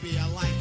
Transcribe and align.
baby, 0.00 0.18
I 0.18 0.26
like 0.34 0.53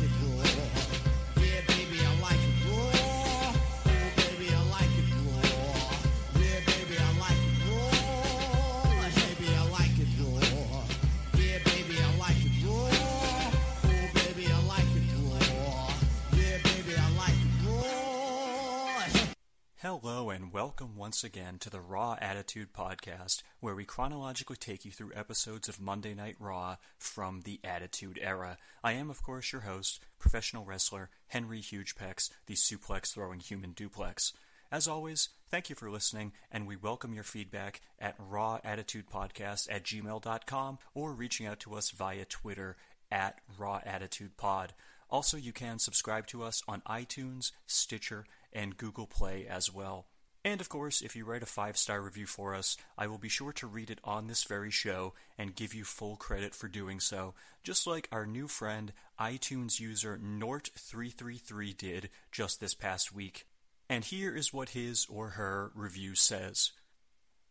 once 21.14 21.24
again 21.24 21.60
to 21.60 21.70
the 21.70 21.80
Raw 21.80 22.18
Attitude 22.20 22.74
Podcast, 22.74 23.44
where 23.60 23.76
we 23.76 23.86
chronologically 23.86 24.56
take 24.56 24.84
you 24.84 24.90
through 24.90 25.12
episodes 25.14 25.70
of 25.70 25.80
Monday 25.80 26.16
Night 26.16 26.36
Raw 26.40 26.78
from 26.98 27.42
the 27.42 27.60
Attitude 27.64 28.18
Era. 28.20 28.58
I 28.84 28.94
am, 28.94 29.12
of 29.12 29.22
course, 29.22 29.52
your 29.52 29.62
host, 29.62 30.00
professional 30.18 30.66
wrestler 30.66 31.12
Henry 31.28 31.62
Hugepex, 31.62 32.32
the 32.48 32.56
suplex 32.56 33.14
throwing 33.14 33.42
human 33.42 33.74
duplex. 33.74 34.34
As 34.72 34.88
always, 34.88 35.30
thank 35.52 35.70
you 35.70 35.76
for 35.76 35.92
listening, 35.92 36.32
and 36.52 36.66
we 36.66 36.78
welcome 36.78 37.14
your 37.14 37.24
feedback 37.24 37.82
at 38.00 38.18
rawattitudepodcast 38.18 39.68
at 39.70 39.84
gmail.com 39.84 40.80
or 40.96 41.14
reaching 41.14 41.46
out 41.46 41.60
to 41.60 41.76
us 41.76 41.92
via 41.92 42.26
Twitter 42.26 42.76
at 43.12 43.40
rawattitudepod. 43.60 44.70
Also, 45.12 45.38
you 45.38 45.54
can 45.54 45.78
subscribe 45.78 46.26
to 46.26 46.42
us 46.42 46.64
on 46.68 46.82
iTunes, 46.90 47.52
Stitcher, 47.68 48.26
and 48.52 48.78
Google 48.78 49.06
Play 49.06 49.46
as 49.48 49.72
well. 49.72 50.08
And 50.46 50.60
of 50.60 50.68
course, 50.68 51.02
if 51.02 51.16
you 51.16 51.24
write 51.24 51.44
a 51.44 51.48
five 51.48 51.78
star 51.78 52.02
review 52.02 52.26
for 52.26 52.54
us, 52.54 52.76
I 52.98 53.08
will 53.08 53.18
be 53.18 53.30
sure 53.30 53.54
to 53.54 53.68
read 53.68 53.90
it 53.90 54.00
on 54.04 54.28
this 54.28 54.44
very 54.44 54.72
show 54.72 55.14
and 55.38 55.56
give 55.56 55.74
you 55.74 55.86
full 55.86 56.18
credit 56.18 56.54
for 56.54 56.68
doing 56.68 57.00
so, 57.00 57.34
just 57.64 57.88
like 57.88 58.10
our 58.12 58.26
new 58.26 58.48
friend, 58.50 58.92
iTunes 59.20 59.80
user 59.80 60.20
Nort333 60.22 61.78
did 61.78 62.10
just 62.32 62.60
this 62.60 62.74
past 62.74 63.14
week. 63.14 63.46
And 63.90 64.04
here 64.04 64.36
is 64.36 64.54
what 64.54 64.70
his 64.70 65.06
or 65.10 65.30
her 65.30 65.72
review 65.76 66.16
says 66.16 66.72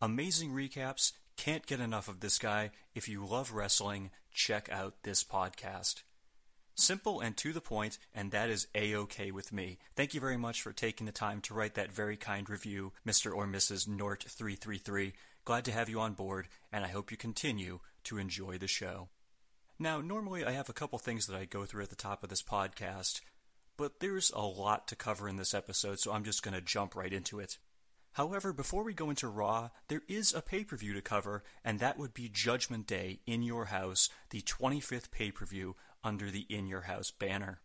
Amazing 0.03 0.51
recaps, 0.51 1.13
can't 1.37 1.67
get 1.67 1.81
enough 1.81 2.09
of 2.09 2.21
this 2.21 2.39
guy. 2.39 2.73
If 2.95 3.09
you 3.09 3.25
love 3.25 3.53
wrestling, 3.53 4.11
check 4.33 4.69
out 4.71 5.03
this 5.03 5.25
podcast. 5.25 6.03
Simple 6.75 7.21
and 7.21 7.37
to 7.37 7.53
the 7.53 7.61
point, 7.61 7.99
and 8.15 8.31
that 8.31 8.49
is 8.49 8.67
A-OK 8.75 9.31
with 9.31 9.53
me. 9.53 9.79
Thank 9.95 10.15
you 10.15 10.21
very 10.21 10.39
much 10.39 10.63
for 10.63 10.73
taking 10.73 11.07
the 11.07 11.13
time 11.13 11.41
to 11.43 11.55
write 11.55 11.75
that 11.75 11.93
very 11.93 12.17
kind 12.17 12.49
review, 12.49 12.93
Mr. 13.07 13.35
or 13.35 13.47
Mrs. 13.47 13.87
Nort333. 13.87 15.13
Glad 15.45 15.65
to 15.67 15.73
have 15.73 15.89
you 15.89 16.01
on 16.01 16.15
board, 16.15 16.49
and 16.73 16.85
I 16.85 16.89
hope 16.89 17.11
you 17.11 17.17
continue 17.17 17.81
to 18.05 18.19
enjoy 18.19 18.59
the 18.59 18.69
show. 18.69 19.09
Now, 19.79 20.01
normally 20.01 20.45
I 20.45 20.53
have 20.53 20.69
a 20.69 20.75
couple 20.75 20.99
things 20.99 21.27
that 21.27 21.37
I 21.37 21.45
go 21.45 21.65
through 21.65 21.83
at 21.83 21.91
the 21.91 21.97
top 21.97 22.23
of 22.23 22.31
this 22.31 22.43
podcast, 22.43 23.21
but 23.77 24.01
there's 24.01 24.31
a 24.31 24.43
lot 24.43 24.87
to 24.89 24.97
cover 24.97 25.29
in 25.29 25.37
this 25.37 25.55
episode, 25.55 25.99
so 25.99 26.13
I'm 26.13 26.25
just 26.25 26.43
going 26.43 26.55
to 26.55 26.61
jump 26.61 26.95
right 26.95 27.13
into 27.13 27.41
it. 27.41 27.59
However, 28.13 28.53
before 28.53 28.85
we 28.85 28.93
go 28.93 29.09
into 29.09 29.27
Raw, 29.27 29.71
there 29.89 30.03
is 30.07 30.35
a 30.35 30.43
pay 30.43 30.65
per 30.65 30.77
view 30.77 30.93
to 30.93 31.01
cover, 31.01 31.43
and 31.65 31.81
that 31.81 31.99
would 31.99 32.13
be 32.13 32.29
Judgment 32.29 32.87
Day 32.87 33.21
in 33.27 33.43
Your 33.43 33.67
House, 33.67 34.11
the 34.31 34.43
25th 34.43 35.11
pay 35.11 35.31
per 35.31 35.47
view 35.47 35.77
under 36.05 36.31
the 36.31 36.47
In 36.49 36.67
Your 36.67 36.83
House 36.83 37.11
banner. 37.11 37.61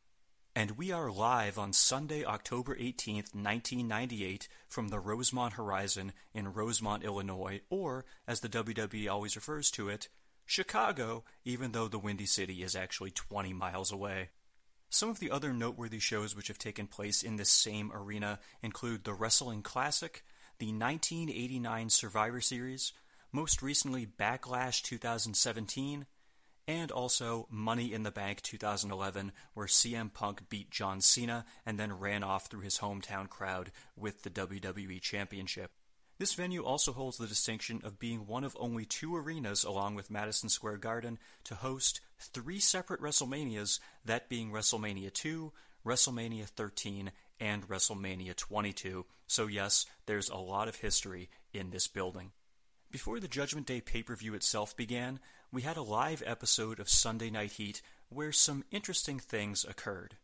And 0.56 0.72
we 0.72 0.92
are 0.92 1.12
live 1.12 1.60
on 1.60 1.72
Sunday, 1.72 2.26
October 2.26 2.76
18th, 2.76 3.36
1998, 3.36 4.48
from 4.68 4.88
the 4.88 5.00
Rosemont 5.00 5.54
Horizon 5.54 6.14
in 6.34 6.54
Rosemont, 6.54 7.04
Illinois, 7.04 7.62
or, 7.70 8.06
as 8.28 8.40
the 8.40 8.50
WWE 8.50 9.08
always 9.10 9.36
refers 9.36 9.70
to 9.72 9.90
it, 9.90 10.10
Chicago, 10.48 11.24
even 11.46 11.74
though 11.74 11.88
the 11.88 12.00
Windy 12.00 12.26
City 12.26 12.64
is 12.64 12.76
actually 12.76 13.12
20 13.12 13.54
miles 13.54 13.92
away. 13.92 14.30
Some 14.90 15.10
of 15.10 15.20
the 15.20 15.30
other 15.30 15.54
noteworthy 15.54 16.00
shows 16.00 16.36
which 16.36 16.48
have 16.48 16.58
taken 16.58 16.88
place 16.88 17.22
in 17.22 17.36
this 17.36 17.52
same 17.52 17.92
arena 17.94 18.40
include 18.64 19.04
the 19.04 19.14
Wrestling 19.14 19.62
Classic, 19.62 20.24
the 20.60 20.68
1989 20.68 21.90
Survivor 21.90 22.42
Series, 22.42 22.94
most 23.32 23.62
recently 23.62 24.06
Backlash 24.08 24.82
2017, 24.82 26.06
and 26.68 26.92
also 26.92 27.48
Money 27.50 27.94
in 27.94 28.04
the 28.04 28.12
Bank 28.12 28.42
2011, 28.42 29.32
where 29.54 29.68
CM 29.68 30.14
Punk 30.14 30.50
beat 30.50 30.70
John 30.70 31.00
Cena 31.00 31.46
and 31.66 31.80
then 31.80 31.98
ran 31.98 32.24
off 32.24 32.48
through 32.48 32.62
his 32.62 32.80
hometown 32.80 33.30
crowd 33.30 33.72
with 33.96 34.24
the 34.24 34.30
WWE 34.30 35.02
Championship. 35.02 35.72
This 36.20 36.34
venue 36.34 36.64
also 36.64 36.94
holds 36.94 37.18
the 37.18 37.28
distinction 37.28 37.82
of 37.84 38.00
being 38.00 38.26
one 38.26 38.44
of 38.44 38.58
only 38.60 38.86
two 38.86 39.16
arenas, 39.16 39.64
along 39.64 39.96
with 39.96 40.10
Madison 40.10 40.50
Square 40.50 40.78
Garden, 40.78 41.20
to 41.44 41.56
host 41.56 42.02
three 42.20 42.60
separate 42.60 43.02
WrestleManias, 43.02 43.80
that 44.04 44.28
being 44.28 44.52
WrestleMania 44.52 45.14
2, 45.14 45.54
WrestleMania 45.86 46.46
13, 46.46 47.12
and 47.40 47.68
WrestleMania 47.68 48.36
22. 48.36 49.06
So, 49.28 49.46
yes, 49.46 49.86
there's 50.08 50.30
a 50.30 50.38
lot 50.38 50.68
of 50.68 50.78
history 50.78 51.30
in 51.54 51.70
this 51.70 51.88
building. 51.88 52.32
Before 52.90 53.20
the 53.20 53.28
Judgment 53.28 53.68
Day 53.68 53.82
pay 53.82 54.02
per 54.02 54.16
view 54.16 54.34
itself 54.34 54.76
began, 54.76 55.20
we 55.52 55.62
had 55.62 55.78
a 55.78 55.82
live 55.82 56.22
episode 56.26 56.80
of 56.80 56.90
Sunday 56.90 57.30
Night 57.30 57.54
Heat 57.54 57.82
where 58.10 58.32
some 58.32 58.66
interesting 58.72 59.20
things 59.20 59.64
occurred. 59.64 60.18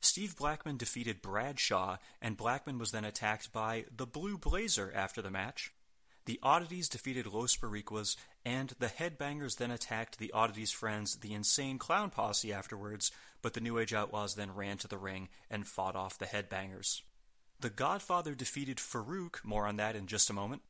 Steve 0.00 0.36
Blackman 0.36 0.76
defeated 0.76 1.22
Bradshaw, 1.22 1.98
and 2.20 2.36
Blackman 2.36 2.78
was 2.78 2.90
then 2.90 3.04
attacked 3.04 3.52
by 3.52 3.84
the 3.94 4.06
Blue 4.06 4.36
Blazer 4.36 4.90
after 4.94 5.22
the 5.22 5.30
match. 5.30 5.72
The 6.24 6.38
Oddities 6.42 6.88
defeated 6.88 7.26
Los 7.26 7.56
Boricuas, 7.56 8.16
and 8.44 8.72
the 8.78 8.86
Headbangers 8.86 9.58
then 9.58 9.70
attacked 9.70 10.18
the 10.18 10.32
Oddities' 10.32 10.72
friends, 10.72 11.16
the 11.16 11.34
Insane 11.34 11.78
Clown 11.78 12.10
Posse, 12.10 12.52
afterwards, 12.52 13.10
but 13.42 13.54
the 13.54 13.60
New 13.60 13.78
Age 13.78 13.92
Outlaws 13.92 14.34
then 14.34 14.54
ran 14.54 14.78
to 14.78 14.88
the 14.88 14.98
ring 14.98 15.28
and 15.50 15.66
fought 15.66 15.96
off 15.96 16.18
the 16.18 16.26
Headbangers. 16.26 17.02
The 17.60 17.70
Godfather 17.70 18.34
defeated 18.34 18.78
Farouk, 18.78 19.44
more 19.44 19.66
on 19.66 19.76
that 19.76 19.96
in 19.96 20.06
just 20.06 20.30
a 20.30 20.34
moment. 20.34 20.62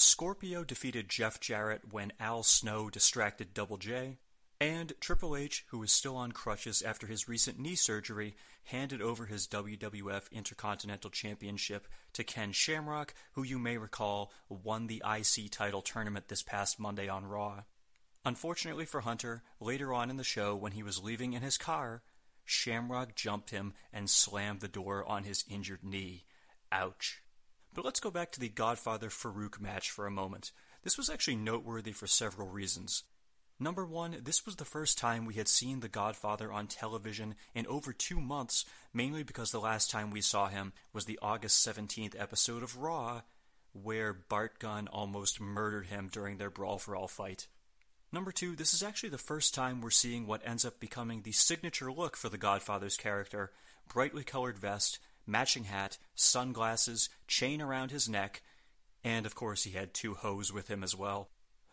Scorpio 0.00 0.62
defeated 0.62 1.08
Jeff 1.08 1.40
Jarrett 1.40 1.82
when 1.90 2.12
Al 2.20 2.44
Snow 2.44 2.88
distracted 2.88 3.52
Double 3.52 3.78
J. 3.78 4.18
And 4.60 4.92
Triple 5.00 5.34
H, 5.34 5.64
who 5.70 5.80
was 5.80 5.90
still 5.90 6.14
on 6.14 6.30
crutches 6.30 6.82
after 6.82 7.08
his 7.08 7.28
recent 7.28 7.58
knee 7.58 7.74
surgery, 7.74 8.36
handed 8.62 9.02
over 9.02 9.26
his 9.26 9.48
WWF 9.48 10.30
Intercontinental 10.30 11.10
Championship 11.10 11.88
to 12.12 12.22
Ken 12.22 12.52
Shamrock, 12.52 13.12
who 13.32 13.42
you 13.42 13.58
may 13.58 13.76
recall 13.76 14.30
won 14.48 14.86
the 14.86 15.02
IC 15.04 15.50
title 15.50 15.82
tournament 15.82 16.28
this 16.28 16.44
past 16.44 16.78
Monday 16.78 17.08
on 17.08 17.26
Raw. 17.26 17.64
Unfortunately 18.24 18.84
for 18.84 19.00
Hunter, 19.00 19.42
later 19.58 19.92
on 19.92 20.10
in 20.10 20.16
the 20.16 20.22
show, 20.22 20.54
when 20.54 20.72
he 20.72 20.84
was 20.84 21.02
leaving 21.02 21.32
in 21.32 21.42
his 21.42 21.58
car, 21.58 22.04
Shamrock 22.44 23.16
jumped 23.16 23.50
him 23.50 23.74
and 23.92 24.08
slammed 24.08 24.60
the 24.60 24.68
door 24.68 25.04
on 25.04 25.24
his 25.24 25.44
injured 25.50 25.82
knee. 25.82 26.24
Ouch. 26.70 27.20
But 27.74 27.84
let's 27.84 28.00
go 28.00 28.10
back 28.10 28.32
to 28.32 28.40
the 28.40 28.48
Godfather 28.48 29.08
Farouk 29.08 29.60
match 29.60 29.90
for 29.90 30.06
a 30.06 30.10
moment. 30.10 30.52
This 30.82 30.96
was 30.96 31.10
actually 31.10 31.36
noteworthy 31.36 31.92
for 31.92 32.06
several 32.06 32.48
reasons. 32.48 33.04
Number 33.60 33.84
one, 33.84 34.18
this 34.22 34.46
was 34.46 34.56
the 34.56 34.64
first 34.64 34.98
time 34.98 35.24
we 35.24 35.34
had 35.34 35.48
seen 35.48 35.80
The 35.80 35.88
Godfather 35.88 36.52
on 36.52 36.68
television 36.68 37.34
in 37.54 37.66
over 37.66 37.92
two 37.92 38.20
months, 38.20 38.64
mainly 38.94 39.24
because 39.24 39.50
the 39.50 39.60
last 39.60 39.90
time 39.90 40.10
we 40.10 40.20
saw 40.20 40.46
him 40.46 40.72
was 40.92 41.06
the 41.06 41.18
August 41.20 41.66
17th 41.66 42.14
episode 42.20 42.62
of 42.62 42.76
Raw, 42.76 43.22
where 43.72 44.12
Bart 44.12 44.60
Gunn 44.60 44.86
almost 44.88 45.40
murdered 45.40 45.86
him 45.86 46.08
during 46.10 46.38
their 46.38 46.50
Brawl 46.50 46.78
for 46.78 46.94
All 46.94 47.08
fight. 47.08 47.48
Number 48.12 48.30
two, 48.30 48.54
this 48.54 48.72
is 48.72 48.82
actually 48.82 49.10
the 49.10 49.18
first 49.18 49.54
time 49.54 49.80
we're 49.80 49.90
seeing 49.90 50.26
what 50.26 50.46
ends 50.46 50.64
up 50.64 50.78
becoming 50.80 51.22
the 51.22 51.32
signature 51.32 51.92
look 51.92 52.16
for 52.16 52.28
The 52.28 52.38
Godfather's 52.38 52.96
character 52.96 53.50
brightly 53.88 54.22
colored 54.22 54.58
vest, 54.58 54.98
matching 55.28 55.64
hat, 55.64 55.98
sunglasses, 56.14 57.08
chain 57.26 57.60
around 57.60 57.90
his 57.90 58.08
neck, 58.08 58.42
and 59.04 59.26
of 59.26 59.34
course 59.34 59.64
he 59.64 59.70
had 59.70 59.94
two 59.94 60.14
hoes 60.14 60.52
with 60.52 60.68
him 60.68 60.82
as 60.82 60.96
well. 60.96 61.30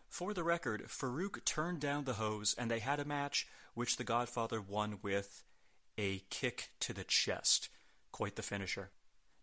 For 0.08 0.32
the 0.32 0.44
record, 0.44 0.84
Farouk 0.88 1.44
turned 1.44 1.80
down 1.80 2.04
the 2.04 2.14
hoes 2.14 2.54
and 2.56 2.70
they 2.70 2.78
had 2.78 3.00
a 3.00 3.04
match 3.04 3.46
which 3.74 3.96
the 3.96 4.04
Godfather 4.04 4.60
won 4.60 4.98
with 5.02 5.42
a 5.98 6.20
kick 6.30 6.70
to 6.80 6.92
the 6.92 7.04
chest. 7.04 7.68
Quite 8.12 8.36
the 8.36 8.42
finisher. 8.42 8.90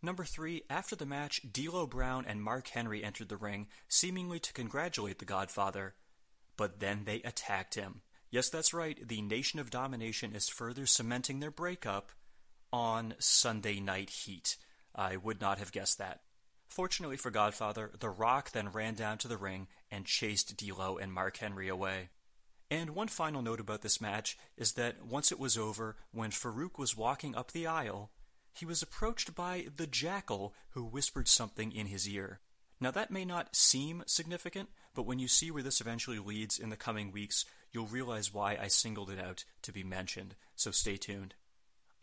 Number 0.02 0.26
three, 0.26 0.64
after 0.70 0.96
the 0.96 1.06
match, 1.06 1.42
D'Lo 1.50 1.88
Brown 1.88 2.26
and 2.28 2.42
Mark 2.44 2.68
Henry 2.70 3.04
entered 3.04 3.30
the 3.30 3.38
ring, 3.38 3.68
seemingly 3.88 4.40
to 4.40 4.54
congratulate 4.54 5.20
the 5.20 5.26
Godfather. 5.26 5.96
But 6.58 6.80
then 6.80 7.04
they 7.06 7.22
attacked 7.22 7.76
him. 7.76 8.02
Yes, 8.30 8.50
that's 8.50 8.74
right, 8.74 9.08
the 9.08 9.22
Nation 9.22 9.60
of 9.60 9.70
Domination 9.70 10.34
is 10.34 10.50
further 10.50 10.86
cementing 10.86 11.40
their 11.40 11.52
breakup 11.52 12.12
on 12.74 13.14
Sunday 13.20 13.80
Night 13.80 14.10
Heat. 14.10 14.58
I 14.96 15.16
would 15.16 15.40
not 15.40 15.60
have 15.60 15.72
guessed 15.72 16.00
that. 16.00 16.22
Fortunately 16.68 17.18
for 17.18 17.30
Godfather, 17.30 17.92
The 18.00 18.10
Rock 18.10 18.52
then 18.52 18.72
ran 18.72 18.96
down 18.96 19.20
to 19.20 19.28
the 19.28 19.38
ring 19.38 19.68
and 19.92 20.06
chased 20.06 20.58
D'Lo 20.58 20.98
and 20.98 21.14
Mark 21.14 21.38
Henry 21.38 21.70
away. 21.70 22.10
And 22.72 22.96
one 22.96 23.10
final 23.10 23.44
note 23.44 23.60
about 23.60 23.84
this 23.84 24.02
match 24.02 24.36
is 24.58 24.72
that 24.74 25.06
once 25.06 25.32
it 25.32 25.38
was 25.40 25.56
over, 25.56 25.98
when 26.12 26.32
Farouk 26.32 26.80
was 26.80 26.98
walking 26.98 27.36
up 27.36 27.52
the 27.52 27.68
aisle, 27.68 28.10
he 28.52 28.66
was 28.66 28.82
approached 28.82 29.36
by 29.36 29.68
the 29.76 29.86
Jackal, 29.86 30.56
who 30.70 30.84
whispered 30.84 31.28
something 31.28 31.72
in 31.72 31.88
his 31.88 32.10
ear. 32.10 32.40
Now 32.80 32.90
that 32.90 33.12
may 33.12 33.24
not 33.24 33.56
seem 33.56 34.04
significant, 34.08 34.70
but 34.96 35.06
when 35.06 35.20
you 35.20 35.28
see 35.28 35.52
where 35.52 35.64
this 35.64 35.80
eventually 35.80 36.18
leads 36.18 36.58
in 36.58 36.70
the 36.70 36.76
coming 36.76 37.12
weeks, 37.12 37.46
you'll 37.72 37.86
realize 37.86 38.34
why 38.34 38.58
I 38.60 38.68
singled 38.68 39.12
it 39.12 39.20
out 39.20 39.46
to 39.62 39.72
be 39.72 39.84
mentioned, 39.84 40.36
so 40.56 40.72
stay 40.72 40.98
tuned. 40.98 41.36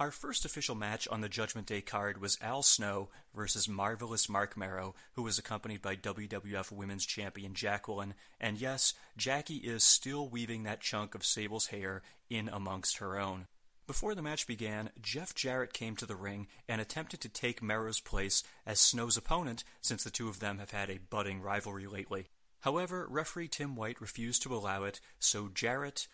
Our 0.00 0.10
first 0.10 0.46
official 0.46 0.74
match 0.74 1.06
on 1.08 1.20
the 1.20 1.28
Judgment 1.28 1.66
Day 1.66 1.82
card 1.82 2.22
was 2.22 2.38
Al 2.40 2.62
Snow 2.62 3.10
versus 3.34 3.68
Marvelous 3.68 4.30
Marc 4.30 4.56
Mero, 4.56 4.94
who 5.12 5.22
was 5.22 5.38
accompanied 5.38 5.82
by 5.82 5.94
WWF 5.94 6.72
Women's 6.72 7.04
Champion 7.04 7.52
Jacqueline. 7.52 8.14
And 8.40 8.58
yes, 8.58 8.94
Jackie 9.18 9.58
is 9.58 9.84
still 9.84 10.26
weaving 10.26 10.62
that 10.62 10.80
chunk 10.80 11.14
of 11.14 11.22
Sable's 11.22 11.66
hair 11.66 12.00
in 12.30 12.48
amongst 12.48 12.96
her 12.96 13.20
own. 13.20 13.46
Before 13.86 14.14
the 14.14 14.22
match 14.22 14.46
began, 14.46 14.88
Jeff 15.02 15.34
Jarrett 15.34 15.74
came 15.74 15.96
to 15.96 16.06
the 16.06 16.16
ring 16.16 16.46
and 16.66 16.80
attempted 16.80 17.20
to 17.20 17.28
take 17.28 17.62
Mero's 17.62 18.00
place 18.00 18.42
as 18.64 18.80
Snow's 18.80 19.18
opponent, 19.18 19.64
since 19.82 20.02
the 20.02 20.08
two 20.08 20.30
of 20.30 20.40
them 20.40 20.60
have 20.60 20.70
had 20.70 20.88
a 20.88 21.00
budding 21.10 21.42
rivalry 21.42 21.86
lately. 21.86 22.28
However, 22.60 23.06
referee 23.06 23.48
Tim 23.48 23.76
White 23.76 24.00
refused 24.00 24.44
to 24.44 24.54
allow 24.54 24.84
it, 24.84 24.98
so 25.18 25.50
Jarrett 25.52 26.08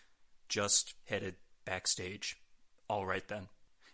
just 0.49 0.93
headed 1.05 1.35
backstage. 1.63 2.37
Alright 2.89 3.29
then. 3.29 3.47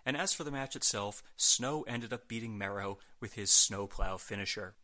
And 0.06 0.18
as 0.18 0.34
for 0.34 0.44
the 0.44 0.52
match 0.52 0.76
itself, 0.76 1.24
Snow 1.38 1.84
ended 1.84 2.12
up 2.12 2.28
beating 2.28 2.58
Mero 2.58 2.98
with 3.20 3.34
his 3.34 3.52
snowplow 3.52 4.18
finisher. 4.18 4.76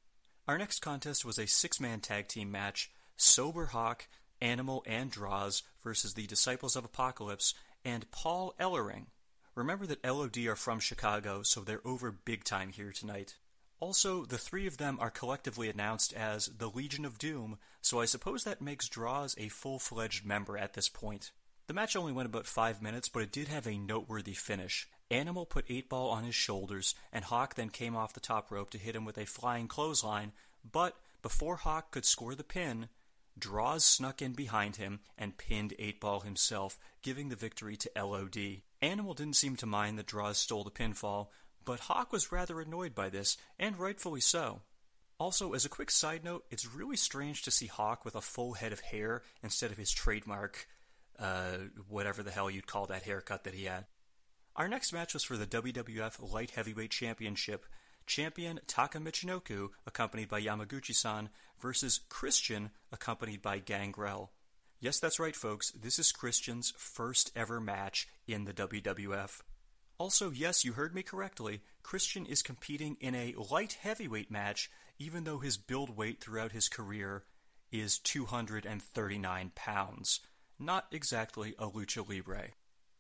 Our 0.48 0.58
next 0.58 0.80
contest 0.80 1.26
was 1.26 1.38
a 1.38 1.46
six 1.46 1.80
man 1.80 2.00
tag 2.00 2.28
team 2.28 2.52
match 2.52 2.92
Sober 3.18 3.68
Hawk, 3.68 4.08
Animal, 4.42 4.84
and 4.88 5.12
Droz 5.12 5.64
versus 5.84 6.14
the 6.14 6.26
Disciples 6.26 6.76
of 6.76 6.86
Apocalypse 6.86 7.54
and 7.84 8.10
Paul 8.12 8.56
Ellering. 8.60 9.08
Remember 9.56 9.86
that 9.86 10.06
LOD 10.06 10.38
are 10.48 10.56
from 10.56 10.80
Chicago, 10.80 11.44
so 11.44 11.62
they're 11.62 11.86
over 11.86 12.12
big 12.12 12.46
time 12.46 12.70
here 12.72 12.92
tonight. 12.92 13.36
Also, 13.82 14.26
the 14.26 14.38
three 14.38 14.68
of 14.68 14.78
them 14.78 14.98
are 15.00 15.10
collectively 15.10 15.70
announced 15.70 16.14
as 16.14 16.48
the 16.48 16.70
Legion 16.70 17.06
of 17.06 17.18
Doom, 17.18 17.58
so 17.82 18.00
I 18.00 18.06
suppose 18.06 18.44
that 18.44 18.62
makes 18.62 18.90
Droz 18.90 19.36
a 19.38 19.50
full 19.50 19.80
fledged 19.80 20.26
member 20.26 20.58
at 20.58 20.74
this 20.74 20.90
point. 20.90 21.32
The 21.68 21.74
match 21.74 21.96
only 21.96 22.12
went 22.12 22.28
about 22.28 22.48
five 22.48 22.82
minutes, 22.82 23.10
but 23.10 23.24
it 23.24 23.32
did 23.32 23.48
have 23.48 23.68
a 23.68 23.78
noteworthy 23.78 24.34
finish. 24.34 24.88
Animal 25.12 25.46
put 25.46 25.66
8 25.68 25.90
Ball 25.90 26.10
on 26.10 26.24
his 26.24 26.36
shoulders, 26.36 26.94
and 27.12 27.26
Hawk 27.26 27.56
then 27.56 27.70
came 27.70 27.96
off 27.96 28.14
the 28.14 28.20
top 28.20 28.52
rope 28.52 28.70
to 28.72 28.78
hit 28.78 28.96
him 28.96 29.06
with 29.06 29.18
a 29.18 29.26
flying 29.26 29.68
clothesline, 29.68 30.34
but 30.70 30.96
before 31.22 31.58
Hawk 31.58 31.92
could 31.92 32.06
score 32.06 32.36
the 32.36 32.44
pin, 32.44 32.90
Droz 33.38 33.86
snuck 33.86 34.22
in 34.22 34.34
behind 34.34 34.76
him 34.76 35.00
and 35.18 35.38
pinned 35.38 35.74
8 35.80 36.00
Ball 36.00 36.20
himself, 36.22 36.78
giving 37.02 37.30
the 37.30 37.36
victory 37.36 37.76
to 37.78 37.92
LOD. 37.96 38.62
Animal 38.82 39.14
didn't 39.14 39.36
seem 39.36 39.56
to 39.58 39.66
mind 39.66 39.98
that 39.98 40.06
Droz 40.06 40.38
stole 40.38 40.64
the 40.64 40.72
pinfall, 40.72 41.30
but 41.66 41.82
Hawk 41.82 42.12
was 42.12 42.32
rather 42.32 42.62
annoyed 42.62 42.94
by 42.94 43.10
this, 43.10 43.38
and 43.58 43.78
rightfully 43.78 44.22
so. 44.22 44.62
Also, 45.20 45.54
as 45.54 45.66
a 45.66 45.70
quick 45.70 45.92
side 45.92 46.24
note, 46.24 46.46
it's 46.50 46.74
really 46.74 46.96
strange 46.96 47.42
to 47.44 47.52
see 47.52 47.68
Hawk 47.68 48.06
with 48.06 48.16
a 48.16 48.22
full 48.22 48.54
head 48.54 48.72
of 48.72 48.80
hair 48.80 49.22
instead 49.44 49.72
of 49.72 49.78
his 49.78 49.92
trademark, 49.92 50.68
uh, 51.18 51.58
whatever 51.90 52.24
the 52.24 52.32
hell 52.32 52.50
you'd 52.50 52.68
call 52.68 52.86
that 52.86 53.04
haircut 53.04 53.44
that 53.44 53.54
he 53.54 53.66
had. 53.66 53.86
Our 54.60 54.68
next 54.68 54.92
match 54.92 55.14
was 55.14 55.24
for 55.24 55.38
the 55.38 55.48
WWF 55.48 56.34
Light 56.34 56.52
Heavyweight 56.52 56.92
Championship. 56.92 57.66
Champion 58.06 58.60
Taka 58.68 58.98
Michinoku, 58.98 59.70
accompanied 59.88 60.28
by 60.28 60.42
Yamaguchi-san, 60.42 61.30
versus 61.62 62.02
Christian, 62.10 62.72
accompanied 62.92 63.42
by 63.42 63.60
Gangrel. 63.60 64.32
Yes, 64.82 65.00
that's 65.00 65.18
right, 65.18 65.36
folks. 65.36 65.72
This 65.72 65.98
is 65.98 66.12
Christian's 66.12 66.74
first 66.76 67.32
ever 67.38 67.62
match 67.62 68.10
in 68.28 68.44
the 68.44 68.52
WWF. 68.52 69.40
Also, 69.98 70.30
yes, 70.30 70.66
you 70.66 70.74
heard 70.74 70.94
me 70.94 71.04
correctly. 71.04 71.62
Christian 71.82 72.26
is 72.26 72.42
competing 72.42 72.98
in 73.00 73.16
a 73.16 73.36
light 73.50 73.78
heavyweight 73.82 74.30
match, 74.30 74.70
even 74.98 75.24
though 75.24 75.40
his 75.40 75.56
build 75.56 75.96
weight 75.96 76.20
throughout 76.20 76.52
his 76.52 76.68
career 76.68 77.24
is 77.72 77.98
239 78.00 79.52
pounds. 79.56 80.20
Not 80.60 80.88
exactly 80.92 81.56
a 81.58 81.68
lucha 81.68 82.06
libre. 82.06 82.50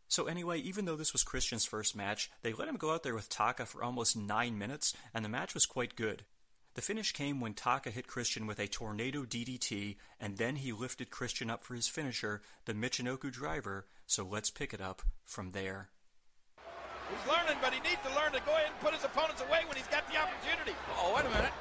So 0.09 0.25
anyway, 0.25 0.59
even 0.59 0.85
though 0.85 0.95
this 0.95 1.13
was 1.13 1.23
Christian's 1.23 1.65
first 1.65 1.95
match, 1.95 2.31
they 2.41 2.51
let 2.51 2.67
him 2.67 2.77
go 2.77 2.91
out 2.91 3.03
there 3.03 3.13
with 3.13 3.29
Taka 3.29 3.67
for 3.67 3.83
almost 3.83 4.17
nine 4.17 4.57
minutes, 4.57 4.95
and 5.13 5.23
the 5.23 5.29
match 5.29 5.53
was 5.53 5.67
quite 5.67 5.95
good. 5.95 6.25
The 6.73 6.81
finish 6.81 7.11
came 7.11 7.39
when 7.39 7.53
Taka 7.53 7.91
hit 7.91 8.07
Christian 8.07 8.47
with 8.47 8.57
a 8.57 8.67
tornado 8.67 9.23
DDT, 9.23 9.97
and 10.19 10.37
then 10.37 10.55
he 10.57 10.71
lifted 10.71 11.11
Christian 11.11 11.51
up 11.51 11.63
for 11.63 11.75
his 11.75 11.87
finisher, 11.87 12.41
the 12.65 12.73
Michinoku 12.73 13.31
driver, 13.31 13.85
so 14.07 14.25
let's 14.25 14.49
pick 14.49 14.73
it 14.73 14.81
up 14.81 15.03
from 15.25 15.51
there. 15.51 15.89
He's 16.57 17.29
learning, 17.29 17.57
but 17.61 17.73
he 17.73 17.79
needs 17.81 18.01
to 18.01 18.15
learn 18.15 18.31
to 18.33 18.41
go 18.45 18.51
ahead 18.53 18.67
and 18.73 18.79
put 18.81 18.95
his 18.95 19.03
opponents 19.03 19.41
away 19.41 19.61
when 19.67 19.77
he's 19.77 19.87
got 19.87 20.09
the 20.09 20.17
opportunity. 20.17 20.73
Oh, 20.97 21.13
wait 21.15 21.25
a 21.25 21.29
minute. 21.29 21.53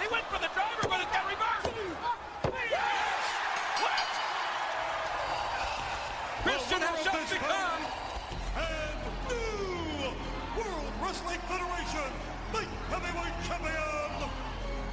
He 0.00 0.08
went 0.10 0.24
for 0.26 0.42
the 0.42 0.50
driver, 0.54 0.88
but 0.90 1.00
it 1.00 1.10
got 1.12 1.26
reversed. 1.30 2.21
Heavyweight 12.92 13.32
Champion, 13.48 14.28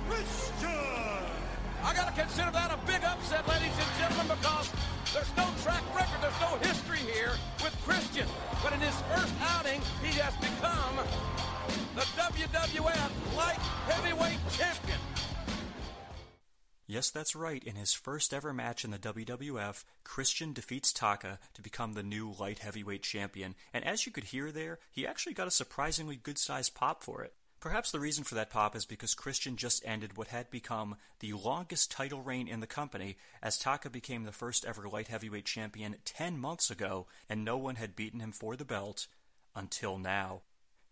Christian. 0.07 1.19
I 1.83 1.93
gotta 1.93 2.15
consider 2.15 2.49
that 2.51 2.71
a 2.71 2.77
big 2.87 3.03
upset, 3.03 3.45
ladies 3.45 3.75
and 3.75 3.91
gentlemen, 3.99 4.37
because 4.39 4.71
there's 5.13 5.35
no 5.35 5.51
track 5.63 5.83
record, 5.93 6.21
there's 6.21 6.39
no 6.39 6.55
history 6.63 6.99
here 6.99 7.33
with 7.61 7.75
Christian. 7.83 8.25
But 8.63 8.71
in 8.71 8.79
his 8.79 8.95
first 9.11 9.33
outing, 9.41 9.81
he 10.01 10.17
has 10.17 10.33
become 10.37 10.95
the 11.95 12.07
WWF 12.15 13.35
Light 13.35 13.59
Heavyweight 13.91 14.39
Champion. 14.51 14.99
Yes, 16.87 17.11
that's 17.11 17.35
right. 17.35 17.61
In 17.61 17.75
his 17.75 17.93
first 17.93 18.33
ever 18.33 18.53
match 18.53 18.85
in 18.85 18.91
the 18.91 18.97
WWF, 18.97 19.83
Christian 20.05 20.53
defeats 20.53 20.93
Taka 20.93 21.37
to 21.53 21.61
become 21.61 21.93
the 21.93 22.03
new 22.03 22.33
light 22.39 22.59
heavyweight 22.59 23.03
champion. 23.03 23.55
And 23.73 23.83
as 23.83 24.05
you 24.05 24.11
could 24.11 24.23
hear 24.23 24.51
there, 24.51 24.79
he 24.89 25.05
actually 25.05 25.33
got 25.33 25.47
a 25.47 25.51
surprisingly 25.51 26.15
good 26.15 26.37
sized 26.37 26.73
pop 26.73 27.03
for 27.03 27.21
it. 27.23 27.33
Perhaps 27.59 27.91
the 27.91 27.99
reason 27.99 28.23
for 28.23 28.35
that 28.35 28.49
pop 28.49 28.73
is 28.73 28.85
because 28.85 29.13
Christian 29.13 29.57
just 29.57 29.83
ended 29.85 30.15
what 30.15 30.29
had 30.29 30.49
become 30.49 30.95
the 31.19 31.33
longest 31.33 31.91
title 31.91 32.21
reign 32.21 32.47
in 32.47 32.61
the 32.61 32.67
company, 32.67 33.17
as 33.43 33.57
Taka 33.57 33.89
became 33.89 34.23
the 34.23 34.31
first 34.31 34.63
ever 34.63 34.87
light 34.87 35.09
heavyweight 35.09 35.45
champion 35.45 35.95
10 36.05 36.37
months 36.37 36.71
ago, 36.71 37.07
and 37.27 37.43
no 37.43 37.57
one 37.57 37.75
had 37.75 37.97
beaten 37.97 38.21
him 38.21 38.31
for 38.31 38.55
the 38.55 38.63
belt 38.63 39.07
until 39.55 39.97
now. 39.97 40.41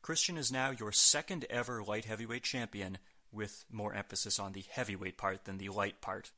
Christian 0.02 0.38
is 0.38 0.52
now 0.52 0.72
your 0.72 0.92
second 0.92 1.46
ever 1.50 1.82
light 1.82 2.06
heavyweight 2.06 2.44
champion, 2.44 2.98
with 3.32 3.64
more 3.72 3.94
emphasis 3.94 4.38
on 4.38 4.52
the 4.52 4.66
heavyweight 4.70 5.18
part 5.18 5.46
than 5.46 5.58
the 5.58 5.70
light 5.70 6.02
part. 6.02 6.32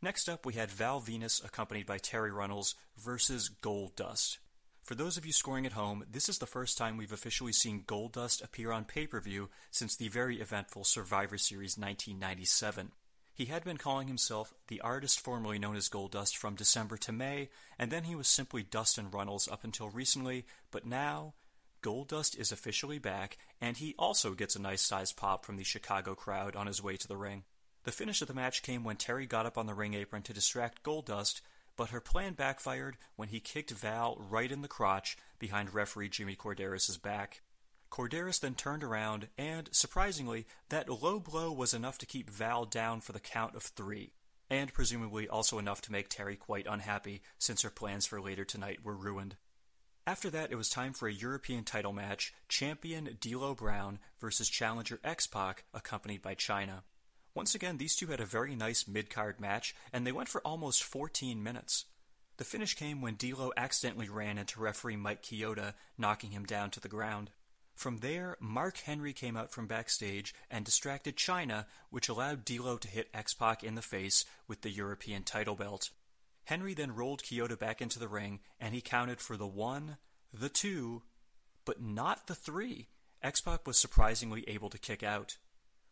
Next 0.00 0.28
up, 0.28 0.46
we 0.46 0.54
had 0.54 0.70
Val 0.70 1.00
Venis, 1.00 1.44
accompanied 1.44 1.86
by 1.86 1.98
Terri 1.98 2.32
Runnels, 2.32 2.76
versus 2.96 3.50
Goldust. 3.62 4.38
For 4.88 4.94
those 4.94 5.18
of 5.18 5.26
you 5.26 5.34
scoring 5.34 5.66
at 5.66 5.72
home, 5.72 6.02
this 6.10 6.30
is 6.30 6.38
the 6.38 6.46
first 6.46 6.78
time 6.78 6.96
we've 6.96 7.12
officially 7.12 7.52
seen 7.52 7.82
Goldust 7.82 8.42
appear 8.42 8.72
on 8.72 8.86
pay 8.86 9.06
per 9.06 9.20
view 9.20 9.50
since 9.70 9.94
the 9.94 10.08
very 10.08 10.40
eventful 10.40 10.84
Survivor 10.84 11.36
Series 11.36 11.76
1997. 11.76 12.92
He 13.34 13.44
had 13.44 13.64
been 13.64 13.76
calling 13.76 14.08
himself 14.08 14.54
the 14.68 14.80
artist 14.80 15.20
formerly 15.20 15.58
known 15.58 15.76
as 15.76 15.90
Goldust 15.90 16.38
from 16.38 16.54
December 16.54 16.96
to 16.96 17.12
May, 17.12 17.50
and 17.78 17.90
then 17.90 18.04
he 18.04 18.14
was 18.14 18.28
simply 18.28 18.62
Dustin 18.62 19.10
Runnels 19.10 19.46
up 19.46 19.62
until 19.62 19.90
recently, 19.90 20.46
but 20.70 20.86
now 20.86 21.34
Goldust 21.82 22.38
is 22.38 22.50
officially 22.50 22.98
back, 22.98 23.36
and 23.60 23.76
he 23.76 23.94
also 23.98 24.32
gets 24.32 24.56
a 24.56 24.62
nice 24.62 24.80
sized 24.80 25.18
pop 25.18 25.44
from 25.44 25.58
the 25.58 25.64
Chicago 25.64 26.14
crowd 26.14 26.56
on 26.56 26.66
his 26.66 26.82
way 26.82 26.96
to 26.96 27.06
the 27.06 27.18
ring. 27.18 27.44
The 27.84 27.92
finish 27.92 28.22
of 28.22 28.28
the 28.28 28.32
match 28.32 28.62
came 28.62 28.84
when 28.84 28.96
Terri 28.96 29.28
got 29.28 29.44
up 29.44 29.58
on 29.58 29.66
the 29.66 29.74
ring 29.74 29.92
apron 29.92 30.22
to 30.22 30.32
distract 30.32 30.82
Goldust, 30.82 31.42
but 31.78 31.90
her 31.90 32.00
plan 32.00 32.34
backfired 32.34 32.98
when 33.14 33.28
he 33.28 33.38
kicked 33.38 33.70
Val 33.70 34.16
right 34.18 34.50
in 34.50 34.62
the 34.62 34.68
crotch 34.68 35.16
behind 35.38 35.72
referee 35.72 36.08
Jimmy 36.08 36.34
Korderas' 36.34 37.00
back. 37.00 37.40
Korderas 37.88 38.40
then 38.40 38.56
turned 38.56 38.82
around, 38.82 39.28
and, 39.38 39.68
surprisingly, 39.72 40.44
that 40.70 40.90
low 40.90 41.20
blow 41.20 41.52
was 41.52 41.72
enough 41.72 41.96
to 41.98 42.06
keep 42.06 42.28
Val 42.28 42.64
down 42.64 43.00
for 43.00 43.12
the 43.12 43.20
count 43.20 43.54
of 43.54 43.62
three, 43.62 44.12
and 44.50 44.74
presumably 44.74 45.28
also 45.28 45.58
enough 45.58 45.80
to 45.82 45.92
make 45.92 46.10
Terri 46.10 46.36
quite 46.36 46.66
unhappy 46.68 47.22
since 47.38 47.62
her 47.62 47.70
plans 47.70 48.06
for 48.06 48.20
later 48.20 48.44
tonight 48.44 48.84
were 48.84 48.96
ruined. 48.96 49.36
After 50.04 50.30
that, 50.30 50.50
it 50.50 50.56
was 50.56 50.68
time 50.68 50.94
for 50.94 51.06
a 51.06 51.12
European 51.12 51.62
title 51.62 51.92
match 51.92 52.34
champion 52.48 53.16
D'Lo 53.20 53.54
Brown 53.54 54.00
versus 54.18 54.48
challenger 54.48 54.98
X 55.04 55.28
Pac, 55.28 55.64
accompanied 55.72 56.22
by 56.22 56.34
Chyna. 56.34 56.82
Once 57.38 57.54
again, 57.54 57.76
these 57.76 57.94
two 57.94 58.08
had 58.08 58.18
a 58.18 58.26
very 58.26 58.56
nice 58.56 58.88
mid 58.88 59.08
card 59.08 59.40
match, 59.40 59.72
and 59.92 60.04
they 60.04 60.10
went 60.10 60.28
for 60.28 60.40
almost 60.40 60.82
14 60.82 61.40
minutes. 61.40 61.84
The 62.36 62.42
finish 62.42 62.74
came 62.74 63.00
when 63.00 63.14
D'Lo 63.14 63.52
accidentally 63.56 64.08
ran 64.08 64.38
into 64.38 64.58
referee 64.58 64.96
Mike 64.96 65.22
Chioda, 65.22 65.74
knocking 65.96 66.32
him 66.32 66.44
down 66.44 66.72
to 66.72 66.80
the 66.80 66.88
ground. 66.88 67.30
From 67.76 67.98
there, 67.98 68.36
Mark 68.40 68.78
Henry 68.78 69.12
came 69.12 69.36
out 69.36 69.52
from 69.52 69.68
backstage 69.68 70.34
and 70.50 70.64
distracted 70.64 71.16
Chyna, 71.16 71.66
which 71.90 72.08
allowed 72.08 72.44
D'Lo 72.44 72.76
to 72.76 72.88
hit 72.88 73.08
X 73.14 73.34
Pac 73.34 73.62
in 73.62 73.76
the 73.76 73.82
face 73.82 74.24
with 74.48 74.62
the 74.62 74.70
European 74.70 75.22
title 75.22 75.54
belt. 75.54 75.90
Henry 76.46 76.74
then 76.74 76.96
rolled 76.96 77.22
Chioda 77.22 77.56
back 77.56 77.80
into 77.80 78.00
the 78.00 78.08
ring, 78.08 78.40
and 78.58 78.74
he 78.74 78.80
counted 78.80 79.20
for 79.20 79.36
the 79.36 79.46
one, 79.46 79.98
the 80.32 80.48
two, 80.48 81.04
but 81.64 81.80
not 81.80 82.26
the 82.26 82.34
three. 82.34 82.88
X 83.22 83.40
Pac 83.40 83.64
was 83.64 83.78
surprisingly 83.78 84.42
able 84.48 84.70
to 84.70 84.78
kick 84.78 85.04
out. 85.04 85.36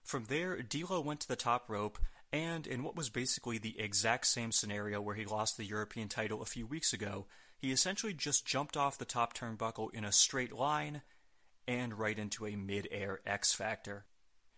From 0.06 0.26
there, 0.26 0.62
D'Lo 0.62 1.00
went 1.00 1.18
to 1.20 1.28
the 1.28 1.34
top 1.34 1.68
rope, 1.68 1.98
And 2.32 2.66
in 2.66 2.82
what 2.82 2.96
was 2.96 3.08
basically 3.08 3.58
the 3.58 3.78
exact 3.78 4.26
same 4.26 4.52
scenario 4.52 5.00
where 5.00 5.14
he 5.14 5.24
lost 5.24 5.56
the 5.56 5.64
European 5.64 6.08
title 6.08 6.42
a 6.42 6.46
few 6.46 6.66
weeks 6.66 6.92
ago, 6.92 7.26
he 7.56 7.72
essentially 7.72 8.12
just 8.12 8.44
jumped 8.44 8.76
off 8.76 8.98
the 8.98 9.04
top 9.04 9.34
turnbuckle 9.34 9.94
in 9.94 10.04
a 10.04 10.12
straight 10.12 10.52
line 10.52 11.02
and 11.66 11.98
right 11.98 12.18
into 12.18 12.46
a 12.46 12.56
mid-air 12.56 13.20
X 13.26 13.52
Factor. 13.52 14.04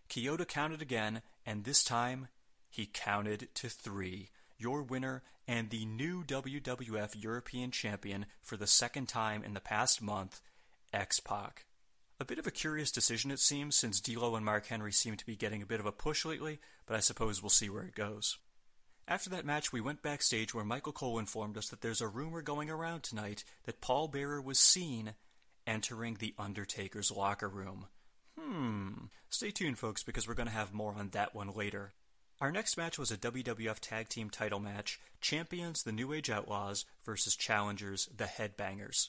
Chioda 0.08 0.46
counted 0.46 0.82
again, 0.82 1.22
and 1.46 1.64
this 1.64 1.84
time 1.84 2.28
he 2.68 2.86
counted 2.86 3.48
to 3.54 3.68
three. 3.68 4.30
Your 4.58 4.82
winner 4.82 5.22
and 5.46 5.70
the 5.70 5.84
new 5.86 6.24
WWF 6.24 7.22
European 7.22 7.70
Champion 7.70 8.26
for 8.42 8.56
the 8.56 8.66
second 8.66 9.08
time 9.08 9.44
in 9.44 9.54
the 9.54 9.60
past 9.60 10.02
month, 10.02 10.40
X 10.92 11.20
Pac. 11.20 11.67
A 12.20 12.24
bit 12.24 12.40
of 12.40 12.48
a 12.48 12.52
curious 12.52 12.90
decision, 12.90 13.30
it 13.30 13.38
seems, 13.38 13.76
since 13.76 14.00
D'Lo 14.00 14.34
and 14.34 14.44
Mark 14.44 14.66
Henry 14.66 14.90
seem 14.90 15.16
to 15.16 15.26
be 15.26 15.36
getting 15.36 15.62
a 15.62 15.66
bit 15.66 15.78
of 15.78 15.86
a 15.86 15.92
push 15.92 16.24
lately, 16.24 16.58
but 16.84 16.96
I 16.96 17.00
suppose 17.00 17.40
we'll 17.40 17.50
see 17.50 17.70
where 17.70 17.84
it 17.84 17.94
goes. 17.94 18.38
After 19.06 19.30
that 19.30 19.46
match, 19.46 19.72
we 19.72 19.80
went 19.80 20.02
backstage 20.02 20.52
where 20.52 20.64
Michael 20.64 20.92
Cole 20.92 21.20
informed 21.20 21.56
us 21.56 21.68
that 21.68 21.80
there's 21.80 22.00
a 22.00 22.08
rumor 22.08 22.42
going 22.42 22.70
around 22.70 23.04
tonight 23.04 23.44
that 23.64 23.80
Paul 23.80 24.08
Bearer 24.08 24.42
was 24.42 24.58
seen 24.58 25.14
entering 25.64 26.16
The 26.18 26.34
Undertaker's 26.38 27.10
locker 27.10 27.48
room. 27.48 27.86
Hmm. 28.38 29.06
Stay 29.30 29.52
tuned, 29.52 29.78
folks, 29.78 30.02
because 30.02 30.26
we're 30.26 30.34
going 30.34 30.48
to 30.48 30.52
have 30.52 30.74
more 30.74 30.94
on 30.94 31.10
that 31.10 31.34
one 31.36 31.54
later. 31.54 31.92
Our 32.40 32.50
next 32.50 32.76
match 32.76 32.98
was 32.98 33.10
a 33.12 33.16
WWF 33.16 33.78
Tag 33.80 34.08
Team 34.08 34.28
title 34.28 34.60
match 34.60 35.00
Champions 35.20 35.84
the 35.84 35.92
New 35.92 36.12
Age 36.12 36.30
Outlaws 36.30 36.84
versus 37.04 37.36
Challengers 37.36 38.08
the 38.14 38.24
Headbangers. 38.24 39.08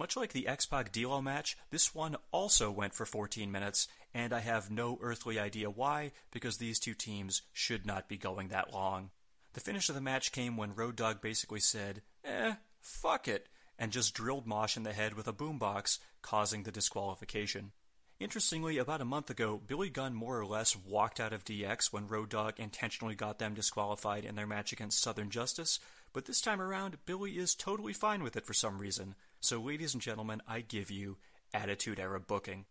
Much 0.00 0.16
like 0.16 0.32
the 0.32 0.48
X 0.48 0.64
Pac 0.64 0.92
D'Lo 0.92 1.20
match, 1.20 1.58
this 1.68 1.94
one 1.94 2.16
also 2.32 2.70
went 2.70 2.94
for 2.94 3.04
14 3.04 3.52
minutes, 3.52 3.86
and 4.14 4.32
I 4.32 4.38
have 4.38 4.70
no 4.70 4.98
earthly 5.02 5.38
idea 5.38 5.68
why, 5.68 6.12
because 6.30 6.56
these 6.56 6.80
two 6.80 6.94
teams 6.94 7.42
should 7.52 7.84
not 7.84 8.08
be 8.08 8.16
going 8.16 8.48
that 8.48 8.72
long. 8.72 9.10
The 9.52 9.60
finish 9.60 9.90
of 9.90 9.94
the 9.94 10.00
match 10.00 10.32
came 10.32 10.56
when 10.56 10.74
Road 10.74 10.96
Dogg 10.96 11.20
basically 11.20 11.60
said, 11.60 12.00
eh, 12.24 12.54
fuck 12.80 13.28
it, 13.28 13.50
and 13.78 13.92
just 13.92 14.14
drilled 14.14 14.46
Mosh 14.46 14.74
in 14.74 14.84
the 14.84 14.94
head 14.94 15.12
with 15.12 15.28
a 15.28 15.34
boombox, 15.34 15.98
causing 16.22 16.62
the 16.62 16.72
disqualification. 16.72 17.72
Interestingly, 18.18 18.78
about 18.78 19.02
a 19.02 19.04
month 19.04 19.28
ago, 19.28 19.60
Billy 19.66 19.90
Gunn 19.90 20.14
more 20.14 20.40
or 20.40 20.46
less 20.46 20.74
walked 20.74 21.20
out 21.20 21.34
of 21.34 21.44
DX 21.44 21.92
when 21.92 22.06
Road 22.06 22.30
Dogg 22.30 22.58
intentionally 22.58 23.14
got 23.14 23.38
them 23.38 23.52
disqualified 23.52 24.24
in 24.24 24.34
their 24.34 24.46
match 24.46 24.72
against 24.72 25.02
Southern 25.02 25.28
Justice, 25.28 25.78
but 26.14 26.24
this 26.24 26.40
time 26.40 26.60
around, 26.62 26.96
Billy 27.04 27.32
is 27.32 27.54
totally 27.54 27.92
fine 27.92 28.22
with 28.22 28.34
it 28.34 28.46
for 28.46 28.54
some 28.54 28.78
reason. 28.78 29.14
So, 29.42 29.58
ladies 29.58 29.94
and 29.94 30.02
gentlemen, 30.02 30.42
I 30.46 30.60
give 30.60 30.90
you 30.90 31.16
Attitude 31.54 31.98
Era 31.98 32.20
booking. 32.20 32.66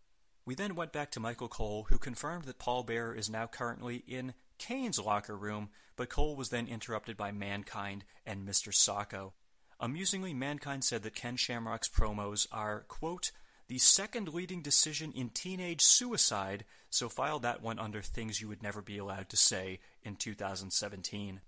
We 0.46 0.54
then 0.54 0.76
went 0.76 0.92
back 0.92 1.10
to 1.12 1.20
Michael 1.20 1.48
Cole, 1.48 1.86
who 1.88 1.98
confirmed 1.98 2.44
that 2.44 2.60
Paul 2.60 2.84
Bearer 2.84 3.12
is 3.12 3.28
now 3.28 3.48
currently 3.48 4.04
in 4.06 4.34
Kane's 4.58 4.98
locker 4.98 5.36
room, 5.36 5.70
but 5.96 6.08
Cole 6.08 6.36
was 6.36 6.50
then 6.50 6.68
interrupted 6.68 7.16
by 7.16 7.32
Mankind 7.32 8.04
and 8.24 8.46
Mr. 8.46 8.72
Socko. 8.72 9.32
Amusingly, 9.80 10.32
Mankind 10.32 10.84
said 10.84 11.02
that 11.02 11.16
Ken 11.16 11.36
Shamrock's 11.36 11.88
promos 11.88 12.46
are, 12.52 12.84
quote, 12.86 13.32
the 13.66 13.78
second 13.78 14.32
leading 14.32 14.62
decision 14.62 15.10
in 15.12 15.30
teenage 15.30 15.82
suicide, 15.82 16.64
so 16.88 17.08
file 17.08 17.40
that 17.40 17.62
one 17.62 17.80
under 17.80 18.00
things 18.00 18.40
you 18.40 18.46
would 18.46 18.62
never 18.62 18.80
be 18.80 18.98
allowed 18.98 19.28
to 19.30 19.36
say 19.36 19.80
in 20.04 20.14
2017. 20.14 21.40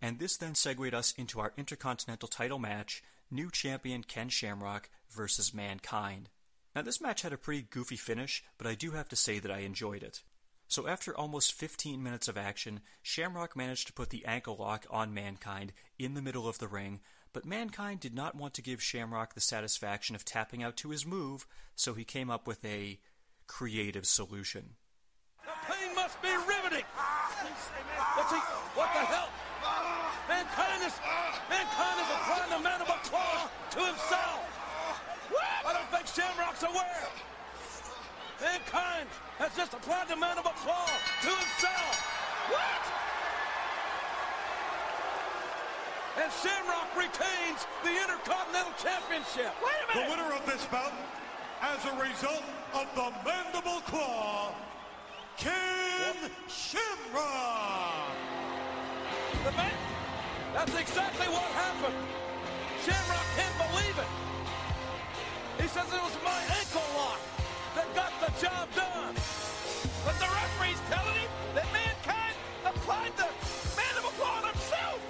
And 0.00 0.18
this 0.18 0.38
then 0.38 0.54
segued 0.54 0.94
us 0.94 1.12
into 1.18 1.38
our 1.40 1.52
Intercontinental 1.58 2.28
title 2.28 2.58
match, 2.58 3.02
new 3.30 3.50
champion 3.50 4.02
Ken 4.02 4.28
Shamrock 4.28 4.88
versus 5.10 5.54
Mankind. 5.54 6.28
Now, 6.74 6.82
this 6.82 7.00
match 7.00 7.22
had 7.22 7.32
a 7.32 7.38
pretty 7.38 7.62
goofy 7.62 7.96
finish, 7.96 8.44
but 8.56 8.66
I 8.66 8.74
do 8.74 8.92
have 8.92 9.08
to 9.08 9.16
say 9.16 9.38
that 9.38 9.50
I 9.50 9.60
enjoyed 9.60 10.02
it. 10.02 10.22
So, 10.68 10.86
after 10.86 11.16
almost 11.16 11.52
15 11.52 12.00
minutes 12.00 12.28
of 12.28 12.38
action, 12.38 12.80
Shamrock 13.02 13.56
managed 13.56 13.88
to 13.88 13.92
put 13.92 14.10
the 14.10 14.24
ankle 14.24 14.56
lock 14.56 14.86
on 14.88 15.12
Mankind 15.12 15.72
in 15.98 16.14
the 16.14 16.22
middle 16.22 16.48
of 16.48 16.58
the 16.58 16.68
ring, 16.68 17.00
but 17.32 17.44
Mankind 17.44 17.98
did 17.98 18.14
not 18.14 18.36
want 18.36 18.54
to 18.54 18.62
give 18.62 18.80
Shamrock 18.80 19.34
the 19.34 19.40
satisfaction 19.40 20.14
of 20.14 20.24
tapping 20.24 20.62
out 20.62 20.76
to 20.78 20.90
his 20.90 21.04
move, 21.04 21.46
so 21.74 21.94
he 21.94 22.04
came 22.04 22.30
up 22.30 22.46
with 22.46 22.64
a 22.64 23.00
creative 23.48 24.06
solution. 24.06 24.76
The 25.44 25.72
pain 25.72 25.94
must 25.96 26.22
be 26.22 26.28
riveting. 26.28 26.84
What 28.74 28.92
the 28.94 29.00
hell? 29.00 29.28
Mankind 30.30 30.86
is 30.86 30.94
mankind 31.50 31.98
is 31.98 32.06
applying 32.06 32.50
the 32.54 32.62
mandible 32.62 33.02
claw 33.02 33.50
to 33.74 33.78
himself. 33.82 34.46
I 35.66 35.72
don't 35.74 35.90
think 35.90 36.06
Shamrock's 36.06 36.62
aware. 36.62 37.10
Mankind 38.40 39.08
has 39.42 39.50
just 39.56 39.74
applied 39.74 40.06
the 40.06 40.14
mandible 40.14 40.54
claw 40.62 40.86
to 40.86 41.30
himself. 41.34 41.94
What? 42.46 42.82
And 46.22 46.30
Shamrock 46.38 46.94
retains 46.94 47.66
the 47.82 47.90
Intercontinental 47.90 48.72
Championship. 48.78 49.50
Wait 49.58 49.82
a 49.82 49.86
minute. 49.90 49.98
The 49.98 50.14
winner 50.14 50.30
of 50.30 50.46
this 50.46 50.64
bout, 50.70 50.94
as 51.60 51.84
a 51.90 51.94
result 51.98 52.46
of 52.72 52.86
the 52.94 53.10
mandible 53.26 53.80
claw, 53.82 54.54
Ken 55.36 56.14
Shamrock. 56.46 58.14
The 59.44 59.52
man. 59.58 59.89
That's 60.54 60.74
exactly 60.74 61.26
what 61.28 61.44
happened. 61.52 61.96
Shamrock 62.84 63.26
can't 63.36 63.56
believe 63.70 63.98
it. 63.98 65.62
He 65.62 65.68
says 65.68 65.86
it 65.92 66.02
was 66.02 66.16
my 66.24 66.42
ankle 66.58 66.88
lock 66.96 67.20
that 67.74 67.94
got 67.94 68.12
the 68.20 68.32
job 68.40 68.68
done. 68.74 69.14
But 70.04 70.18
the 70.18 70.26
referee's 70.26 70.80
telling 70.88 71.14
him 71.14 71.30
that 71.54 71.66
mankind 71.72 72.34
applied 72.64 73.16
the 73.16 73.28
mandible 73.76 74.10
claw 74.18 74.42
himself. 74.46 75.00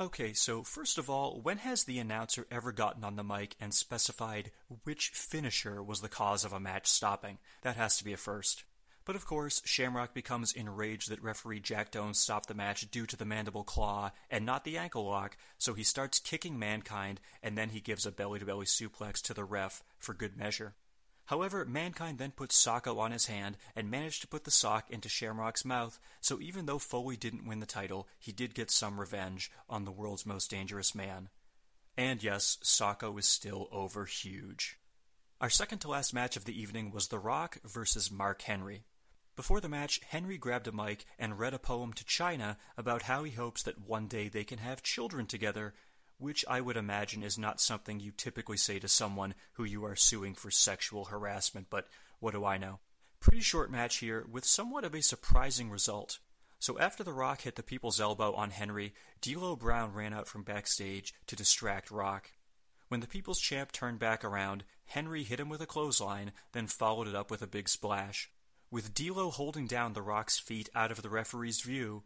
Okay, 0.00 0.32
so 0.32 0.62
first 0.62 0.98
of 0.98 1.08
all, 1.08 1.40
when 1.40 1.58
has 1.58 1.84
the 1.84 1.98
announcer 1.98 2.46
ever 2.50 2.72
gotten 2.72 3.04
on 3.04 3.16
the 3.16 3.24
mic 3.24 3.54
and 3.60 3.72
specified 3.72 4.50
which 4.84 5.10
finisher 5.10 5.82
was 5.82 6.00
the 6.00 6.08
cause 6.08 6.44
of 6.44 6.52
a 6.52 6.60
match 6.60 6.86
stopping? 6.86 7.38
That 7.62 7.76
has 7.76 7.96
to 7.98 8.04
be 8.04 8.12
a 8.12 8.16
first. 8.18 8.64
But 9.06 9.14
of 9.14 9.24
course, 9.24 9.62
Shamrock 9.64 10.14
becomes 10.14 10.52
enraged 10.52 11.10
that 11.10 11.22
referee 11.22 11.60
Jack 11.60 11.92
Doan 11.92 12.12
stopped 12.12 12.48
the 12.48 12.54
match 12.54 12.90
due 12.90 13.06
to 13.06 13.16
the 13.16 13.24
mandible 13.24 13.62
claw 13.62 14.10
and 14.28 14.44
not 14.44 14.64
the 14.64 14.76
ankle 14.76 15.06
lock, 15.06 15.36
so 15.58 15.74
he 15.74 15.84
starts 15.84 16.18
kicking 16.18 16.58
Mankind 16.58 17.20
and 17.40 17.56
then 17.56 17.68
he 17.68 17.80
gives 17.80 18.04
a 18.04 18.10
belly 18.10 18.40
to 18.40 18.44
belly 18.44 18.66
suplex 18.66 19.22
to 19.22 19.32
the 19.32 19.44
ref 19.44 19.84
for 19.96 20.12
good 20.12 20.36
measure. 20.36 20.74
However, 21.26 21.64
Mankind 21.64 22.18
then 22.18 22.32
puts 22.32 22.60
Socko 22.60 22.98
on 22.98 23.12
his 23.12 23.26
hand 23.26 23.56
and 23.76 23.90
managed 23.90 24.22
to 24.22 24.28
put 24.28 24.42
the 24.42 24.50
sock 24.50 24.90
into 24.90 25.08
Shamrock's 25.08 25.64
mouth, 25.64 26.00
so 26.20 26.40
even 26.40 26.66
though 26.66 26.80
Foley 26.80 27.16
didn't 27.16 27.46
win 27.46 27.60
the 27.60 27.66
title, 27.66 28.08
he 28.18 28.32
did 28.32 28.54
get 28.54 28.72
some 28.72 28.98
revenge 28.98 29.52
on 29.68 29.84
the 29.84 29.92
world's 29.92 30.26
most 30.26 30.50
dangerous 30.50 30.96
man. 30.96 31.28
And 31.96 32.24
yes, 32.24 32.58
Socko 32.62 33.16
is 33.20 33.26
still 33.26 33.68
over 33.70 34.04
huge. 34.04 34.78
Our 35.40 35.50
second 35.50 35.78
to 35.80 35.88
last 35.88 36.12
match 36.12 36.36
of 36.36 36.44
the 36.44 36.60
evening 36.60 36.90
was 36.90 37.06
The 37.06 37.20
Rock 37.20 37.58
versus 37.64 38.10
Mark 38.10 38.42
Henry. 38.42 38.84
Before 39.36 39.60
the 39.60 39.68
match, 39.68 40.00
Henry 40.08 40.38
grabbed 40.38 40.66
a 40.66 40.72
mic 40.72 41.04
and 41.18 41.38
read 41.38 41.52
a 41.52 41.58
poem 41.58 41.92
to 41.92 42.04
Chyna 42.04 42.56
about 42.78 43.02
how 43.02 43.22
he 43.22 43.32
hopes 43.32 43.62
that 43.64 43.78
one 43.86 44.08
day 44.08 44.28
they 44.28 44.44
can 44.44 44.58
have 44.58 44.82
children 44.82 45.26
together, 45.26 45.74
which 46.16 46.42
I 46.48 46.62
would 46.62 46.78
imagine 46.78 47.22
is 47.22 47.36
not 47.36 47.60
something 47.60 48.00
you 48.00 48.12
typically 48.12 48.56
say 48.56 48.78
to 48.78 48.88
someone 48.88 49.34
who 49.52 49.64
you 49.64 49.84
are 49.84 49.94
suing 49.94 50.34
for 50.34 50.50
sexual 50.50 51.04
harassment, 51.04 51.66
but 51.68 51.86
what 52.18 52.32
do 52.32 52.46
I 52.46 52.56
know? 52.56 52.80
Pretty 53.20 53.42
short 53.42 53.70
match 53.70 53.98
here, 53.98 54.24
with 54.30 54.46
somewhat 54.46 54.84
of 54.84 54.94
a 54.94 55.02
surprising 55.02 55.68
result. 55.68 56.18
So 56.58 56.78
after 56.78 57.04
The 57.04 57.12
Rock 57.12 57.42
hit 57.42 57.56
the 57.56 57.62
people's 57.62 58.00
elbow 58.00 58.32
on 58.32 58.50
Henry, 58.50 58.94
D'Lo 59.20 59.54
Brown 59.54 59.92
ran 59.92 60.14
out 60.14 60.28
from 60.28 60.44
backstage 60.44 61.12
to 61.26 61.36
distract 61.36 61.90
Rock. 61.90 62.30
When 62.88 63.00
the 63.00 63.06
People's 63.06 63.40
Champ 63.40 63.70
turned 63.70 63.98
back 63.98 64.24
around, 64.24 64.64
Henry 64.86 65.24
hit 65.24 65.40
him 65.40 65.50
with 65.50 65.60
a 65.60 65.66
clothesline, 65.66 66.32
then 66.52 66.68
followed 66.68 67.06
it 67.06 67.14
up 67.14 67.30
with 67.30 67.42
a 67.42 67.46
big 67.46 67.68
splash. 67.68 68.30
With 68.68 68.94
D'Lo 68.94 69.30
holding 69.30 69.66
down 69.66 69.92
The 69.92 70.02
Rock's 70.02 70.40
feet 70.40 70.68
out 70.74 70.90
of 70.90 71.02
the 71.02 71.08
referee's 71.08 71.60
view, 71.60 72.02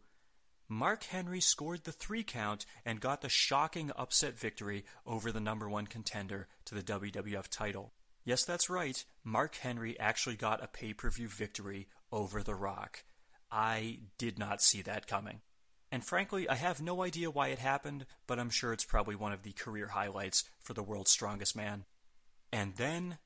Mark 0.67 1.03
Henry 1.05 1.41
scored 1.41 1.83
the 1.83 1.91
three 1.91 2.23
count 2.23 2.65
and 2.85 3.01
got 3.01 3.21
the 3.21 3.29
shocking 3.29 3.91
upset 3.95 4.37
victory 4.37 4.85
over 5.05 5.31
the 5.31 5.39
number 5.39 5.67
one 5.67 5.87
contender 5.87 6.47
to 6.65 6.75
the 6.75 6.83
WWF 6.83 7.47
title. 7.49 7.93
Yes, 8.23 8.45
that's 8.45 8.69
right. 8.69 9.03
Mark 9.23 9.55
Henry 9.55 9.99
actually 9.99 10.35
got 10.35 10.63
a 10.63 10.67
pay 10.67 10.93
per 10.93 11.09
view 11.09 11.27
victory 11.27 11.87
over 12.11 12.43
The 12.43 12.55
Rock. 12.55 13.03
I 13.51 13.99
did 14.19 14.37
not 14.37 14.61
see 14.61 14.83
that 14.83 15.07
coming. 15.07 15.41
And 15.91 16.05
frankly, 16.05 16.47
I 16.47 16.55
have 16.55 16.79
no 16.79 17.01
idea 17.01 17.31
why 17.31 17.47
it 17.47 17.59
happened, 17.59 18.05
but 18.27 18.39
I'm 18.39 18.51
sure 18.51 18.71
it's 18.71 18.85
probably 18.85 19.15
one 19.15 19.33
of 19.33 19.41
the 19.41 19.51
career 19.51 19.87
highlights 19.87 20.45
for 20.61 20.73
the 20.73 20.83
world's 20.83 21.11
strongest 21.11 21.55
man. 21.55 21.85
And 22.53 22.75
then 22.75 23.17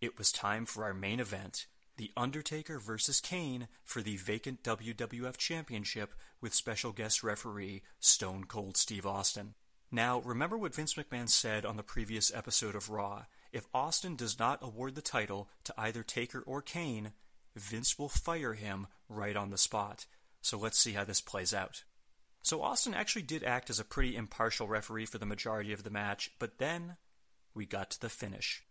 it 0.00 0.16
was 0.16 0.30
time 0.30 0.64
for 0.64 0.84
our 0.84 0.94
main 0.94 1.20
event 1.20 1.66
The 1.96 2.12
Undertaker 2.16 2.78
versus 2.78 3.20
Kane 3.20 3.68
for 3.82 4.02
the 4.02 4.16
vacant 4.16 4.62
WWF 4.62 5.36
Championship 5.38 6.12
with 6.40 6.52
special 6.52 6.92
guest 6.92 7.22
referee 7.22 7.82
Stone 8.00 8.44
Cold 8.44 8.76
Steve 8.76 9.06
Austin. 9.06 9.54
Now, 9.90 10.20
remember 10.20 10.58
what 10.58 10.74
Vince 10.74 10.94
McMahon 10.94 11.28
said 11.28 11.64
on 11.64 11.76
the 11.76 11.82
previous 11.82 12.34
episode 12.34 12.74
of 12.74 12.90
Raw. 12.90 13.24
If 13.50 13.66
Austin 13.72 14.14
does 14.14 14.38
not 14.38 14.58
award 14.60 14.94
the 14.94 15.00
title 15.00 15.48
to 15.64 15.74
either 15.78 16.02
Taker 16.02 16.40
or 16.40 16.60
Kane, 16.60 17.12
Vince 17.54 17.98
will 17.98 18.10
fire 18.10 18.52
him 18.52 18.88
right 19.08 19.36
on 19.36 19.50
the 19.50 19.56
spot. 19.56 20.04
So 20.42 20.58
let's 20.58 20.78
see 20.78 20.92
how 20.92 21.04
this 21.04 21.22
plays 21.22 21.54
out. 21.54 21.84
So 22.42 22.62
Austin 22.62 22.94
actually 22.94 23.22
did 23.22 23.42
act 23.42 23.70
as 23.70 23.80
a 23.80 23.84
pretty 23.84 24.16
impartial 24.16 24.68
referee 24.68 25.06
for 25.06 25.18
the 25.18 25.26
majority 25.26 25.72
of 25.72 25.82
the 25.82 25.90
match, 25.90 26.30
but 26.38 26.58
then 26.58 26.96
we 27.54 27.64
got 27.64 27.90
to 27.92 28.00
the 28.00 28.10
finish. 28.10 28.62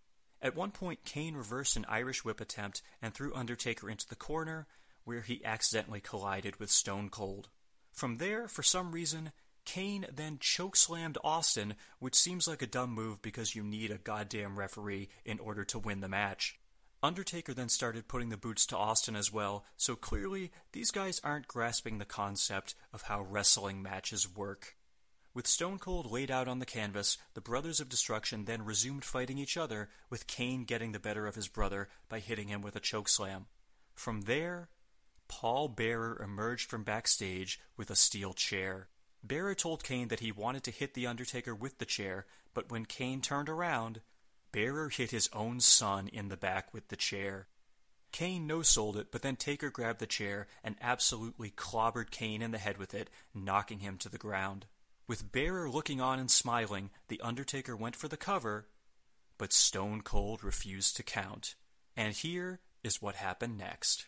At 0.45 0.55
one 0.55 0.69
point, 0.69 1.03
Kane 1.05 1.33
reversed 1.33 1.75
an 1.75 1.87
Irish 1.89 2.23
whip 2.23 2.39
attempt 2.39 2.83
and 3.01 3.11
threw 3.11 3.33
Undertaker 3.33 3.89
into 3.89 4.07
the 4.07 4.15
corner, 4.15 4.67
where 5.03 5.21
he 5.21 5.43
accidentally 5.43 6.01
collided 6.01 6.59
with 6.59 6.69
Stone 6.69 7.09
Cold. 7.09 7.49
From 7.91 8.17
there, 8.17 8.47
for 8.47 8.61
some 8.61 8.91
reason, 8.91 9.31
Kane 9.65 10.05
then 10.13 10.37
chokeslammed 10.37 11.17
Austin, 11.23 11.73
which 11.97 12.13
seems 12.13 12.47
like 12.47 12.61
a 12.61 12.67
dumb 12.67 12.91
move 12.91 13.23
because 13.23 13.55
you 13.55 13.63
need 13.63 13.89
a 13.89 13.97
goddamn 13.97 14.59
referee 14.59 15.09
in 15.25 15.39
order 15.39 15.63
to 15.63 15.79
win 15.79 16.01
the 16.01 16.07
match. 16.07 16.59
Undertaker 17.01 17.55
then 17.55 17.69
started 17.69 18.07
putting 18.07 18.29
the 18.29 18.37
boots 18.37 18.67
to 18.67 18.77
Austin 18.77 19.15
as 19.15 19.33
well, 19.33 19.65
so 19.77 19.95
clearly 19.95 20.51
these 20.73 20.91
guys 20.91 21.19
aren't 21.23 21.47
grasping 21.47 21.97
the 21.97 22.05
concept 22.05 22.75
of 22.93 23.01
how 23.01 23.23
wrestling 23.23 23.81
matches 23.81 24.29
work. 24.31 24.74
With 25.35 25.47
Stone 25.47 25.79
Cold 25.79 26.09
laid 26.09 26.31
out 26.31 26.47
on 26.47 26.59
the 26.59 26.65
canvas, 26.65 27.17
the 27.33 27.41
Brothers 27.41 27.81
of 27.81 27.89
Destruction 27.89 28.45
then 28.45 28.63
resumed 28.63 29.03
fighting 29.03 29.37
each 29.37 29.57
other, 29.57 29.89
with 30.09 30.27
Kane 30.27 30.63
getting 30.63 30.93
the 30.93 30.99
better 30.99 31.27
of 31.27 31.35
his 31.35 31.49
brother 31.49 31.89
by 32.07 32.19
hitting 32.19 32.47
him 32.47 32.61
with 32.61 32.77
a 32.77 32.79
chokeslam. 32.79 33.47
From 33.93 34.21
there, 34.21 34.69
Paul 35.27 35.67
Bearer 35.67 36.21
emerged 36.23 36.69
from 36.69 36.85
backstage 36.85 37.59
with 37.75 37.89
a 37.89 37.97
steel 37.97 38.31
chair. 38.31 38.87
Bearer 39.25 39.53
told 39.55 39.83
Kane 39.83 40.07
that 40.07 40.21
he 40.21 40.31
wanted 40.31 40.63
to 40.63 40.71
hit 40.71 40.93
The 40.93 41.05
Undertaker 41.05 41.53
with 41.53 41.79
the 41.79 41.85
chair, 41.85 42.25
but 42.53 42.71
when 42.71 42.85
Kane 42.85 43.19
turned 43.19 43.49
around, 43.49 43.99
Bearer 44.53 44.87
hit 44.87 45.11
his 45.11 45.29
own 45.33 45.59
son 45.59 46.07
in 46.07 46.29
the 46.29 46.37
back 46.37 46.73
with 46.73 46.87
the 46.87 46.95
chair. 46.95 47.47
Kane 48.13 48.47
no 48.47 48.61
sold 48.61 48.95
it, 48.95 49.11
but 49.11 49.21
then 49.21 49.35
Taker 49.35 49.69
grabbed 49.69 49.99
the 49.99 50.07
chair 50.07 50.47
and 50.63 50.77
absolutely 50.79 51.49
clobbered 51.49 52.09
Kane 52.09 52.41
in 52.41 52.51
the 52.51 52.57
head 52.57 52.77
with 52.77 52.93
it, 52.93 53.09
knocking 53.33 53.79
him 53.79 53.97
to 53.97 54.07
the 54.07 54.17
ground. 54.17 54.65
With 55.07 55.31
Bearer 55.31 55.69
looking 55.69 56.01
on 56.01 56.17
and 56.17 56.31
smiling, 56.31 56.89
The 57.09 57.21
Undertaker 57.21 57.75
went 57.75 57.95
for 57.95 58.07
the 58.07 58.17
cover, 58.17 58.67
but 59.37 59.53
Stone 59.53 60.01
Cold 60.01 60.43
refused 60.43 60.95
to 60.97 61.03
count. 61.03 61.53
And 61.95 62.13
here 62.13 62.59
is 62.83 63.03
what 63.03 63.15
happened 63.15 63.57
next. 63.57 64.07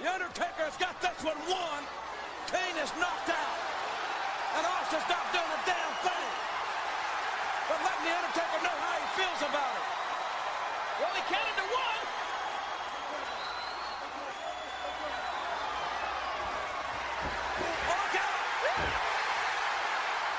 The 0.00 0.12
Undertaker's 0.12 0.76
got 0.76 1.00
this 1.00 1.24
one 1.24 1.38
won. 1.48 1.82
Kane 2.52 2.76
is 2.84 2.92
knocked 3.00 3.30
out. 3.32 3.58
And 4.60 4.66
Austin's 4.66 5.08
not 5.08 5.24
doing 5.32 5.48
a 5.48 5.60
damn 5.64 5.94
thing. 6.04 6.30
But 7.72 7.78
letting 7.80 8.04
The 8.04 8.12
Undertaker 8.12 8.60
know 8.60 8.76
how 8.76 8.92
he 9.00 9.06
feels 9.16 9.40
about 9.40 9.72
it. 9.72 9.88
Well, 11.00 11.12
he 11.16 11.22
counted 11.32 11.56
to 11.56 11.66
one. 11.72 12.04
Look 17.88 18.14
out! 18.20 18.42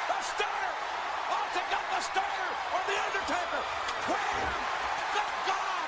The 0.05 0.19
starter! 0.21 0.73
Austin 1.33 1.65
got 1.73 1.85
the 1.89 2.01
starter 2.05 2.49
on 2.77 2.83
The 2.85 2.97
Undertaker. 3.13 3.61
Wham! 4.09 4.53
Thank 5.13 5.33
God! 5.45 5.85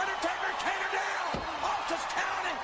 Undertaker 0.00 0.52
Kane 0.58 0.90
down. 0.90 1.38
Austin's 1.62 2.06
counting. 2.10 2.58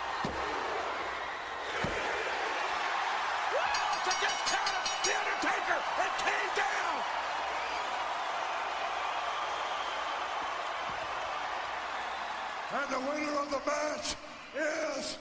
Austin 3.54 4.18
just 4.18 4.40
counted 4.50 4.82
The 5.06 5.12
Undertaker 5.14 5.78
and 6.02 6.12
Kane 6.26 6.52
down. 6.58 6.96
And 12.74 12.88
the 12.90 13.00
winner 13.06 13.36
of 13.38 13.50
the 13.50 13.62
match 13.62 14.16
is 14.58 15.18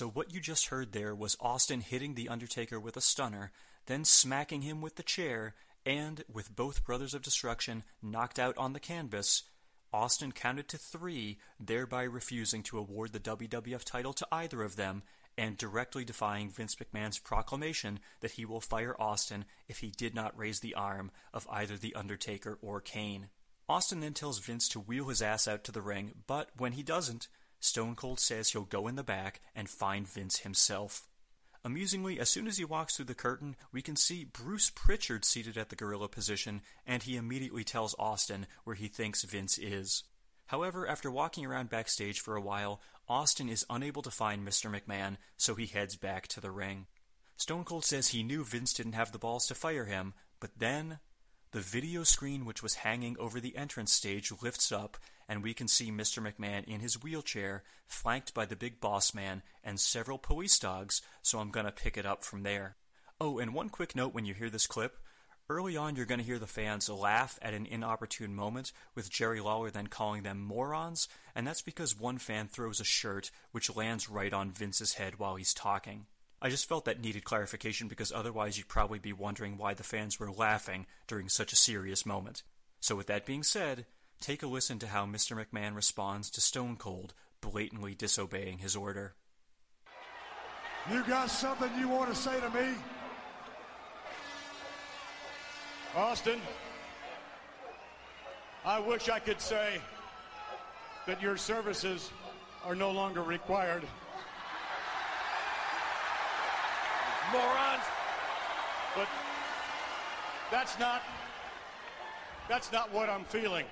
So 0.00 0.08
what 0.08 0.32
you 0.32 0.40
just 0.40 0.68
heard 0.68 0.92
there 0.92 1.14
was 1.14 1.36
Austin 1.40 1.82
hitting 1.82 2.14
The 2.14 2.30
Undertaker 2.30 2.80
with 2.80 2.96
a 2.96 3.02
stunner, 3.02 3.52
then 3.84 4.06
smacking 4.06 4.62
him 4.62 4.80
with 4.80 4.96
the 4.96 5.02
chair, 5.02 5.54
and, 5.84 6.24
with 6.26 6.56
both 6.56 6.86
Brothers 6.86 7.12
of 7.12 7.20
Destruction 7.20 7.84
knocked 8.00 8.38
out 8.38 8.56
on 8.56 8.72
the 8.72 8.80
canvas, 8.80 9.42
Austin 9.92 10.32
counted 10.32 10.68
to 10.68 10.78
three, 10.78 11.36
thereby 11.62 12.04
refusing 12.04 12.62
to 12.62 12.78
award 12.78 13.12
the 13.12 13.20
WWF 13.20 13.84
title 13.84 14.14
to 14.14 14.26
either 14.32 14.62
of 14.62 14.76
them, 14.76 15.02
and 15.36 15.58
directly 15.58 16.02
defying 16.02 16.48
Vince 16.48 16.76
McMahon's 16.76 17.18
proclamation 17.18 18.00
that 18.20 18.30
he 18.30 18.46
will 18.46 18.62
fire 18.62 18.96
Austin 18.98 19.44
if 19.68 19.80
he 19.80 19.90
did 19.90 20.14
not 20.14 20.34
raise 20.34 20.60
the 20.60 20.74
arm 20.74 21.10
of 21.34 21.46
either 21.50 21.76
The 21.76 21.94
Undertaker 21.94 22.58
or 22.62 22.80
Kane. 22.80 23.28
Austin 23.68 24.00
then 24.00 24.14
tells 24.14 24.38
Vince 24.38 24.66
to 24.70 24.80
wheel 24.80 25.08
his 25.08 25.20
ass 25.20 25.46
out 25.46 25.62
to 25.64 25.72
the 25.72 25.82
ring, 25.82 26.12
but 26.26 26.48
when 26.56 26.72
he 26.72 26.82
doesn't, 26.82 27.28
Stone 27.60 27.94
Cold 27.94 28.18
says 28.18 28.50
he'll 28.50 28.64
go 28.64 28.88
in 28.88 28.96
the 28.96 29.04
back 29.04 29.40
and 29.54 29.68
find 29.68 30.08
Vince 30.08 30.40
himself. 30.40 31.06
Amusingly, 31.62 32.18
as 32.18 32.30
soon 32.30 32.46
as 32.46 32.56
he 32.56 32.64
walks 32.64 32.96
through 32.96 33.04
the 33.04 33.14
curtain, 33.14 33.54
we 33.70 33.82
can 33.82 33.94
see 33.94 34.24
Bruce 34.24 34.70
Pritchard 34.70 35.26
seated 35.26 35.58
at 35.58 35.68
the 35.68 35.76
gorilla 35.76 36.08
position, 36.08 36.62
and 36.86 37.02
he 37.02 37.16
immediately 37.16 37.64
tells 37.64 37.94
Austin 37.98 38.46
where 38.64 38.76
he 38.76 38.88
thinks 38.88 39.24
Vince 39.24 39.58
is. 39.58 40.04
However, 40.46 40.88
after 40.88 41.10
walking 41.10 41.44
around 41.44 41.68
backstage 41.68 42.18
for 42.18 42.34
a 42.34 42.40
while, 42.40 42.80
Austin 43.08 43.50
is 43.50 43.66
unable 43.68 44.02
to 44.02 44.10
find 44.10 44.46
Mr. 44.46 44.70
McMahon, 44.70 45.18
so 45.36 45.54
he 45.54 45.66
heads 45.66 45.96
back 45.96 46.26
to 46.28 46.40
the 46.40 46.50
ring. 46.50 46.86
Stone 47.36 47.64
Cold 47.64 47.84
says 47.84 48.08
he 48.08 48.22
knew 48.22 48.42
Vince 48.42 48.72
didn't 48.72 48.94
have 48.94 49.12
the 49.12 49.18
balls 49.18 49.46
to 49.46 49.54
fire 49.54 49.84
him, 49.84 50.14
but 50.40 50.58
then 50.58 50.98
the 51.52 51.60
video 51.60 52.04
screen 52.04 52.44
which 52.44 52.62
was 52.62 52.74
hanging 52.74 53.16
over 53.18 53.40
the 53.40 53.56
entrance 53.56 53.92
stage 53.92 54.32
lifts 54.40 54.72
up, 54.72 54.96
and 55.30 55.44
we 55.44 55.54
can 55.54 55.68
see 55.68 55.92
Mr. 55.92 56.20
McMahon 56.20 56.64
in 56.64 56.80
his 56.80 57.00
wheelchair, 57.00 57.62
flanked 57.86 58.34
by 58.34 58.44
the 58.44 58.56
big 58.56 58.80
boss 58.80 59.14
man 59.14 59.42
and 59.62 59.78
several 59.78 60.18
police 60.18 60.58
dogs, 60.58 61.02
so 61.22 61.38
I'm 61.38 61.52
gonna 61.52 61.70
pick 61.70 61.96
it 61.96 62.04
up 62.04 62.24
from 62.24 62.42
there. 62.42 62.74
Oh, 63.20 63.38
and 63.38 63.54
one 63.54 63.68
quick 63.68 63.94
note 63.94 64.12
when 64.12 64.24
you 64.24 64.34
hear 64.34 64.50
this 64.50 64.66
clip. 64.66 64.98
Early 65.48 65.76
on, 65.76 65.94
you're 65.94 66.06
going 66.06 66.20
to 66.20 66.26
hear 66.26 66.38
the 66.38 66.46
fans 66.46 66.88
laugh 66.88 67.38
at 67.42 67.54
an 67.54 67.66
inopportune 67.66 68.34
moment, 68.34 68.72
with 68.94 69.10
Jerry 69.10 69.40
Lawler 69.40 69.70
then 69.70 69.88
calling 69.88 70.22
them 70.22 70.40
morons, 70.40 71.08
and 71.34 71.46
that's 71.46 71.62
because 71.62 71.98
one 71.98 72.18
fan 72.18 72.46
throws 72.46 72.80
a 72.80 72.84
shirt 72.84 73.30
which 73.50 73.74
lands 73.74 74.08
right 74.08 74.32
on 74.32 74.52
Vince's 74.52 74.94
head 74.94 75.18
while 75.18 75.36
he's 75.36 75.52
talking. 75.52 76.06
I 76.40 76.50
just 76.50 76.68
felt 76.68 76.84
that 76.86 77.00
needed 77.00 77.24
clarification 77.24 77.88
because 77.88 78.12
otherwise 78.12 78.58
you'd 78.58 78.68
probably 78.68 78.98
be 78.98 79.12
wondering 79.12 79.58
why 79.58 79.74
the 79.74 79.82
fans 79.82 80.18
were 80.18 80.32
laughing 80.32 80.86
during 81.06 81.28
such 81.28 81.52
a 81.52 81.56
serious 81.56 82.06
moment. 82.06 82.42
So, 82.80 82.96
with 82.96 83.08
that 83.08 83.26
being 83.26 83.42
said, 83.42 83.86
take 84.20 84.42
a 84.42 84.46
listen 84.46 84.78
to 84.78 84.86
how 84.86 85.06
Mr. 85.06 85.36
McMahon 85.36 85.74
responds 85.74 86.30
to 86.30 86.40
Stone 86.40 86.76
Cold 86.76 87.14
blatantly 87.40 87.94
disobeying 87.94 88.58
his 88.58 88.76
order. 88.76 89.14
You 90.90 91.02
got 91.04 91.30
something 91.30 91.70
you 91.78 91.88
want 91.88 92.10
to 92.10 92.16
say 92.16 92.38
to 92.40 92.50
me? 92.50 92.74
Austin, 95.96 96.40
I 98.64 98.78
wish 98.78 99.08
I 99.08 99.18
could 99.18 99.40
say 99.40 99.80
that 101.06 101.20
your 101.20 101.36
services 101.36 102.10
are 102.64 102.74
no 102.74 102.90
longer 102.90 103.22
required. 103.22 103.82
Morons. 107.32 107.82
But 108.94 109.08
that's 110.50 110.78
not 110.78 111.02
that's 112.48 112.72
not 112.72 112.92
what 112.92 113.08
I'm 113.08 113.24
feeling. 113.24 113.64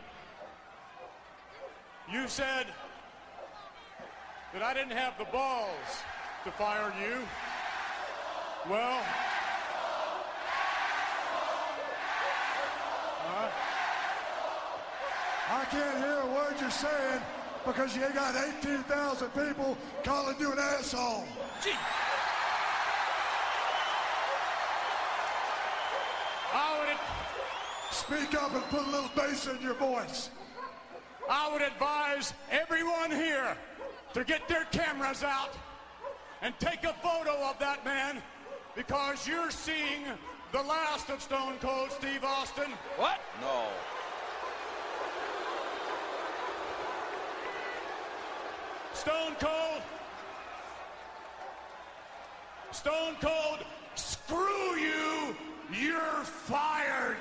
You 2.10 2.26
said 2.26 2.66
that 4.52 4.62
I 4.62 4.72
didn't 4.72 4.96
have 4.96 5.18
the 5.18 5.26
balls 5.26 6.02
to 6.44 6.50
fire 6.52 6.92
you. 7.00 7.18
Well, 8.70 9.02
I 15.50 15.64
can't 15.70 15.98
hear 15.98 16.20
a 16.20 16.26
word 16.26 16.54
you're 16.60 16.70
saying 16.70 17.20
because 17.66 17.94
you 17.94 18.02
got 18.14 18.34
18,000 18.62 19.28
people 19.30 19.76
calling 20.02 20.36
you 20.40 20.52
an 20.52 20.58
asshole. 20.58 21.24
Gee. 21.62 21.72
Speak 27.90 28.40
up 28.40 28.54
and 28.54 28.62
put 28.70 28.86
a 28.86 28.90
little 28.90 29.10
bass 29.14 29.46
in 29.48 29.60
your 29.60 29.74
voice. 29.74 30.30
I 31.28 31.52
would 31.52 31.60
advise 31.60 32.32
everyone 32.50 33.10
here 33.10 33.56
to 34.14 34.24
get 34.24 34.48
their 34.48 34.64
cameras 34.66 35.22
out 35.22 35.54
and 36.40 36.54
take 36.58 36.84
a 36.84 36.94
photo 36.94 37.36
of 37.48 37.58
that 37.58 37.84
man 37.84 38.22
because 38.74 39.28
you're 39.28 39.50
seeing 39.50 40.04
the 40.52 40.62
last 40.62 41.10
of 41.10 41.20
Stone 41.20 41.56
Cold 41.60 41.92
Steve 41.92 42.24
Austin. 42.24 42.70
What? 42.96 43.20
No. 43.42 43.64
Stone 48.94 49.36
Cold. 49.38 49.82
Stone 52.70 53.16
Cold, 53.20 53.64
screw 53.94 54.76
you. 54.76 55.36
You're 55.72 56.24
fired. 56.24 57.16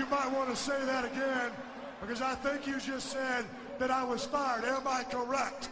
Might 0.00 0.32
want 0.32 0.50
to 0.50 0.56
say 0.56 0.84
that 0.84 1.04
again 1.04 1.50
because 2.00 2.22
I 2.22 2.34
think 2.34 2.66
you 2.66 2.80
just 2.80 3.10
said 3.10 3.44
that 3.78 3.90
I 3.90 4.04
was 4.04 4.24
fired. 4.24 4.64
Am 4.64 4.86
I 4.86 5.04
correct? 5.04 5.70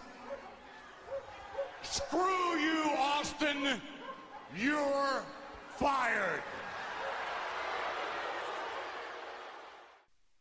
Screw 1.82 2.58
you, 2.58 2.84
Austin. 2.98 3.80
You're 4.56 5.22
fired. 5.76 6.42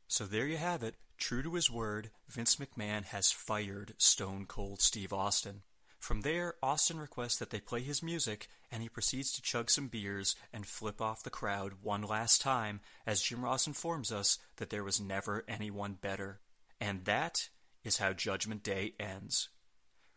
So 0.07 0.25
there 0.25 0.45
you 0.45 0.57
have 0.57 0.83
it. 0.83 0.95
True 1.17 1.43
to 1.43 1.53
his 1.53 1.69
word, 1.69 2.11
Vince 2.27 2.57
McMahon 2.57 3.05
has 3.05 3.31
fired 3.31 3.93
Stone 3.97 4.45
Cold 4.47 4.81
Steve 4.81 5.13
Austin. 5.13 5.61
From 5.99 6.21
there, 6.21 6.55
Austin 6.63 6.97
requests 6.97 7.37
that 7.37 7.49
they 7.49 7.59
play 7.59 7.81
his 7.81 8.01
music, 8.01 8.47
and 8.71 8.81
he 8.81 8.89
proceeds 8.89 9.31
to 9.33 9.41
chug 9.41 9.69
some 9.69 9.89
beers 9.89 10.35
and 10.53 10.65
flip 10.65 11.01
off 11.01 11.23
the 11.23 11.29
crowd 11.29 11.73
one 11.83 12.01
last 12.01 12.41
time 12.41 12.79
as 13.05 13.21
Jim 13.21 13.43
Ross 13.43 13.67
informs 13.67 14.11
us 14.11 14.39
that 14.55 14.69
there 14.69 14.83
was 14.83 15.01
never 15.01 15.43
anyone 15.47 15.97
better. 16.01 16.39
And 16.79 17.03
that 17.05 17.49
is 17.83 17.97
how 17.97 18.13
Judgment 18.13 18.63
Day 18.63 18.93
ends. 18.99 19.49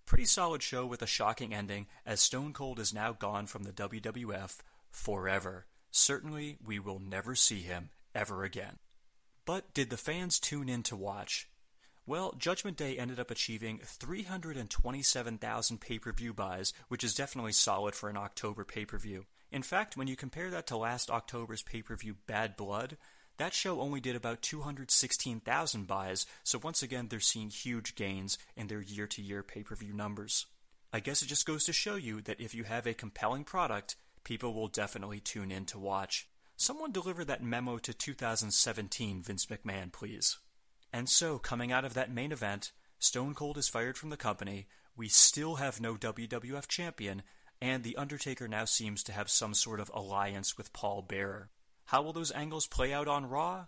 Pretty 0.07 0.25
solid 0.25 0.63
show 0.63 0.87
with 0.87 1.03
a 1.03 1.07
shocking 1.07 1.53
ending, 1.53 1.89
as 2.07 2.21
Stone 2.21 2.53
Cold 2.53 2.79
is 2.79 2.95
now 2.95 3.13
gone 3.13 3.47
from 3.47 3.65
the 3.65 3.73
WWF 3.73 4.59
forever. 4.91 5.67
Certainly, 5.91 6.59
we 6.65 6.79
will 6.79 7.01
never 7.01 7.35
see 7.35 7.61
him 7.61 7.91
ever 8.15 8.45
again. 8.45 8.79
But 9.45 9.75
did 9.75 9.91
the 9.91 9.97
fans 9.97 10.39
tune 10.39 10.69
in 10.69 10.85
to 10.85 10.97
watch? 10.97 11.49
Well, 12.05 12.35
Judgment 12.37 12.77
Day 12.77 12.99
ended 12.99 13.21
up 13.21 13.31
achieving 13.31 13.79
327,000 13.85 15.81
pay 15.81 15.99
per 16.01 16.13
view 16.13 16.35
buys, 16.35 16.73
which 16.89 17.05
is 17.05 17.15
definitely 17.15 17.53
solid 17.53 17.95
for 17.95 18.11
an 18.11 18.17
October 18.17 18.65
pay 18.65 18.85
per 18.85 18.99
view. 18.99 19.27
In 19.53 19.63
fact, 19.63 19.97
when 19.97 20.09
you 20.09 20.17
compare 20.17 20.51
that 20.51 20.67
to 20.67 20.77
last 20.77 21.11
October's 21.11 21.63
pay 21.63 21.81
per 21.81 21.95
view 21.95 22.17
Bad 22.27 22.57
Blood, 22.57 22.97
that 23.37 23.55
show 23.55 23.81
only 23.81 24.01
did 24.01 24.17
about 24.17 24.43
216,000 24.43 25.87
buys, 25.87 26.27
so 26.43 26.59
once 26.61 26.83
again 26.83 27.07
they're 27.09 27.21
seeing 27.21 27.51
huge 27.51 27.95
gains 27.95 28.37
in 28.57 28.67
their 28.67 28.83
year 28.83 29.07
to 29.07 29.23
year 29.23 29.45
pay 29.45 29.63
per 29.63 29.77
view 29.77 29.93
numbers. 29.93 30.47
I 30.93 30.99
guess 30.99 31.23
it 31.23 31.29
just 31.29 31.47
goes 31.47 31.65
to 31.65 31.73
show 31.73 31.95
you 31.95 32.21
that 32.23 32.41
if 32.41 32.53
you 32.53 32.65
have 32.65 32.87
a 32.87 32.95
compelling 32.95 33.45
product, 33.45 33.95
people 34.25 34.55
will 34.55 34.69
definitely 34.69 35.21
tune 35.21 35.53
in 35.53 35.67
to 35.67 35.79
watch. 35.79 36.29
Someone 36.57 36.91
deliver 36.91 37.25
that 37.25 37.45
memo 37.45 37.79
to 37.79 37.95
2017, 37.95 39.23
Vince 39.23 39.47
McMahon, 39.47 39.93
please. 39.93 40.39
And 40.93 41.09
so, 41.09 41.39
coming 41.39 41.73
out 41.73 41.85
of 41.85 41.95
that 41.95 42.13
main 42.13 42.33
event, 42.33 42.73
Stone 42.99 43.35
Cold 43.35 43.59
is 43.59 43.69
fired 43.69 43.97
from 43.97 44.11
the 44.11 44.17
company, 44.17 44.67
we 44.97 45.09
still 45.09 45.57
have 45.57 45.81
no 45.81 45.97
WWF 45.97 46.69
champion, 46.69 47.23
and 47.61 47.83
The 47.83 47.97
Undertaker 47.97 48.47
now 48.47 48.67
seems 48.67 49.03
to 49.05 49.13
have 49.13 49.31
some 49.31 49.55
sort 49.55 49.81
of 49.81 49.91
alliance 49.95 50.59
with 50.59 50.73
Paul 50.73 51.03
Bearer. 51.03 51.51
How 51.87 52.03
will 52.03 52.13
those 52.13 52.33
angles 52.33 52.67
play 52.67 52.93
out 52.93 53.09
on 53.09 53.27
Raw? 53.27 53.67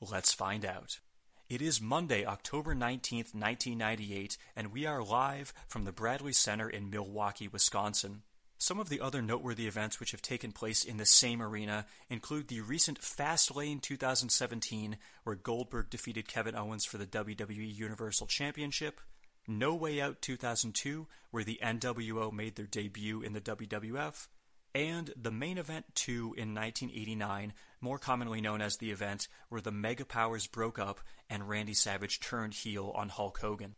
Let's 0.00 0.32
find 0.32 0.64
out. 0.64 1.00
It 1.48 1.60
is 1.60 1.80
Monday, 1.80 2.24
October 2.24 2.74
19th, 2.74 3.34
1998, 3.34 4.38
and 4.54 4.72
we 4.72 4.86
are 4.86 5.02
live 5.02 5.52
from 5.66 5.84
the 5.84 5.92
Bradley 5.92 6.32
Center 6.32 6.70
in 6.70 6.90
Milwaukee, 6.90 7.48
Wisconsin. 7.48 8.22
Some 8.62 8.78
of 8.78 8.90
the 8.90 9.00
other 9.00 9.22
noteworthy 9.22 9.66
events 9.66 9.98
which 9.98 10.10
have 10.10 10.20
taken 10.20 10.52
place 10.52 10.84
in 10.84 10.98
the 10.98 11.06
same 11.06 11.40
arena 11.40 11.86
include 12.10 12.48
the 12.48 12.60
recent 12.60 13.00
Fastlane 13.00 13.80
2017, 13.80 14.98
where 15.24 15.34
Goldberg 15.34 15.88
defeated 15.88 16.28
Kevin 16.28 16.54
Owens 16.54 16.84
for 16.84 16.98
the 16.98 17.06
WWE 17.06 17.74
Universal 17.74 18.26
Championship, 18.26 19.00
No 19.48 19.74
Way 19.74 19.98
Out 20.02 20.20
2002, 20.20 21.06
where 21.30 21.42
the 21.42 21.58
NWO 21.62 22.30
made 22.30 22.56
their 22.56 22.66
debut 22.66 23.22
in 23.22 23.32
the 23.32 23.40
WWF, 23.40 24.28
and 24.74 25.10
the 25.16 25.30
Main 25.30 25.56
Event 25.56 25.86
2 25.94 26.34
in 26.36 26.54
1989, 26.54 27.54
more 27.80 27.98
commonly 27.98 28.42
known 28.42 28.60
as 28.60 28.76
the 28.76 28.90
event 28.90 29.26
where 29.48 29.62
the 29.62 29.72
Mega 29.72 30.04
Powers 30.04 30.46
broke 30.46 30.78
up 30.78 31.00
and 31.30 31.48
Randy 31.48 31.72
Savage 31.72 32.20
turned 32.20 32.52
heel 32.52 32.92
on 32.94 33.08
Hulk 33.08 33.38
Hogan. 33.38 33.76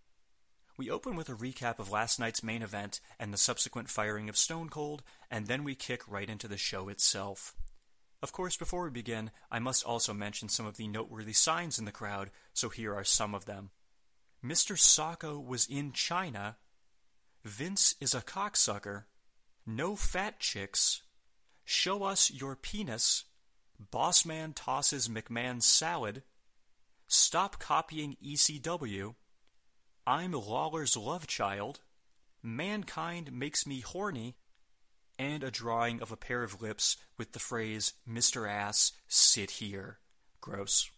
We 0.77 0.91
open 0.91 1.17
with 1.17 1.29
a 1.29 1.35
recap 1.35 1.79
of 1.79 1.91
last 1.91 2.19
night's 2.19 2.43
main 2.43 2.63
event 2.63 3.01
and 3.19 3.33
the 3.33 3.39
subsequent 3.39 3.91
firing 3.91 4.29
of 4.29 4.37
Stone 4.37 4.71
Cold, 4.71 5.03
and 5.31 5.47
then 5.47 5.65
we 5.65 5.75
kick 5.75 6.03
right 6.09 6.29
into 6.29 6.49
the 6.49 6.57
show 6.57 6.89
itself. 6.89 7.55
Of 8.23 8.33
course, 8.33 8.57
before 8.57 8.85
we 8.85 8.91
begin, 8.91 9.33
I 9.51 9.59
must 9.59 9.85
also 9.85 10.15
mention 10.15 10.49
some 10.49 10.65
of 10.65 10.77
the 10.77 10.89
noteworthy 10.89 11.33
signs 11.33 11.79
in 11.79 11.85
the 11.85 11.93
crowd, 11.93 12.31
so 12.55 12.69
here 12.69 12.95
are 12.95 13.05
some 13.05 13.35
of 13.35 13.45
them. 13.45 13.71
Mr. 14.45 14.77
Socko 14.77 15.45
was 15.45 15.67
in 15.67 15.93
Chyna. 15.93 16.57
Vince 17.45 17.95
is 18.01 18.15
a 18.15 18.23
cocksucker. 18.23 19.05
No 19.67 19.95
fat 19.95 20.41
chicks. 20.41 21.03
Show 21.65 22.05
us 22.05 22.31
your 22.31 22.57
penis. 22.57 23.25
Bossman 23.93 24.53
tosses 24.55 25.09
McMahon's 25.09 25.67
salad. 25.67 26.23
Stop 27.09 27.59
copying 27.59 28.17
ECW. 28.25 29.15
I'm 30.07 30.33
Lawler's 30.33 30.97
love 30.97 31.29
child. 31.29 31.79
Mankind 32.43 33.33
makes 33.33 33.69
me 33.69 33.81
horny. 33.81 34.35
And 35.17 35.45
a 35.45 35.51
drawing 35.51 36.03
of 36.03 36.11
a 36.11 36.17
pair 36.17 36.43
of 36.43 36.61
lips 36.61 36.97
with 37.17 37.33
the 37.33 37.39
phrase, 37.39 37.93
Mr. 38.09 38.51
Ass, 38.51 38.93
sit 39.07 39.53
here. 39.53 39.99
Gross. 40.41 40.91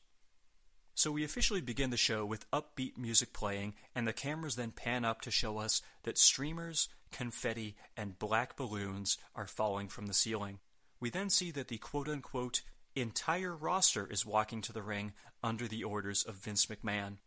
So 0.94 1.12
we 1.12 1.22
officially 1.22 1.60
begin 1.60 1.90
the 1.90 1.98
show 1.98 2.24
with 2.24 2.50
upbeat 2.50 2.96
music 2.96 3.34
playing, 3.34 3.74
and 3.94 4.08
the 4.08 4.14
cameras 4.14 4.56
then 4.56 4.70
pan 4.70 5.04
up 5.04 5.20
to 5.22 5.30
show 5.30 5.58
us 5.58 5.82
that 6.04 6.16
streamers, 6.16 6.88
confetti, 7.10 7.76
and 7.98 8.18
black 8.18 8.56
balloons 8.56 9.18
are 9.34 9.46
falling 9.46 9.88
from 9.88 10.06
the 10.06 10.14
ceiling. 10.14 10.60
We 10.98 11.10
then 11.10 11.28
see 11.28 11.50
that 11.50 11.68
the 11.68 11.76
quote 11.76 12.08
unquote 12.08 12.62
entire 12.96 13.54
roster 13.54 14.06
is 14.06 14.24
walking 14.24 14.62
to 14.62 14.72
the 14.72 14.82
ring 14.82 15.12
under 15.42 15.68
the 15.68 15.84
orders 15.84 16.22
of 16.22 16.36
Vince 16.36 16.66
McMahon. 16.66 17.18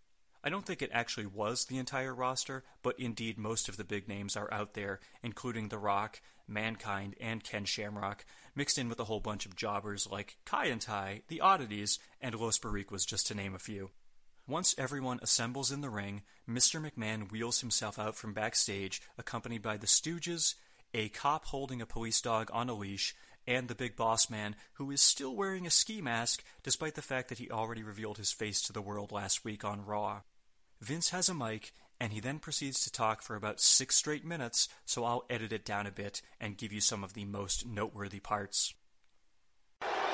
I 0.47 0.49
don't 0.49 0.65
think 0.65 0.81
it 0.81 0.91
actually 0.93 1.25
was 1.25 1.65
the 1.65 1.77
entire 1.77 2.15
roster, 2.15 2.63
but 2.81 2.97
indeed 2.97 3.37
most 3.37 3.67
of 3.67 3.75
the 3.75 3.83
big 3.83 4.07
names 4.07 4.37
are 4.37 4.47
out 4.53 4.75
there, 4.75 5.01
including 5.21 5.67
The 5.67 5.77
Rock, 5.77 6.21
Mankind, 6.47 7.17
and 7.19 7.43
Ken 7.43 7.65
Shamrock, 7.65 8.23
mixed 8.55 8.77
in 8.77 8.87
with 8.87 8.97
a 9.01 9.03
whole 9.03 9.19
bunch 9.19 9.45
of 9.45 9.57
jobbers 9.57 10.07
like 10.09 10.37
Kaientai, 10.45 11.23
The 11.27 11.41
Oddities, 11.41 11.99
and 12.21 12.33
Los 12.33 12.59
Boricuas, 12.59 13.05
just 13.05 13.27
to 13.27 13.35
name 13.35 13.55
a 13.55 13.59
few. 13.59 13.89
Once 14.47 14.73
everyone 14.77 15.19
assembles 15.21 15.69
in 15.69 15.81
the 15.81 15.89
ring, 15.89 16.21
Mr. 16.49 16.81
McMahon 16.81 17.29
wheels 17.29 17.59
himself 17.59 17.99
out 17.99 18.15
from 18.15 18.31
backstage, 18.31 19.01
accompanied 19.17 19.61
by 19.61 19.75
the 19.75 19.85
Stooges, 19.85 20.55
a 20.93 21.09
cop 21.09 21.43
holding 21.43 21.81
a 21.81 21.85
police 21.85 22.21
dog 22.21 22.49
on 22.53 22.69
a 22.69 22.73
leash, 22.73 23.13
and 23.45 23.67
the 23.67 23.75
big 23.75 23.97
boss 23.97 24.29
man, 24.29 24.55
who 24.75 24.91
is 24.91 25.01
still 25.01 25.35
wearing 25.35 25.67
a 25.67 25.69
ski 25.69 26.01
mask 26.01 26.41
despite 26.63 26.95
the 26.95 27.01
fact 27.01 27.27
that 27.27 27.37
he 27.37 27.51
already 27.51 27.83
revealed 27.83 28.17
his 28.17 28.31
face 28.31 28.61
to 28.61 28.71
the 28.71 28.81
world 28.81 29.11
last 29.11 29.43
week 29.43 29.65
on 29.65 29.85
Raw. 29.85 30.21
Vince 30.79 31.09
has 31.09 31.29
a 31.29 31.33
mic, 31.33 31.73
and 31.99 32.13
he 32.13 32.19
then 32.19 32.39
proceeds 32.39 32.83
to 32.83 32.91
talk 32.91 33.21
for 33.21 33.35
about 33.35 33.59
six 33.59 33.95
straight 33.95 34.25
minutes, 34.25 34.69
so 34.85 35.03
I'll 35.03 35.25
edit 35.29 35.51
it 35.51 35.65
down 35.65 35.87
a 35.87 35.91
bit 35.91 36.21
and 36.39 36.57
give 36.57 36.71
you 36.71 36.81
some 36.81 37.03
of 37.03 37.13
the 37.13 37.25
most 37.25 37.65
noteworthy 37.65 38.19
parts. 38.19 38.73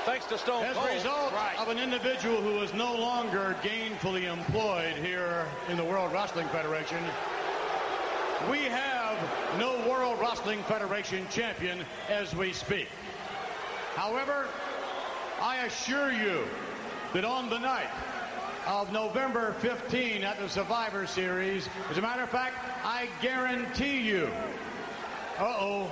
Thanks 0.04 0.26
to 0.26 0.36
Stone 0.36 0.64
As 0.64 0.76
Cold. 0.76 0.88
a 0.90 0.94
result 0.94 1.32
right. 1.32 1.58
of 1.58 1.68
an 1.68 1.78
individual 1.78 2.36
who 2.40 2.60
is 2.60 2.74
no 2.74 2.94
longer 2.94 3.56
gainfully 3.62 4.30
employed 4.30 4.96
here 4.96 5.46
in 5.70 5.78
the 5.78 5.84
World 5.84 6.12
Wrestling 6.12 6.46
Federation, 6.48 7.02
we 8.50 8.64
have 8.64 9.16
no 9.58 9.76
World 9.88 10.18
Wrestling 10.20 10.62
Federation 10.64 11.26
champion 11.30 11.84
as 12.10 12.34
we 12.34 12.52
speak. 12.52 12.88
However, 13.94 14.46
I 15.40 15.64
assure 15.64 16.12
you 16.12 16.44
that 17.14 17.24
on 17.24 17.48
the 17.48 17.58
night 17.58 17.88
of 18.66 18.92
November 18.92 19.52
15 19.60 20.24
at 20.24 20.38
the 20.38 20.48
Survivor 20.48 21.06
Series, 21.06 21.68
as 21.90 21.98
a 21.98 22.02
matter 22.02 22.22
of 22.22 22.30
fact, 22.30 22.54
I 22.84 23.08
guarantee 23.20 24.00
you, 24.00 24.30
uh-oh, 25.38 25.90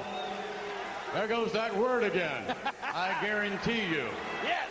there 1.12 1.26
goes 1.28 1.52
that 1.52 1.76
word 1.76 2.04
again. 2.04 2.42
I 2.82 3.14
guarantee 3.22 3.82
you. 3.82 4.06
Yes. 4.42 4.70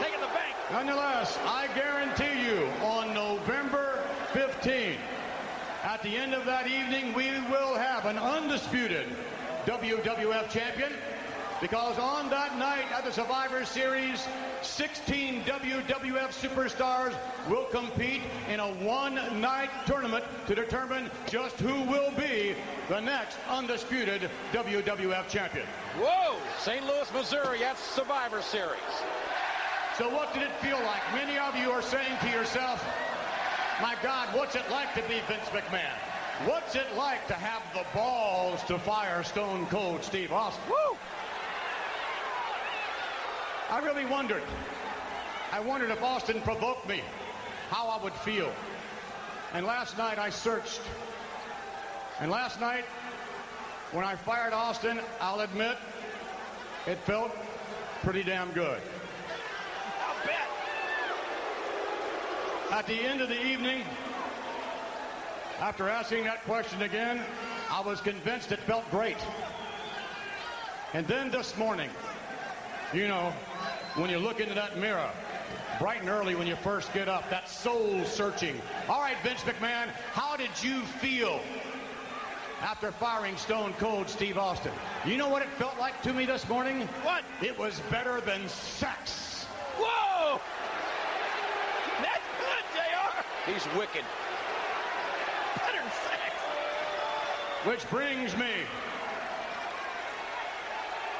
Taking 0.00 0.20
the 0.20 0.26
bank. 0.26 0.54
Nonetheless, 0.70 1.38
I 1.44 1.68
guarantee 1.74 2.44
you 2.44 2.66
on 2.84 3.14
November 3.14 4.04
15, 4.32 4.96
at 5.84 6.02
the 6.02 6.16
end 6.16 6.34
of 6.34 6.44
that 6.44 6.66
evening, 6.66 7.14
we 7.14 7.30
will 7.50 7.74
have 7.74 8.04
an 8.04 8.18
undisputed 8.18 9.06
WWF 9.64 10.50
champion 10.50 10.92
because 11.60 11.98
on 11.98 12.30
that 12.30 12.56
night 12.56 12.84
at 12.92 13.04
the 13.04 13.12
Survivor 13.12 13.64
Series, 13.64 14.26
16 14.62 15.42
WWF 15.42 16.28
superstars 16.28 17.14
will 17.48 17.64
compete 17.64 18.22
in 18.48 18.60
a 18.60 18.68
one-night 18.84 19.70
tournament 19.86 20.24
to 20.46 20.54
determine 20.54 21.10
just 21.26 21.58
who 21.58 21.82
will 21.90 22.12
be 22.12 22.54
the 22.88 23.00
next 23.00 23.38
undisputed 23.48 24.30
WWF 24.52 25.28
champion. 25.28 25.66
Whoa. 25.98 26.36
St. 26.58 26.84
Louis, 26.86 27.12
Missouri. 27.12 27.58
That's 27.58 27.82
Survivor 27.82 28.40
Series. 28.40 28.78
So 29.96 30.08
what 30.08 30.32
did 30.32 30.44
it 30.44 30.52
feel 30.60 30.78
like? 30.82 31.02
Many 31.12 31.38
of 31.38 31.56
you 31.56 31.72
are 31.72 31.82
saying 31.82 32.18
to 32.22 32.28
yourself, 32.28 32.84
my 33.82 33.96
God, 34.02 34.28
what's 34.36 34.54
it 34.54 34.68
like 34.70 34.94
to 34.94 35.02
be 35.02 35.20
Vince 35.26 35.48
McMahon? 35.50 35.96
What's 36.46 36.76
it 36.76 36.86
like 36.96 37.26
to 37.26 37.34
have 37.34 37.62
the 37.74 37.84
balls 37.92 38.62
to 38.64 38.78
fire 38.78 39.24
Stone 39.24 39.66
Cold 39.66 40.04
Steve 40.04 40.32
Austin? 40.32 40.62
Woo. 40.68 40.96
I 43.70 43.80
really 43.80 44.06
wondered 44.06 44.42
I 45.50 45.60
wondered 45.60 45.90
if 45.90 46.02
Austin 46.02 46.42
provoked 46.42 46.86
me, 46.86 47.02
how 47.70 47.88
I 47.88 48.02
would 48.02 48.12
feel. 48.12 48.52
And 49.54 49.64
last 49.64 49.96
night 49.96 50.18
I 50.18 50.28
searched. 50.28 50.82
And 52.20 52.30
last 52.30 52.60
night, 52.60 52.84
when 53.92 54.04
I 54.04 54.14
fired 54.14 54.52
Austin, 54.52 55.00
I'll 55.20 55.40
admit, 55.40 55.78
it 56.86 56.98
felt 56.98 57.32
pretty 58.02 58.22
damn 58.22 58.52
good. 58.52 58.80
I'll 60.06 60.26
bet. 60.26 60.48
At 62.72 62.86
the 62.86 63.00
end 63.00 63.22
of 63.22 63.30
the 63.30 63.42
evening, 63.42 63.84
after 65.60 65.88
asking 65.88 66.24
that 66.24 66.44
question 66.44 66.82
again, 66.82 67.22
I 67.70 67.80
was 67.80 68.02
convinced 68.02 68.52
it 68.52 68.60
felt 68.60 68.88
great. 68.90 69.16
And 70.92 71.06
then 71.06 71.30
this 71.30 71.56
morning, 71.56 71.90
you 72.92 73.08
know, 73.08 73.32
when 73.96 74.10
you 74.10 74.18
look 74.18 74.40
into 74.40 74.54
that 74.54 74.78
mirror, 74.78 75.10
bright 75.78 76.00
and 76.00 76.08
early 76.08 76.34
when 76.34 76.46
you 76.46 76.56
first 76.56 76.92
get 76.92 77.08
up, 77.08 77.28
that 77.30 77.48
soul 77.48 78.04
searching. 78.04 78.60
All 78.88 79.00
right, 79.00 79.16
Vince 79.22 79.40
McMahon, 79.42 79.88
how 80.12 80.36
did 80.36 80.50
you 80.62 80.82
feel 80.82 81.40
after 82.60 82.92
firing 82.92 83.36
Stone 83.36 83.74
Cold 83.78 84.08
Steve 84.08 84.38
Austin? 84.38 84.72
You 85.04 85.16
know 85.16 85.28
what 85.28 85.42
it 85.42 85.48
felt 85.50 85.78
like 85.78 86.00
to 86.02 86.12
me 86.12 86.26
this 86.26 86.48
morning? 86.48 86.82
What? 87.02 87.24
It 87.42 87.58
was 87.58 87.80
better 87.90 88.20
than 88.20 88.48
sex. 88.48 89.44
Whoa! 89.78 90.40
That's 92.02 92.26
good, 92.40 92.64
JR. 92.74 93.52
He's 93.52 93.64
wicked. 93.78 94.04
Better 95.56 95.82
than 95.82 95.92
sex. 95.92 96.34
Which 97.64 97.90
brings 97.90 98.36
me 98.36 98.50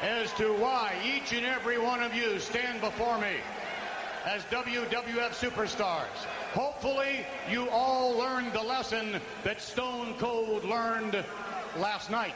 as 0.02 0.32
to 0.34 0.52
why 0.54 0.94
each 1.04 1.32
and 1.32 1.44
every 1.44 1.78
one 1.78 2.02
of 2.02 2.14
you 2.14 2.38
stand 2.38 2.80
before 2.80 3.18
me 3.18 3.36
as 4.24 4.44
WWF 4.44 5.30
superstars. 5.30 6.26
Hopefully, 6.52 7.26
you 7.50 7.68
all 7.70 8.16
learned 8.16 8.52
the 8.52 8.62
lesson 8.62 9.20
that 9.42 9.60
Stone 9.60 10.14
Cold 10.18 10.64
learned 10.64 11.24
last 11.76 12.10
night. 12.10 12.34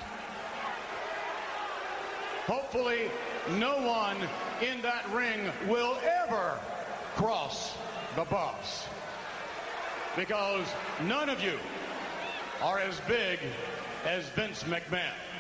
Hopefully, 2.47 3.11
no 3.59 3.81
one 3.81 4.17
in 4.61 4.83
that 4.83 5.09
ring 5.11 5.51
will 5.69 5.99
ever 6.25 6.59
cross 7.15 7.77
the 8.17 8.25
boss. 8.25 8.87
Because 10.17 10.67
none 11.05 11.29
of 11.29 11.43
you 11.43 11.59
are 12.61 12.79
as 12.79 13.01
big 13.07 13.39
as 14.05 14.25
Vince 14.31 14.65
McMahon. 14.65 15.32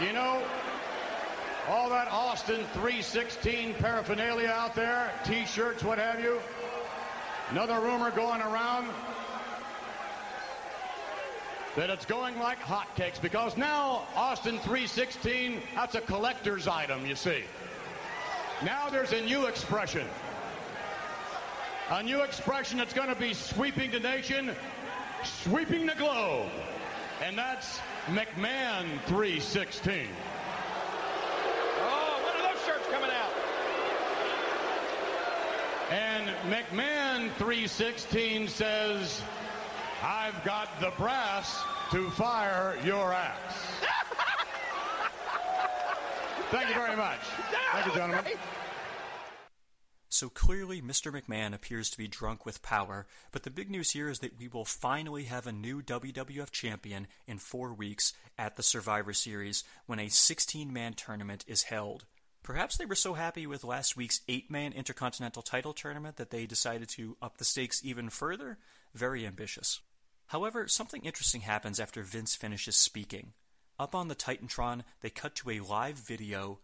You 0.00 0.12
know, 0.12 0.42
all 1.68 1.88
that 1.88 2.08
Austin 2.08 2.66
316 2.74 3.74
paraphernalia 3.74 4.48
out 4.48 4.74
there, 4.74 5.10
t-shirts, 5.24 5.82
what 5.82 5.98
have 5.98 6.20
you. 6.20 6.38
Another 7.50 7.80
rumor 7.80 8.10
going 8.10 8.42
around 8.42 8.88
that 11.76 11.88
it's 11.88 12.04
going 12.04 12.38
like 12.38 12.58
hotcakes 12.60 13.20
because 13.22 13.56
now 13.56 14.06
Austin 14.14 14.58
316, 14.58 15.62
that's 15.74 15.94
a 15.94 16.02
collector's 16.02 16.68
item, 16.68 17.06
you 17.06 17.14
see. 17.14 17.44
Now 18.62 18.90
there's 18.90 19.12
a 19.12 19.22
new 19.22 19.46
expression. 19.46 20.06
A 21.90 22.02
new 22.02 22.20
expression 22.20 22.76
that's 22.76 22.92
going 22.92 23.08
to 23.08 23.14
be 23.14 23.32
sweeping 23.32 23.92
the 23.92 24.00
nation, 24.00 24.50
sweeping 25.24 25.86
the 25.86 25.94
globe. 25.94 26.50
And 27.22 27.38
that's 27.38 27.80
McMahon 28.06 28.86
316. 29.06 30.06
Oh, 31.80 32.22
when 32.24 32.36
are 32.36 32.52
those 32.52 32.64
shirts 32.64 32.86
coming 32.88 33.10
out? 33.10 33.32
And 35.90 36.28
McMahon 36.48 37.34
316 37.34 38.46
says, 38.46 39.22
I've 40.04 40.40
got 40.44 40.68
the 40.80 40.92
brass 40.96 41.64
to 41.90 42.08
fire 42.10 42.78
your 42.84 43.12
ass. 43.12 43.54
Thank 46.52 46.68
you 46.68 46.74
very 46.76 46.96
much. 46.96 47.18
Thank 47.72 47.86
you, 47.86 47.92
gentlemen. 47.92 48.24
So 50.16 50.30
clearly, 50.30 50.80
Mr. 50.80 51.12
McMahon 51.12 51.52
appears 51.52 51.90
to 51.90 51.98
be 51.98 52.08
drunk 52.08 52.46
with 52.46 52.62
power, 52.62 53.06
but 53.32 53.42
the 53.42 53.50
big 53.50 53.70
news 53.70 53.90
here 53.90 54.08
is 54.08 54.20
that 54.20 54.38
we 54.38 54.48
will 54.48 54.64
finally 54.64 55.24
have 55.24 55.46
a 55.46 55.52
new 55.52 55.82
WWF 55.82 56.50
champion 56.50 57.06
in 57.26 57.36
four 57.36 57.74
weeks 57.74 58.14
at 58.38 58.56
the 58.56 58.62
Survivor 58.62 59.12
Series 59.12 59.62
when 59.84 59.98
a 59.98 60.08
16 60.08 60.72
man 60.72 60.94
tournament 60.94 61.44
is 61.46 61.64
held. 61.64 62.06
Perhaps 62.42 62.78
they 62.78 62.86
were 62.86 62.94
so 62.94 63.12
happy 63.12 63.46
with 63.46 63.62
last 63.62 63.94
week's 63.94 64.22
8 64.26 64.50
man 64.50 64.72
Intercontinental 64.72 65.42
title 65.42 65.74
tournament 65.74 66.16
that 66.16 66.30
they 66.30 66.46
decided 66.46 66.88
to 66.88 67.18
up 67.20 67.36
the 67.36 67.44
stakes 67.44 67.84
even 67.84 68.08
further? 68.08 68.56
Very 68.94 69.26
ambitious. 69.26 69.82
However, 70.28 70.66
something 70.66 71.02
interesting 71.04 71.42
happens 71.42 71.78
after 71.78 72.02
Vince 72.02 72.34
finishes 72.34 72.76
speaking. 72.76 73.34
Up 73.78 73.94
on 73.94 74.08
the 74.08 74.14
Titantron, 74.14 74.84
they 75.02 75.10
cut 75.10 75.34
to 75.34 75.50
a 75.50 75.60
live 75.60 75.96
video 75.96 76.60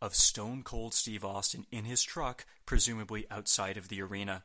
of 0.00 0.14
Stone 0.14 0.62
Cold 0.62 0.94
Steve 0.94 1.24
Austin 1.24 1.66
in 1.70 1.84
his 1.84 2.02
truck, 2.02 2.46
presumably 2.66 3.26
outside 3.30 3.76
of 3.76 3.88
the 3.88 4.00
arena. 4.02 4.44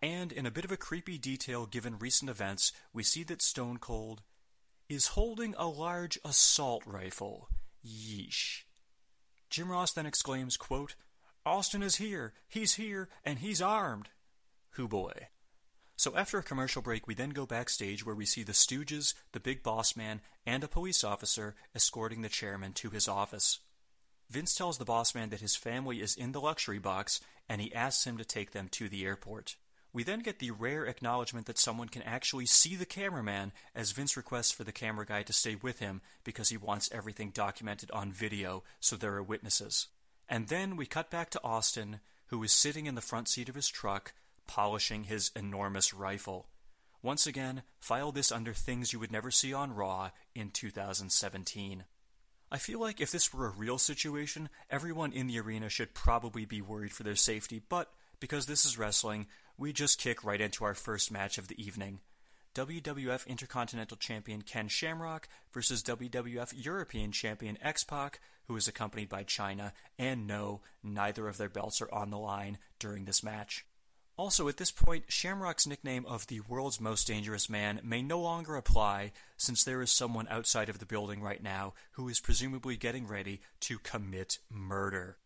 And 0.00 0.32
in 0.32 0.46
a 0.46 0.50
bit 0.50 0.64
of 0.64 0.72
a 0.72 0.76
creepy 0.76 1.18
detail 1.18 1.66
given 1.66 1.98
recent 1.98 2.30
events, 2.30 2.72
we 2.92 3.02
see 3.02 3.22
that 3.24 3.42
Stone 3.42 3.78
Cold 3.78 4.22
is 4.88 5.08
holding 5.08 5.54
a 5.56 5.68
large 5.68 6.18
assault 6.24 6.82
rifle. 6.84 7.48
Yeesh. 7.86 8.62
Jim 9.48 9.70
Ross 9.70 9.92
then 9.92 10.06
exclaims, 10.06 10.56
quote, 10.56 10.94
Austin 11.44 11.82
is 11.82 11.96
here, 11.96 12.34
he's 12.48 12.74
here, 12.74 13.08
and 13.24 13.40
he's 13.40 13.60
armed. 13.60 14.10
Hoo 14.70 14.88
boy. 14.88 15.28
So 15.96 16.16
after 16.16 16.38
a 16.38 16.42
commercial 16.42 16.82
break, 16.82 17.06
we 17.06 17.14
then 17.14 17.30
go 17.30 17.46
backstage 17.46 18.04
where 18.04 18.14
we 18.14 18.26
see 18.26 18.42
the 18.42 18.52
Stooges, 18.52 19.14
the 19.32 19.40
big 19.40 19.62
boss 19.62 19.96
man, 19.96 20.20
and 20.46 20.64
a 20.64 20.68
police 20.68 21.04
officer 21.04 21.54
escorting 21.74 22.22
the 22.22 22.28
chairman 22.28 22.72
to 22.74 22.90
his 22.90 23.06
office. 23.06 23.60
Vince 24.32 24.54
tells 24.54 24.78
the 24.78 24.86
boss 24.86 25.14
man 25.14 25.28
that 25.28 25.42
his 25.42 25.56
family 25.56 26.00
is 26.00 26.16
in 26.16 26.32
the 26.32 26.40
luxury 26.40 26.78
box 26.78 27.20
and 27.50 27.60
he 27.60 27.74
asks 27.74 28.06
him 28.06 28.16
to 28.16 28.24
take 28.24 28.52
them 28.52 28.66
to 28.70 28.88
the 28.88 29.04
airport. 29.04 29.56
We 29.92 30.04
then 30.04 30.20
get 30.20 30.38
the 30.38 30.52
rare 30.52 30.86
acknowledgement 30.86 31.44
that 31.46 31.58
someone 31.58 31.90
can 31.90 32.00
actually 32.00 32.46
see 32.46 32.74
the 32.74 32.86
cameraman 32.86 33.52
as 33.74 33.92
Vince 33.92 34.16
requests 34.16 34.50
for 34.50 34.64
the 34.64 34.72
camera 34.72 35.04
guy 35.04 35.22
to 35.22 35.34
stay 35.34 35.56
with 35.56 35.80
him 35.80 36.00
because 36.24 36.48
he 36.48 36.56
wants 36.56 36.88
everything 36.92 37.28
documented 37.28 37.90
on 37.90 38.10
video 38.10 38.62
so 38.80 38.96
there 38.96 39.14
are 39.16 39.22
witnesses. 39.22 39.88
And 40.30 40.48
then 40.48 40.76
we 40.76 40.86
cut 40.86 41.10
back 41.10 41.28
to 41.32 41.44
Austin, 41.44 42.00
who 42.28 42.42
is 42.42 42.52
sitting 42.52 42.86
in 42.86 42.94
the 42.94 43.02
front 43.02 43.28
seat 43.28 43.50
of 43.50 43.54
his 43.54 43.68
truck 43.68 44.14
polishing 44.46 45.04
his 45.04 45.30
enormous 45.36 45.92
rifle. 45.92 46.46
Once 47.02 47.26
again, 47.26 47.64
file 47.80 48.12
this 48.12 48.32
under 48.32 48.54
things 48.54 48.94
you 48.94 48.98
would 48.98 49.12
never 49.12 49.30
see 49.30 49.52
on 49.52 49.74
Raw 49.74 50.08
in 50.34 50.48
2017. 50.48 51.84
I 52.52 52.58
feel 52.58 52.78
like 52.78 53.00
if 53.00 53.10
this 53.10 53.32
were 53.32 53.46
a 53.46 53.56
real 53.56 53.78
situation, 53.78 54.50
everyone 54.68 55.14
in 55.14 55.26
the 55.26 55.40
arena 55.40 55.70
should 55.70 55.94
probably 55.94 56.44
be 56.44 56.60
worried 56.60 56.92
for 56.92 57.02
their 57.02 57.16
safety, 57.16 57.62
but 57.66 57.90
because 58.20 58.44
this 58.44 58.66
is 58.66 58.76
wrestling, 58.76 59.26
we 59.56 59.72
just 59.72 59.98
kick 59.98 60.22
right 60.22 60.38
into 60.38 60.62
our 60.66 60.74
first 60.74 61.10
match 61.10 61.38
of 61.38 61.48
the 61.48 61.58
evening. 61.58 62.00
WWF 62.54 63.26
Intercontinental 63.26 63.96
Champion 63.96 64.42
Ken 64.42 64.68
Shamrock 64.68 65.28
versus 65.54 65.82
WWF 65.82 66.52
European 66.54 67.10
Champion 67.10 67.56
X 67.62 67.84
Pac, 67.84 68.20
who 68.48 68.56
is 68.56 68.68
accompanied 68.68 69.08
by 69.08 69.24
Chyna, 69.24 69.72
and 69.98 70.26
no, 70.26 70.60
neither 70.82 71.28
of 71.28 71.38
their 71.38 71.48
belts 71.48 71.80
are 71.80 71.90
on 71.90 72.10
the 72.10 72.18
line 72.18 72.58
during 72.78 73.06
this 73.06 73.22
match. 73.22 73.64
Also, 74.22 74.46
at 74.46 74.56
this 74.56 74.70
point, 74.70 75.06
Shamrock's 75.08 75.66
nickname 75.66 76.06
of 76.06 76.28
the 76.28 76.38
world's 76.42 76.80
most 76.80 77.08
dangerous 77.08 77.50
man 77.50 77.80
may 77.82 78.02
no 78.02 78.20
longer 78.20 78.54
apply 78.54 79.10
since 79.36 79.64
there 79.64 79.82
is 79.82 79.90
someone 79.90 80.28
outside 80.30 80.68
of 80.68 80.78
the 80.78 80.86
building 80.86 81.20
right 81.20 81.42
now 81.42 81.74
who 81.94 82.08
is 82.08 82.20
presumably 82.20 82.76
getting 82.76 83.08
ready 83.08 83.40
to 83.58 83.80
commit 83.80 84.38
murder. 84.48 85.16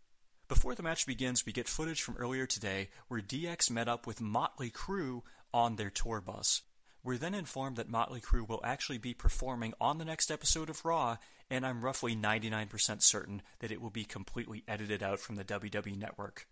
Before 0.48 0.74
the 0.74 0.82
match 0.82 1.06
begins, 1.06 1.44
we 1.44 1.52
get 1.52 1.68
footage 1.68 2.00
from 2.00 2.16
earlier 2.16 2.46
today 2.46 2.88
where 3.08 3.20
DX 3.20 3.70
met 3.70 3.86
up 3.86 4.06
with 4.06 4.22
Motley 4.22 4.70
Crue 4.70 5.20
on 5.52 5.76
their 5.76 5.90
tour 5.90 6.22
bus. 6.22 6.62
We're 7.04 7.18
then 7.18 7.34
informed 7.34 7.76
that 7.76 7.90
Motley 7.90 8.22
Crue 8.22 8.48
will 8.48 8.62
actually 8.64 8.96
be 8.96 9.12
performing 9.12 9.74
on 9.78 9.98
the 9.98 10.06
next 10.06 10.30
episode 10.30 10.70
of 10.70 10.86
Raw, 10.86 11.18
and 11.50 11.66
I'm 11.66 11.84
roughly 11.84 12.16
99% 12.16 13.02
certain 13.02 13.42
that 13.58 13.70
it 13.70 13.82
will 13.82 13.90
be 13.90 14.04
completely 14.04 14.64
edited 14.66 15.02
out 15.02 15.20
from 15.20 15.36
the 15.36 15.44
WWE 15.44 15.98
network. 15.98 16.46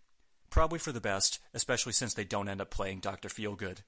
Probably 0.55 0.79
for 0.79 0.93
the 0.93 1.01
best, 1.01 1.39
especially 1.53 1.91
since 1.91 2.13
they 2.13 2.23
don't 2.23 2.47
end 2.47 2.61
up 2.61 2.71
playing 2.71 3.01
Dr. 3.01 3.27
Feelgood. 3.27 3.79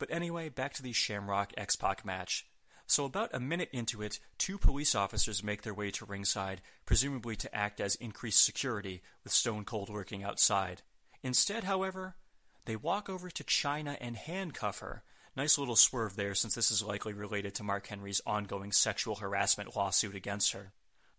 But 0.00 0.10
anyway, 0.10 0.48
back 0.48 0.74
to 0.74 0.82
the 0.82 0.92
Shamrock 0.92 1.52
X 1.56 1.76
Pac 1.76 2.04
match. 2.04 2.48
So, 2.88 3.04
about 3.04 3.30
a 3.32 3.38
minute 3.38 3.68
into 3.70 4.02
it, 4.02 4.18
two 4.36 4.58
police 4.58 4.96
officers 4.96 5.44
make 5.44 5.62
their 5.62 5.72
way 5.72 5.92
to 5.92 6.04
ringside, 6.04 6.62
presumably 6.84 7.36
to 7.36 7.54
act 7.54 7.80
as 7.80 7.94
increased 7.94 8.44
security, 8.44 9.02
with 9.22 9.32
Stone 9.32 9.66
Cold 9.66 9.88
lurking 9.88 10.24
outside. 10.24 10.82
Instead, 11.22 11.62
however, 11.62 12.16
they 12.64 12.74
walk 12.74 13.08
over 13.08 13.30
to 13.30 13.44
Chyna 13.44 13.96
and 14.00 14.16
handcuff 14.16 14.80
her. 14.80 15.04
Nice 15.36 15.58
little 15.58 15.76
swerve 15.76 16.16
there, 16.16 16.34
since 16.34 16.56
this 16.56 16.72
is 16.72 16.82
likely 16.82 17.12
related 17.12 17.54
to 17.54 17.62
Mark 17.62 17.86
Henry's 17.86 18.20
ongoing 18.26 18.72
sexual 18.72 19.14
harassment 19.14 19.76
lawsuit 19.76 20.16
against 20.16 20.54
her. 20.54 20.72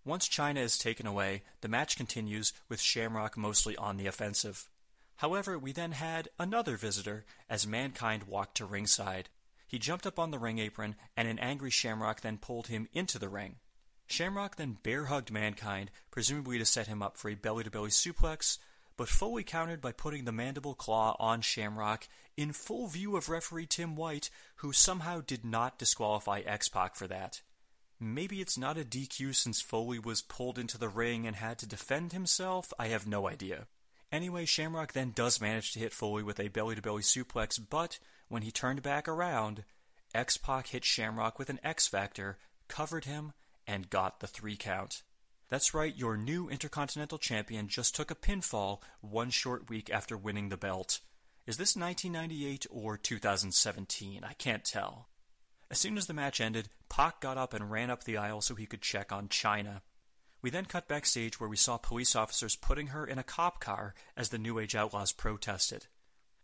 Once 0.05 0.29
Chyna 0.29 0.59
is 0.59 0.77
taken 0.77 1.07
away, 1.07 1.41
the 1.61 1.67
match 1.67 1.97
continues 1.97 2.53
with 2.69 2.79
Shamrock 2.79 3.35
mostly 3.35 3.75
on 3.75 3.97
the 3.97 4.05
offensive. 4.05 4.69
However, 5.17 5.57
we 5.57 5.71
then 5.71 5.93
had 5.93 6.29
another 6.37 6.77
visitor 6.77 7.25
as 7.49 7.65
Mankind 7.65 8.23
walked 8.23 8.55
to 8.57 8.65
ringside. 8.65 9.29
He 9.67 9.79
jumped 9.79 10.05
up 10.05 10.19
on 10.19 10.29
the 10.29 10.37
ring 10.37 10.59
apron, 10.59 10.95
and 11.17 11.27
an 11.27 11.39
angry 11.39 11.71
Shamrock 11.71 12.21
then 12.21 12.37
pulled 12.37 12.67
him 12.67 12.87
into 12.93 13.17
the 13.17 13.29
ring. 13.29 13.55
Shamrock 14.05 14.57
then 14.57 14.77
bear 14.83 15.05
hugged 15.05 15.31
Mankind, 15.31 15.89
presumably 16.11 16.59
to 16.59 16.65
set 16.65 16.85
him 16.85 17.01
up 17.01 17.17
for 17.17 17.29
a 17.29 17.35
belly 17.35 17.63
to 17.63 17.71
belly 17.71 17.89
suplex, 17.89 18.59
but 18.97 19.09
Foley 19.09 19.43
countered 19.43 19.81
by 19.81 19.91
putting 19.91 20.25
the 20.25 20.31
mandible 20.31 20.75
claw 20.75 21.15
on 21.19 21.41
Shamrock 21.41 22.07
in 22.37 22.53
full 22.53 22.87
view 22.87 23.17
of 23.17 23.27
referee 23.27 23.65
Tim 23.65 23.95
White, 23.95 24.29
who 24.57 24.71
somehow 24.71 25.21
did 25.21 25.43
not 25.43 25.79
disqualify 25.79 26.41
X 26.41 26.69
Pac 26.69 26.95
for 26.95 27.07
that. 27.07 27.41
Maybe 27.99 28.41
it's 28.41 28.57
not 28.57 28.77
a 28.77 28.83
DQ 28.83 29.33
since 29.35 29.61
Foley 29.61 29.99
was 29.99 30.21
pulled 30.21 30.59
into 30.59 30.77
the 30.77 30.89
ring 30.89 31.25
and 31.25 31.35
had 31.35 31.57
to 31.59 31.65
defend 31.65 32.11
himself? 32.11 32.73
I 32.77 32.87
have 32.87 33.07
no 33.07 33.27
idea. 33.27 33.67
Anyway, 34.11 34.45
Shamrock 34.45 34.93
then 34.93 35.11
does 35.15 35.41
manage 35.41 35.71
to 35.73 35.79
hit 35.79 35.93
Foley 35.93 36.23
with 36.23 36.39
a 36.39 36.49
belly 36.49 36.75
to 36.75 36.81
belly 36.81 37.01
suplex, 37.01 37.59
but 37.69 37.99
when 38.27 38.41
he 38.41 38.51
turned 38.51 38.81
back 38.81 39.07
around, 39.07 39.63
X 40.13 40.37
Pac 40.37 40.67
hit 40.67 40.85
Shamrock 40.85 41.39
with 41.39 41.49
an 41.49 41.59
X 41.63 41.87
Factor, 41.87 42.37
covered 42.67 43.05
him, 43.05 43.33
and 43.67 43.89
got 43.89 44.19
the 44.19 44.27
three 44.27 44.55
count. 44.55 45.03
That's 45.49 45.73
right, 45.73 45.95
your 45.95 46.17
new 46.17 46.49
Intercontinental 46.49 47.17
Champion 47.17 47.67
just 47.67 47.95
took 47.95 48.09
a 48.09 48.15
pinfall 48.15 48.81
one 49.01 49.29
short 49.29 49.69
week 49.69 49.89
after 49.89 50.17
winning 50.17 50.49
the 50.49 50.57
belt. 50.57 50.99
Is 51.45 51.57
this 51.57 51.75
1998 51.75 52.65
or 52.71 52.97
2017? 52.97 54.23
I 54.23 54.33
can't 54.33 54.63
tell. 54.63 55.09
As 55.75 55.81
soon 55.81 55.97
as 55.97 56.07
the 56.07 56.13
match 56.13 56.39
ended, 56.39 56.69
Pac 56.87 57.19
got 57.19 57.37
up 57.37 57.53
and 57.53 57.69
ran 57.69 57.89
up 57.89 58.05
the 58.05 58.15
aisle 58.15 58.39
so 58.39 58.55
he 58.55 58.65
could 58.65 58.81
check 58.81 59.11
on 59.11 59.27
Chyna. 59.27 59.81
We 60.41 60.49
then 60.49 60.63
cut 60.63 60.87
backstage 60.87 61.37
where 61.37 61.49
we 61.49 61.57
saw 61.57 61.75
police 61.75 62.15
officers 62.15 62.55
putting 62.55 62.87
her 62.87 63.05
in 63.05 63.19
a 63.19 63.23
cop 63.23 63.59
car 63.59 63.93
as 64.15 64.29
the 64.29 64.37
New 64.37 64.57
Age 64.57 64.73
Outlaws 64.73 65.11
protested. 65.11 65.87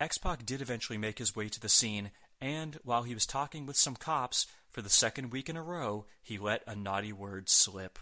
X 0.02 0.18
Pac 0.18 0.46
did 0.46 0.60
eventually 0.60 0.98
make 0.98 1.18
his 1.18 1.34
way 1.34 1.48
to 1.48 1.62
the 1.62 1.70
scene, 1.70 2.12
and 2.42 2.78
while 2.84 3.04
he 3.04 3.14
was 3.14 3.26
talking 3.26 3.66
with 3.66 3.78
some 3.78 3.96
cops, 3.96 4.48
for 4.70 4.82
the 4.82 4.90
second 4.90 5.32
week 5.32 5.48
in 5.48 5.56
a 5.56 5.64
row, 5.64 6.06
he 6.22 6.38
let 6.38 6.62
a 6.68 6.76
naughty 6.76 7.14
word 7.14 7.48
slip. 7.48 8.00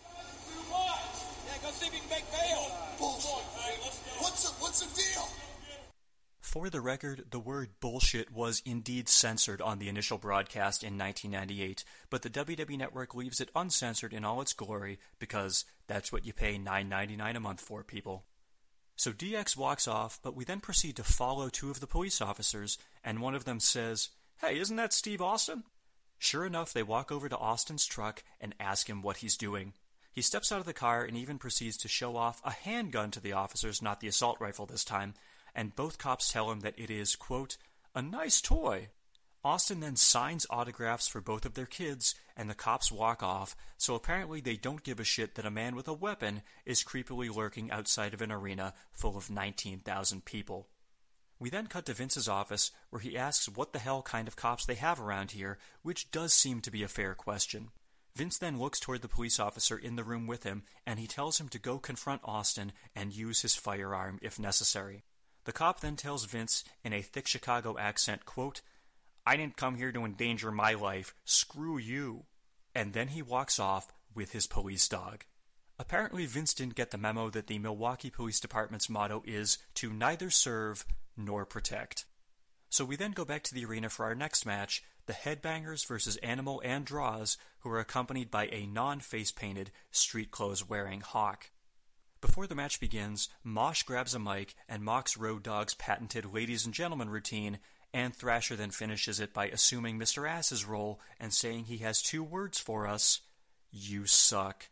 Yeah, 0.00 0.14
go 1.62 1.68
see 1.68 1.88
if 1.88 1.92
you 1.92 2.00
can 2.00 2.08
make 2.08 2.32
bail. 2.32 2.62
What's 4.20 4.42
the, 4.44 4.52
what's 4.58 4.80
the 4.80 4.86
deal? 4.96 5.11
For 6.52 6.68
the 6.68 6.82
record, 6.82 7.24
the 7.30 7.40
word 7.40 7.70
bullshit 7.80 8.30
was 8.30 8.60
indeed 8.66 9.08
censored 9.08 9.62
on 9.62 9.78
the 9.78 9.88
initial 9.88 10.18
broadcast 10.18 10.84
in 10.84 10.98
1998, 10.98 11.82
but 12.10 12.20
the 12.20 12.28
WWE 12.28 12.76
Network 12.76 13.14
leaves 13.14 13.40
it 13.40 13.50
uncensored 13.56 14.12
in 14.12 14.22
all 14.22 14.42
its 14.42 14.52
glory 14.52 14.98
because 15.18 15.64
that's 15.86 16.12
what 16.12 16.26
you 16.26 16.34
pay 16.34 16.58
$9.99 16.58 17.36
a 17.36 17.40
month 17.40 17.62
for, 17.62 17.82
people. 17.82 18.26
So 18.96 19.12
DX 19.12 19.56
walks 19.56 19.88
off, 19.88 20.20
but 20.22 20.36
we 20.36 20.44
then 20.44 20.60
proceed 20.60 20.96
to 20.96 21.02
follow 21.02 21.48
two 21.48 21.70
of 21.70 21.80
the 21.80 21.86
police 21.86 22.20
officers, 22.20 22.76
and 23.02 23.22
one 23.22 23.34
of 23.34 23.46
them 23.46 23.58
says, 23.58 24.10
Hey, 24.42 24.58
isn't 24.58 24.76
that 24.76 24.92
Steve 24.92 25.22
Austin? 25.22 25.64
Sure 26.18 26.44
enough, 26.44 26.74
they 26.74 26.82
walk 26.82 27.10
over 27.10 27.30
to 27.30 27.38
Austin's 27.38 27.86
truck 27.86 28.22
and 28.42 28.54
ask 28.60 28.90
him 28.90 29.00
what 29.00 29.16
he's 29.16 29.38
doing. 29.38 29.72
He 30.12 30.20
steps 30.20 30.52
out 30.52 30.60
of 30.60 30.66
the 30.66 30.74
car 30.74 31.02
and 31.02 31.16
even 31.16 31.38
proceeds 31.38 31.78
to 31.78 31.88
show 31.88 32.14
off 32.14 32.42
a 32.44 32.50
handgun 32.50 33.10
to 33.12 33.20
the 33.20 33.32
officers, 33.32 33.80
not 33.80 34.00
the 34.00 34.08
assault 34.08 34.36
rifle 34.38 34.66
this 34.66 34.84
time, 34.84 35.14
and 35.54 35.76
both 35.76 35.98
cops 35.98 36.30
tell 36.30 36.50
him 36.50 36.60
that 36.60 36.78
it 36.78 36.90
is, 36.90 37.16
quote, 37.16 37.56
a 37.94 38.02
nice 38.02 38.40
toy. 38.40 38.88
Austin 39.44 39.80
then 39.80 39.96
signs 39.96 40.46
autographs 40.50 41.08
for 41.08 41.20
both 41.20 41.44
of 41.44 41.54
their 41.54 41.66
kids, 41.66 42.14
and 42.36 42.48
the 42.48 42.54
cops 42.54 42.92
walk 42.92 43.22
off, 43.22 43.56
so 43.76 43.94
apparently 43.94 44.40
they 44.40 44.56
don't 44.56 44.84
give 44.84 45.00
a 45.00 45.04
shit 45.04 45.34
that 45.34 45.44
a 45.44 45.50
man 45.50 45.74
with 45.74 45.88
a 45.88 45.92
weapon 45.92 46.42
is 46.64 46.84
creepily 46.84 47.34
lurking 47.34 47.70
outside 47.70 48.14
of 48.14 48.22
an 48.22 48.30
arena 48.30 48.72
full 48.92 49.16
of 49.16 49.30
19,000 49.30 50.24
people. 50.24 50.68
We 51.40 51.50
then 51.50 51.66
cut 51.66 51.86
to 51.86 51.92
Vince's 51.92 52.28
office, 52.28 52.70
where 52.90 53.00
he 53.00 53.18
asks 53.18 53.48
what 53.48 53.72
the 53.72 53.80
hell 53.80 54.00
kind 54.00 54.28
of 54.28 54.36
cops 54.36 54.64
they 54.64 54.76
have 54.76 55.00
around 55.00 55.32
here, 55.32 55.58
which 55.82 56.12
does 56.12 56.32
seem 56.32 56.60
to 56.60 56.70
be 56.70 56.84
a 56.84 56.88
fair 56.88 57.16
question. 57.16 57.70
Vince 58.14 58.38
then 58.38 58.60
looks 58.60 58.78
toward 58.78 59.02
the 59.02 59.08
police 59.08 59.40
officer 59.40 59.76
in 59.76 59.96
the 59.96 60.04
room 60.04 60.28
with 60.28 60.44
him, 60.44 60.62
and 60.86 61.00
he 61.00 61.08
tells 61.08 61.40
him 61.40 61.48
to 61.48 61.58
go 61.58 61.80
confront 61.80 62.20
Austin 62.24 62.72
and 62.94 63.12
use 63.12 63.42
his 63.42 63.56
firearm 63.56 64.20
if 64.22 64.38
necessary. 64.38 65.02
The 65.44 65.52
cop 65.52 65.80
then 65.80 65.96
tells 65.96 66.24
Vince 66.24 66.64
in 66.84 66.92
a 66.92 67.02
thick 67.02 67.26
Chicago 67.26 67.76
accent, 67.78 68.24
quote, 68.24 68.62
I 69.26 69.36
didn't 69.36 69.56
come 69.56 69.76
here 69.76 69.92
to 69.92 70.04
endanger 70.04 70.50
my 70.50 70.74
life. 70.74 71.14
Screw 71.24 71.78
you. 71.78 72.24
And 72.74 72.92
then 72.92 73.08
he 73.08 73.22
walks 73.22 73.58
off 73.58 73.92
with 74.14 74.32
his 74.32 74.46
police 74.46 74.88
dog. 74.88 75.24
Apparently, 75.78 76.26
Vince 76.26 76.54
didn't 76.54 76.74
get 76.74 76.90
the 76.90 76.98
memo 76.98 77.30
that 77.30 77.46
the 77.46 77.58
Milwaukee 77.58 78.10
Police 78.10 78.40
Department's 78.40 78.88
motto 78.88 79.22
is 79.26 79.58
to 79.74 79.92
neither 79.92 80.30
serve 80.30 80.84
nor 81.16 81.44
protect. 81.44 82.04
So 82.68 82.84
we 82.84 82.96
then 82.96 83.12
go 83.12 83.24
back 83.24 83.42
to 83.44 83.54
the 83.54 83.64
arena 83.64 83.90
for 83.90 84.04
our 84.04 84.14
next 84.14 84.46
match 84.46 84.82
the 85.06 85.12
Headbangers 85.12 85.84
versus 85.84 86.16
Animal 86.18 86.62
and 86.64 86.84
Droz, 86.84 87.36
who 87.60 87.70
are 87.70 87.80
accompanied 87.80 88.30
by 88.30 88.46
a 88.46 88.66
non 88.66 89.00
face 89.00 89.32
painted, 89.32 89.72
street 89.90 90.30
clothes 90.30 90.68
wearing 90.68 91.00
Hawk. 91.00 91.50
Before 92.22 92.46
the 92.46 92.54
match 92.54 92.78
begins, 92.78 93.28
Mosh 93.42 93.82
grabs 93.82 94.14
a 94.14 94.18
mic 94.20 94.54
and 94.68 94.84
mocks 94.84 95.16
Road 95.16 95.42
Dogg's 95.42 95.74
patented 95.74 96.32
ladies 96.32 96.64
and 96.64 96.72
gentlemen 96.72 97.10
routine, 97.10 97.58
and 97.92 98.14
Thrasher 98.14 98.54
then 98.54 98.70
finishes 98.70 99.18
it 99.18 99.34
by 99.34 99.48
assuming 99.48 99.98
Mr. 99.98 100.26
Ass's 100.26 100.64
role 100.64 101.00
and 101.18 101.34
saying 101.34 101.64
he 101.64 101.78
has 101.78 102.00
two 102.00 102.22
words 102.22 102.60
for 102.60 102.86
us 102.86 103.20
You 103.72 104.06
suck. 104.06 104.68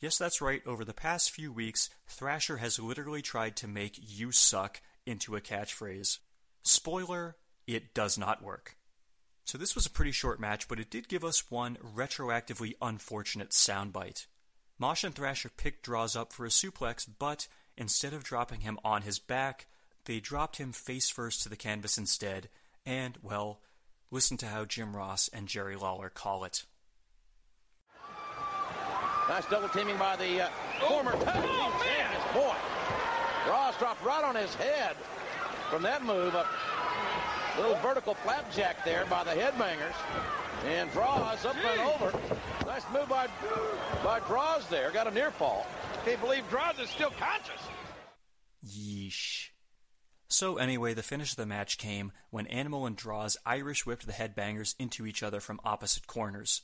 Yes, 0.00 0.16
that's 0.16 0.40
right, 0.40 0.62
over 0.66 0.86
the 0.86 0.94
past 0.94 1.30
few 1.30 1.52
weeks, 1.52 1.90
Thrasher 2.08 2.56
has 2.56 2.78
literally 2.78 3.22
tried 3.22 3.56
to 3.56 3.68
make 3.68 4.00
You 4.00 4.32
suck 4.32 4.80
into 5.04 5.36
a 5.36 5.40
catchphrase. 5.42 6.18
Spoiler, 6.62 7.36
it 7.66 7.92
does 7.92 8.16
not 8.16 8.42
work. 8.42 8.78
So 9.44 9.58
this 9.58 9.74
was 9.74 9.84
a 9.84 9.90
pretty 9.90 10.12
short 10.12 10.40
match, 10.40 10.66
but 10.66 10.80
it 10.80 10.90
did 10.90 11.08
give 11.08 11.24
us 11.24 11.50
one 11.50 11.76
retroactively 11.76 12.72
unfortunate 12.80 13.50
soundbite. 13.50 14.26
Mosh 14.78 15.04
and 15.04 15.14
Thrasher 15.14 15.48
picked 15.48 15.84
Droz 15.84 16.14
up 16.14 16.32
for 16.32 16.44
a 16.44 16.50
suplex, 16.50 17.06
but 17.18 17.48
instead 17.76 18.12
of 18.12 18.24
dropping 18.24 18.60
him 18.60 18.78
on 18.84 19.02
his 19.02 19.18
back, 19.18 19.66
they 20.04 20.20
dropped 20.20 20.56
him 20.56 20.72
face 20.72 21.08
first 21.08 21.42
to 21.42 21.48
the 21.48 21.56
canvas 21.56 21.96
instead, 21.98 22.48
and, 22.84 23.18
well, 23.22 23.60
listen 24.10 24.36
to 24.36 24.46
how 24.46 24.64
Jim 24.64 24.92
Droz 24.92 25.30
and 25.32 25.48
Jerry 25.48 25.76
Lawler 25.76 26.10
call 26.10 26.44
it. 26.44 26.64
Nice 29.28 29.46
double 29.46 29.68
teaming 29.70 29.98
by 29.98 30.14
the 30.14 30.42
uh, 30.42 30.48
former 30.86 31.12
tag 31.12 31.42
team 31.42 31.72
champions. 31.82 32.24
Boy, 32.32 32.54
Ross 33.48 33.76
dropped 33.78 34.04
right 34.04 34.22
on 34.22 34.36
his 34.36 34.54
head 34.54 34.94
from 35.68 35.82
that 35.82 36.04
move. 36.04 36.34
A 36.34 36.46
little 37.56 37.76
vertical 37.76 38.14
flapjack 38.14 38.84
there 38.84 39.06
by 39.06 39.24
the 39.24 39.30
headbangers. 39.30 39.94
And 40.66 40.90
Droz 40.92 41.44
up 41.44 41.56
and 41.56 41.80
over. 41.80 42.18
Nice 42.66 42.84
move 42.92 43.08
by, 43.08 43.28
by 44.02 44.20
Droz 44.20 44.66
there. 44.68 44.90
Got 44.90 45.06
a 45.06 45.10
near 45.10 45.30
fall. 45.30 45.66
Can't 46.04 46.20
believe 46.20 46.48
Droz 46.50 46.78
is 46.78 46.90
still 46.90 47.12
conscious. 47.18 47.60
Yeesh. 48.66 49.50
So 50.28 50.56
anyway, 50.56 50.92
the 50.92 51.02
finish 51.02 51.32
of 51.32 51.36
the 51.36 51.46
match 51.46 51.78
came 51.78 52.12
when 52.30 52.46
Animal 52.48 52.86
and 52.86 52.96
Droz 52.96 53.36
Irish 53.46 53.86
whipped 53.86 54.06
the 54.06 54.12
headbangers 54.12 54.74
into 54.78 55.06
each 55.06 55.22
other 55.22 55.40
from 55.40 55.60
opposite 55.64 56.06
corners. 56.06 56.62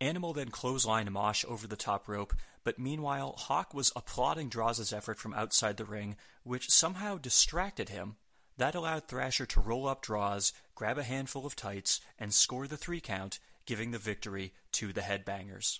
Animal 0.00 0.32
then 0.32 0.48
clotheslined 0.50 1.10
Mosh 1.10 1.44
over 1.46 1.66
the 1.66 1.76
top 1.76 2.08
rope, 2.08 2.32
but 2.64 2.78
meanwhile 2.78 3.34
Hawk 3.36 3.74
was 3.74 3.92
applauding 3.94 4.48
Droz' 4.48 4.92
effort 4.92 5.18
from 5.18 5.34
outside 5.34 5.76
the 5.76 5.84
ring, 5.84 6.16
which 6.44 6.70
somehow 6.70 7.18
distracted 7.18 7.88
him. 7.90 8.16
That 8.60 8.74
allowed 8.74 9.08
Thrasher 9.08 9.46
to 9.46 9.60
roll 9.60 9.88
up 9.88 10.02
Droz, 10.02 10.52
grab 10.74 10.98
a 10.98 11.02
handful 11.02 11.46
of 11.46 11.56
tights, 11.56 11.98
and 12.18 12.34
score 12.34 12.66
the 12.66 12.76
three 12.76 13.00
count, 13.00 13.38
giving 13.64 13.90
the 13.90 13.98
victory 13.98 14.52
to 14.72 14.92
the 14.92 15.00
headbangers. 15.00 15.78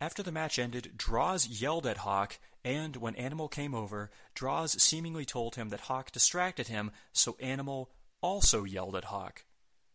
After 0.00 0.20
the 0.20 0.32
match 0.32 0.58
ended, 0.58 0.94
Droz 0.96 1.46
yelled 1.46 1.86
at 1.86 1.98
Hawk, 1.98 2.40
and 2.64 2.96
when 2.96 3.14
Animal 3.14 3.46
came 3.46 3.72
over, 3.72 4.10
Droz 4.34 4.82
seemingly 4.82 5.24
told 5.24 5.54
him 5.54 5.68
that 5.68 5.82
Hawk 5.82 6.10
distracted 6.10 6.66
him, 6.66 6.90
so 7.12 7.36
Animal 7.38 7.88
also 8.20 8.64
yelled 8.64 8.96
at 8.96 9.04
Hawk. 9.04 9.44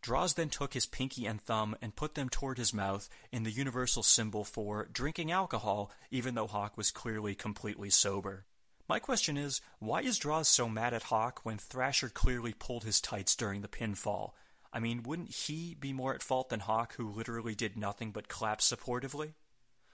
Droz 0.01 0.36
then 0.36 0.47
took 0.49 0.76
his 0.76 0.86
pinky 0.86 1.26
and 1.26 1.41
thumb 1.41 1.76
and 1.82 1.97
put 1.97 2.16
them 2.16 2.30
toward 2.30 2.58
his 2.58 2.74
mouth 2.74 3.10
in 3.34 3.43
the 3.43 3.51
universal 3.51 4.01
symbol 4.01 4.45
for 4.45 4.88
drinking 4.93 5.30
alcohol, 5.30 5.91
even 6.10 6.36
though 6.36 6.47
Hawk 6.47 6.78
was 6.78 6.89
clearly 6.89 7.36
completely 7.36 7.89
sober. 7.89 8.45
My 8.90 9.00
question 9.00 9.36
is, 9.36 9.60
why 9.80 10.02
is 10.02 10.18
Droz 10.18 10.48
so 10.48 10.70
mad 10.70 10.94
at 10.94 11.04
Hawk 11.04 11.42
when 11.44 11.58
Thrasher 11.58 12.08
clearly 12.08 12.54
pulled 12.54 12.86
his 12.86 13.02
tights 13.02 13.36
during 13.36 13.62
the 13.62 13.68
pinfall? 13.68 14.32
I 14.72 14.80
mean, 14.80 15.04
wouldn't 15.04 15.36
he 15.36 15.76
be 15.76 15.92
more 15.92 16.14
at 16.14 16.24
fault 16.24 16.50
than 16.50 16.62
Hawk, 16.62 16.96
who 16.96 17.12
literally 17.12 17.54
did 17.54 17.76
nothing 17.76 18.12
but 18.12 18.30
clap 18.30 18.62
supportively? 18.62 19.34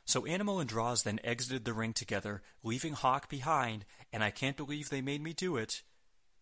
So 0.06 0.26
Animal 0.26 0.60
and 0.60 0.70
Droz 0.70 1.04
then 1.04 1.20
exited 1.24 1.66
the 1.66 1.74
ring 1.74 1.94
together, 1.94 2.44
leaving 2.62 2.94
Hawk 2.94 3.30
behind, 3.30 3.86
and 4.12 4.24
I 4.24 4.30
can't 4.30 4.58
believe 4.58 4.90
they 4.90 5.02
made 5.02 5.24
me 5.24 5.34
do 5.34 5.58
it. 5.58 5.82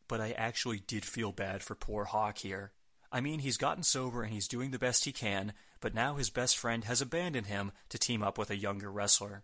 But 0.10 0.20
I 0.20 0.32
actually 0.32 0.80
did 0.80 1.06
feel 1.06 1.32
bad 1.32 1.64
for 1.64 1.76
poor 1.76 2.06
Hawk 2.06 2.40
here. 2.40 2.74
I 3.14 3.22
mean, 3.22 3.40
he's 3.40 3.58
gotten 3.58 3.84
sober 3.84 4.24
and 4.24 4.34
he's 4.34 4.48
doing 4.48 4.72
the 4.72 4.80
best 4.80 5.06
he 5.06 5.14
can, 5.14 5.54
but 5.80 5.94
now 5.94 6.16
his 6.16 6.30
best 6.30 6.58
friend 6.58 6.84
has 6.86 7.02
abandoned 7.02 7.48
him 7.48 7.72
to 7.90 7.98
team 7.98 8.24
up 8.24 8.38
with 8.38 8.50
a 8.50 8.58
younger 8.58 8.92
wrestler. 8.92 9.44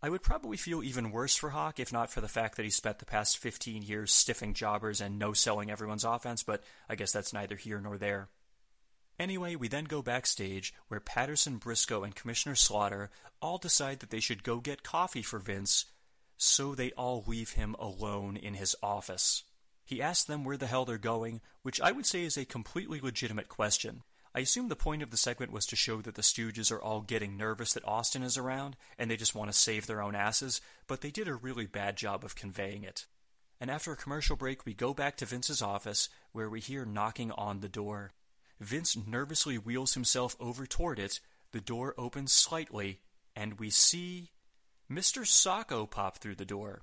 I 0.00 0.10
would 0.10 0.22
probably 0.22 0.56
feel 0.56 0.82
even 0.82 1.10
worse 1.10 1.34
for 1.34 1.50
Hawk 1.50 1.80
if 1.80 1.92
not 1.92 2.10
for 2.10 2.20
the 2.20 2.28
fact 2.28 2.56
that 2.56 2.64
he 2.64 2.70
spent 2.70 3.00
the 3.00 3.04
past 3.04 3.38
15 3.38 3.82
years 3.82 4.12
stiffing 4.12 4.54
jobbers 4.54 5.00
and 5.00 5.18
no 5.18 5.32
selling 5.32 5.70
everyone's 5.70 6.04
offense, 6.04 6.44
but 6.44 6.62
I 6.88 6.94
guess 6.94 7.10
that's 7.10 7.32
neither 7.32 7.56
here 7.56 7.80
nor 7.80 7.98
there. 7.98 8.28
Anyway, 9.18 9.56
we 9.56 9.66
then 9.66 9.84
go 9.84 10.00
backstage 10.00 10.72
where 10.86 11.00
Patterson, 11.00 11.56
Briscoe, 11.56 12.04
and 12.04 12.14
Commissioner 12.14 12.54
Slaughter 12.54 13.10
all 13.42 13.58
decide 13.58 13.98
that 13.98 14.10
they 14.10 14.20
should 14.20 14.44
go 14.44 14.60
get 14.60 14.84
coffee 14.84 15.22
for 15.22 15.40
Vince, 15.40 15.86
so 16.36 16.76
they 16.76 16.92
all 16.92 17.24
leave 17.26 17.54
him 17.54 17.74
alone 17.80 18.36
in 18.36 18.54
his 18.54 18.76
office. 18.80 19.42
He 19.84 20.00
asks 20.00 20.24
them 20.24 20.44
where 20.44 20.56
the 20.56 20.68
hell 20.68 20.84
they're 20.84 20.98
going, 20.98 21.40
which 21.62 21.80
I 21.80 21.90
would 21.90 22.06
say 22.06 22.22
is 22.22 22.36
a 22.36 22.44
completely 22.44 23.00
legitimate 23.00 23.48
question. 23.48 24.02
I 24.34 24.40
assume 24.40 24.68
the 24.68 24.76
point 24.76 25.02
of 25.02 25.10
the 25.10 25.16
segment 25.16 25.52
was 25.52 25.66
to 25.66 25.76
show 25.76 26.00
that 26.02 26.14
the 26.14 26.22
Stooges 26.22 26.70
are 26.70 26.80
all 26.80 27.00
getting 27.00 27.36
nervous 27.36 27.72
that 27.72 27.86
Austin 27.86 28.22
is 28.22 28.36
around, 28.36 28.76
and 28.98 29.10
they 29.10 29.16
just 29.16 29.34
want 29.34 29.50
to 29.50 29.56
save 29.56 29.86
their 29.86 30.02
own 30.02 30.14
asses, 30.14 30.60
but 30.86 31.00
they 31.00 31.10
did 31.10 31.28
a 31.28 31.34
really 31.34 31.66
bad 31.66 31.96
job 31.96 32.24
of 32.24 32.36
conveying 32.36 32.84
it. 32.84 33.06
And 33.60 33.70
after 33.70 33.92
a 33.92 33.96
commercial 33.96 34.36
break, 34.36 34.64
we 34.64 34.74
go 34.74 34.94
back 34.94 35.16
to 35.16 35.26
Vince's 35.26 35.62
office, 35.62 36.08
where 36.32 36.48
we 36.48 36.60
hear 36.60 36.84
knocking 36.84 37.32
on 37.32 37.60
the 37.60 37.68
door. 37.68 38.12
Vince 38.60 38.96
nervously 38.96 39.56
wheels 39.56 39.94
himself 39.94 40.36
over 40.38 40.66
toward 40.66 40.98
it, 40.98 41.20
the 41.52 41.60
door 41.60 41.94
opens 41.96 42.32
slightly, 42.32 43.00
and 43.34 43.58
we 43.58 43.70
see 43.70 44.30
Mr. 44.90 45.22
Socko 45.22 45.90
pop 45.90 46.18
through 46.18 46.34
the 46.34 46.44
door. 46.44 46.82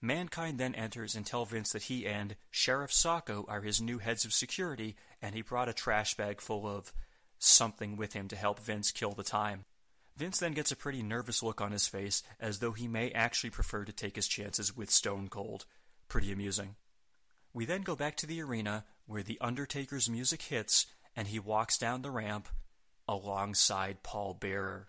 Mankind 0.00 0.58
then 0.58 0.74
enters 0.74 1.14
and 1.14 1.24
tells 1.24 1.50
Vince 1.50 1.72
that 1.72 1.84
he 1.84 2.06
and 2.06 2.36
Sheriff 2.50 2.92
Socko 2.92 3.44
are 3.48 3.62
his 3.62 3.80
new 3.80 3.98
heads 3.98 4.24
of 4.24 4.32
security, 4.32 4.96
and 5.22 5.34
he 5.34 5.42
brought 5.42 5.68
a 5.68 5.74
trash 5.74 6.16
bag 6.16 6.40
full 6.40 6.66
of 6.66 6.92
something 7.38 7.96
with 7.96 8.12
him 8.12 8.28
to 8.28 8.36
help 8.36 8.60
Vince 8.60 8.90
kill 8.90 9.12
the 9.12 9.22
time. 9.22 9.64
Vince 10.16 10.38
then 10.38 10.52
gets 10.52 10.72
a 10.72 10.76
pretty 10.76 11.02
nervous 11.02 11.42
look 11.42 11.60
on 11.60 11.72
his 11.72 11.86
face, 11.86 12.22
as 12.40 12.58
though 12.58 12.72
he 12.72 12.88
may 12.88 13.10
actually 13.10 13.50
prefer 13.50 13.84
to 13.84 13.92
take 13.92 14.16
his 14.16 14.28
chances 14.28 14.76
with 14.76 14.90
Stone 14.90 15.28
Cold. 15.28 15.66
Pretty 16.08 16.32
amusing. 16.32 16.76
We 17.52 17.64
then 17.64 17.82
go 17.82 17.96
back 17.96 18.16
to 18.16 18.26
the 18.26 18.40
arena, 18.42 18.84
where 19.06 19.22
The 19.22 19.38
Undertaker's 19.40 20.08
music 20.08 20.42
hits, 20.42 20.86
and 21.14 21.28
he 21.28 21.38
walks 21.38 21.78
down 21.78 22.02
the 22.02 22.10
ramp 22.10 22.48
alongside 23.08 24.02
Paul 24.02 24.34
Bearer. 24.34 24.88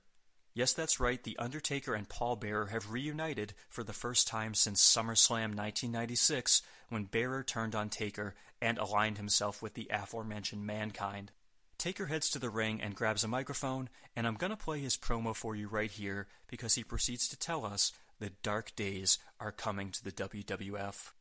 Yes, 0.57 0.73
that's 0.73 0.99
right, 0.99 1.21
The 1.21 1.37
Undertaker 1.37 1.93
and 1.93 2.09
Paul 2.09 2.35
Bearer 2.35 2.65
have 2.65 2.91
reunited 2.91 3.53
for 3.69 3.83
the 3.83 3.93
first 3.93 4.27
time 4.27 4.55
since 4.55 4.83
SummerSlam 4.83 5.53
1996 5.53 6.63
when 6.89 7.03
Bearer 7.03 7.43
turned 7.43 7.75
on 7.75 7.89
Taker 7.89 8.33
and 8.59 8.79
aligned 8.79 9.17
himself 9.17 9.61
with 9.61 9.75
the 9.75 9.87
aforementioned 9.91 10.65
Mankind. 10.65 11.31
Taker 11.77 12.07
heads 12.07 12.27
to 12.31 12.39
the 12.39 12.49
ring 12.49 12.81
and 12.81 12.95
grabs 12.95 13.23
a 13.23 13.27
microphone, 13.27 13.87
and 14.15 14.25
I'm 14.25 14.33
going 14.33 14.49
to 14.49 14.57
play 14.57 14.79
his 14.79 14.97
promo 14.97 15.35
for 15.35 15.55
you 15.55 15.67
right 15.67 15.91
here 15.91 16.25
because 16.47 16.73
he 16.73 16.83
proceeds 16.83 17.27
to 17.27 17.37
tell 17.37 17.63
us 17.63 17.93
that 18.19 18.41
dark 18.41 18.75
days 18.75 19.19
are 19.39 19.51
coming 19.51 19.91
to 19.91 20.03
the 20.03 20.11
WWF. 20.11 21.11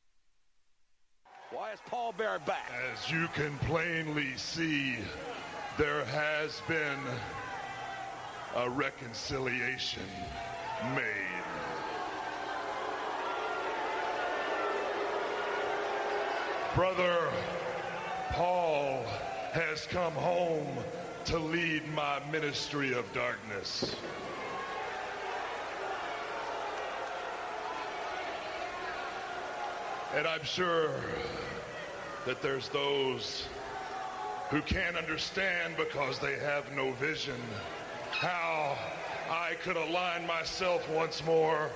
Why 1.50 1.72
is 1.72 1.78
Paul 1.84 2.14
Bearer 2.16 2.38
back? 2.38 2.72
As 2.90 3.10
you 3.10 3.28
can 3.34 3.58
plainly 3.58 4.34
see, 4.38 4.96
there 5.76 6.06
has 6.06 6.62
been 6.66 6.98
a 8.56 8.70
reconciliation 8.70 10.02
made. 10.94 11.04
Brother 16.74 17.28
Paul 18.30 19.04
has 19.52 19.86
come 19.86 20.14
home 20.14 20.66
to 21.26 21.38
lead 21.38 21.86
my 21.92 22.20
ministry 22.32 22.94
of 22.94 23.04
darkness. 23.12 23.94
And 30.14 30.26
I'm 30.26 30.44
sure 30.44 30.94
that 32.24 32.40
there's 32.40 32.70
those 32.70 33.48
who 34.48 34.62
can't 34.62 34.96
understand 34.96 35.74
because 35.76 36.18
they 36.18 36.38
have 36.38 36.72
no 36.74 36.92
vision 36.92 37.40
how 38.10 38.76
I 39.30 39.54
could 39.62 39.76
align 39.76 40.26
myself 40.26 40.88
once 40.90 41.24
more 41.24 41.70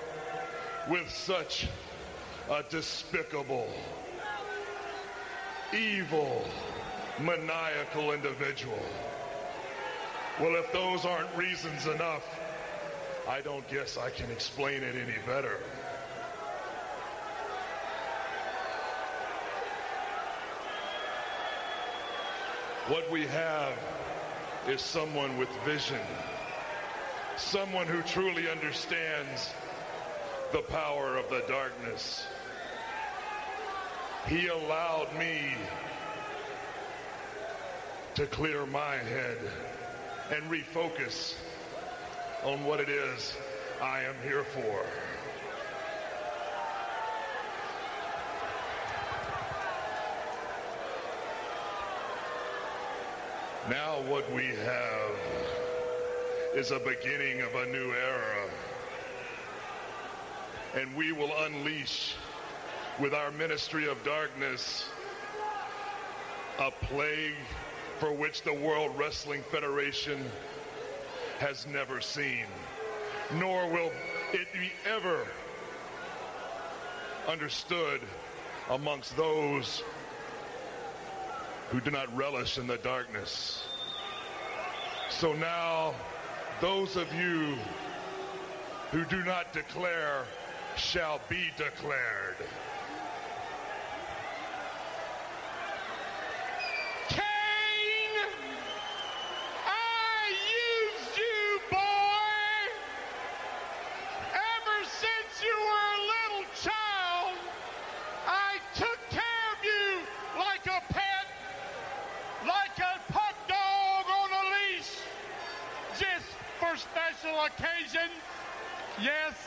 with 0.89 1.11
such 1.11 1.69
a 2.51 2.63
despicable, 2.69 3.69
evil, 5.73 6.45
maniacal 7.21 8.13
individual. 8.13 8.83
Well, 10.41 10.57
if 10.57 10.73
those 10.73 11.05
aren't 11.05 11.35
reasons 11.37 11.87
enough, 11.87 12.25
I 13.29 13.41
don't 13.41 13.69
guess 13.69 13.99
I 13.99 14.11
can 14.11 14.31
explain 14.31 14.83
it 14.83 14.95
any 14.97 15.19
better. 15.27 15.59
What 22.89 23.09
we 23.11 23.27
have 23.27 23.75
is 24.69 24.81
someone 24.81 25.37
with 25.39 25.49
vision, 25.65 26.01
someone 27.37 27.87
who 27.87 28.03
truly 28.03 28.49
understands 28.49 29.53
the 30.53 30.63
power 30.63 31.17
of 31.17 31.29
the 31.31 31.43
darkness. 31.49 32.27
He 34.29 34.49
allowed 34.49 35.09
me 35.19 35.41
to 38.15 38.27
clear 38.27 38.67
my 38.67 38.97
head 38.97 39.39
and 40.31 40.51
refocus 40.51 41.35
on 42.45 42.65
what 42.65 42.81
it 42.81 42.89
is 42.89 43.35
I 43.81 44.03
am 44.03 44.15
here 44.25 44.45
for. 44.45 44.85
Now 53.69 54.01
what 54.09 54.31
we 54.33 54.47
have 54.47 55.11
is 56.55 56.71
a 56.71 56.79
beginning 56.81 57.43
of 57.43 57.55
a 57.55 57.67
new 57.67 57.93
era. 57.93 58.49
And 60.75 60.97
we 60.97 61.13
will 61.13 61.31
unleash 61.45 62.15
with 62.99 63.13
our 63.13 63.31
ministry 63.31 63.87
of 63.87 64.03
darkness 64.03 64.89
a 66.59 66.71
plague 66.71 67.35
for 67.99 68.13
which 68.13 68.43
the 68.43 68.53
World 68.53 68.93
Wrestling 68.97 69.43
Federation 69.51 70.25
has 71.39 71.67
never 71.67 72.01
seen, 72.01 72.47
nor 73.35 73.69
will 73.69 73.93
it 74.33 74.53
be 74.53 74.71
ever 74.87 75.27
understood 77.29 78.01
amongst 78.71 79.17
those 79.17 79.83
who 81.71 81.81
do 81.81 81.91
not 81.91 82.15
relish 82.17 82.59
in 82.59 82.67
the 82.67 82.79
darkness. 82.79 83.63
So 85.09 85.33
now, 85.35 85.95
those 86.61 86.97
of 86.97 87.13
you 87.15 87.55
who 88.91 89.05
do 89.05 89.23
not 89.25 89.53
declare 89.53 90.25
shall 90.77 91.21
be 91.29 91.51
declared. 91.57 92.37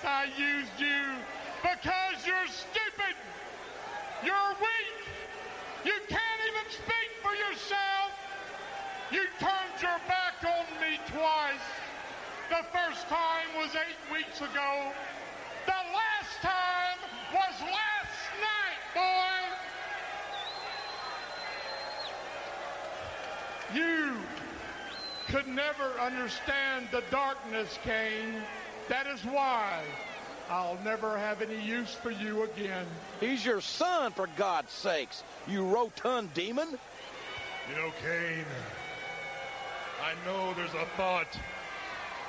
I 0.05 0.25
used 0.25 0.79
you 0.79 1.15
because 1.61 2.27
you're 2.27 2.47
stupid. 2.47 3.15
You're 4.23 4.55
weak. 4.59 5.07
You 5.85 5.93
can't 6.09 6.41
even 6.49 6.71
speak 6.71 7.09
for 7.21 7.33
yourself. 7.33 8.11
You 9.11 9.23
turned 9.39 9.81
your 9.81 9.99
back 10.07 10.43
on 10.43 10.65
me 10.81 10.99
twice. 11.07 11.67
The 12.49 12.65
first 12.71 13.07
time 13.07 13.47
was 13.57 13.69
eight 13.75 14.11
weeks 14.11 14.39
ago. 14.39 14.91
The 15.65 15.71
last 15.71 16.41
time 16.41 16.99
was 17.31 17.61
last 17.61 18.27
night, 18.43 18.79
boy. 18.93 19.39
You 23.73 24.17
could 25.29 25.47
never 25.47 25.97
understand 26.01 26.89
the 26.91 27.03
darkness, 27.09 27.79
Kane. 27.85 28.43
That 28.89 29.07
is 29.07 29.21
why 29.21 29.81
I'll 30.49 30.77
never 30.83 31.17
have 31.17 31.41
any 31.41 31.59
use 31.59 31.93
for 31.93 32.11
you 32.11 32.43
again. 32.43 32.85
He's 33.19 33.45
your 33.45 33.61
son, 33.61 34.11
for 34.11 34.27
God's 34.35 34.71
sakes, 34.71 35.23
you 35.47 35.65
rotund 35.65 36.33
demon. 36.33 36.67
You 37.69 37.75
know, 37.75 37.91
Kane, 38.01 38.45
I 40.03 40.13
know 40.25 40.53
there's 40.53 40.73
a 40.73 40.85
thought 40.97 41.37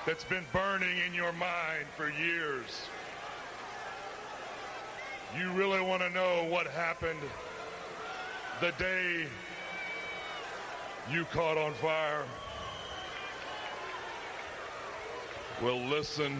that's 0.06 0.24
been 0.24 0.44
burning 0.52 0.98
in 1.06 1.12
your 1.12 1.32
mind 1.32 1.86
for 1.96 2.08
years. 2.08 2.88
You 5.36 5.50
really 5.52 5.80
want 5.80 6.02
to 6.02 6.10
know 6.10 6.46
what 6.48 6.68
happened 6.68 7.18
the 8.60 8.70
day 8.78 9.26
you 11.10 11.24
caught 11.32 11.58
on 11.58 11.74
fire? 11.74 12.24
Well, 15.62 15.80
listen 15.80 16.36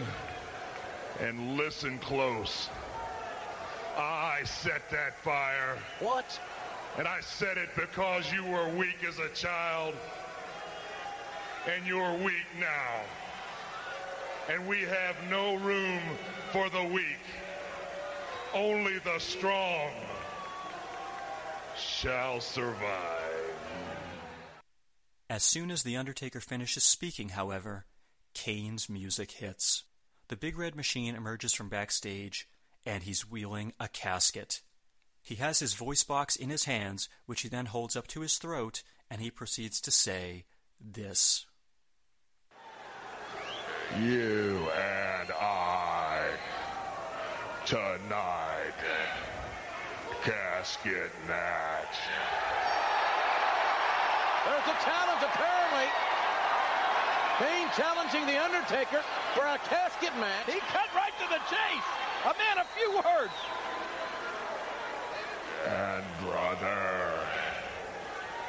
and 1.21 1.55
listen 1.55 1.97
close. 1.99 2.69
I 3.97 4.41
set 4.43 4.89
that 4.91 5.17
fire. 5.23 5.77
What? 5.99 6.39
And 6.97 7.07
I 7.07 7.21
said 7.21 7.57
it 7.57 7.69
because 7.75 8.31
you 8.31 8.43
were 8.43 8.69
weak 8.69 9.03
as 9.07 9.19
a 9.19 9.29
child. 9.29 9.95
And 11.73 11.87
you're 11.87 12.13
weak 12.17 12.45
now. 12.59 13.01
And 14.49 14.67
we 14.67 14.81
have 14.81 15.15
no 15.29 15.55
room 15.55 15.99
for 16.51 16.69
the 16.69 16.83
weak. 16.83 17.23
Only 18.53 18.99
the 18.99 19.19
strong 19.19 19.91
shall 21.77 22.41
survive. 22.41 23.21
As 25.29 25.43
soon 25.43 25.71
as 25.71 25.83
The 25.83 25.97
Undertaker 25.97 26.39
finishes 26.39 26.83
speaking, 26.83 27.29
however, 27.29 27.85
Kane's 28.35 28.87
music 28.87 29.31
hits. 29.31 29.85
The 30.27 30.35
Big 30.35 30.57
Red 30.57 30.75
Machine 30.75 31.15
emerges 31.15 31.53
from 31.53 31.69
backstage, 31.69 32.47
and 32.85 33.01
he's 33.01 33.29
wheeling 33.29 33.73
a 33.79 33.87
casket. 33.87 34.61
He 35.23 35.35
has 35.35 35.57
his 35.57 35.73
voice 35.73 36.03
box 36.03 36.35
in 36.35 36.51
his 36.51 36.65
hands, 36.65 37.09
which 37.25 37.41
he 37.41 37.49
then 37.49 37.65
holds 37.65 37.95
up 37.95 38.05
to 38.09 38.21
his 38.21 38.37
throat, 38.37 38.83
and 39.09 39.21
he 39.21 39.31
proceeds 39.31 39.81
to 39.81 39.89
say 39.89 40.45
this. 40.79 41.47
You 43.99 44.67
and 44.75 45.31
I 45.31 46.29
tonight. 47.65 48.73
Casket 50.23 51.11
match. 51.27 51.97
There's 54.45 54.67
a 54.67 54.83
challenge, 54.83 55.23
apparently. 55.23 56.24
Kane 57.37 57.67
challenging 57.75 58.25
The 58.25 58.41
Undertaker 58.41 59.03
for 59.33 59.45
a 59.45 59.57
casket 59.67 60.15
match. 60.21 60.45
He 60.45 60.59
cut 60.59 60.87
right 60.95 61.11
to 61.19 61.27
the 61.27 61.39
chase. 61.49 61.83
A 62.23 62.33
man 62.37 62.59
of 62.59 62.67
few 62.67 62.95
words. 62.95 63.33
And 65.67 66.05
brother, 66.21 67.19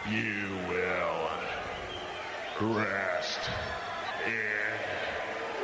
you 0.09 0.57
will 0.69 1.31
rest 2.77 3.41
in 4.25 4.79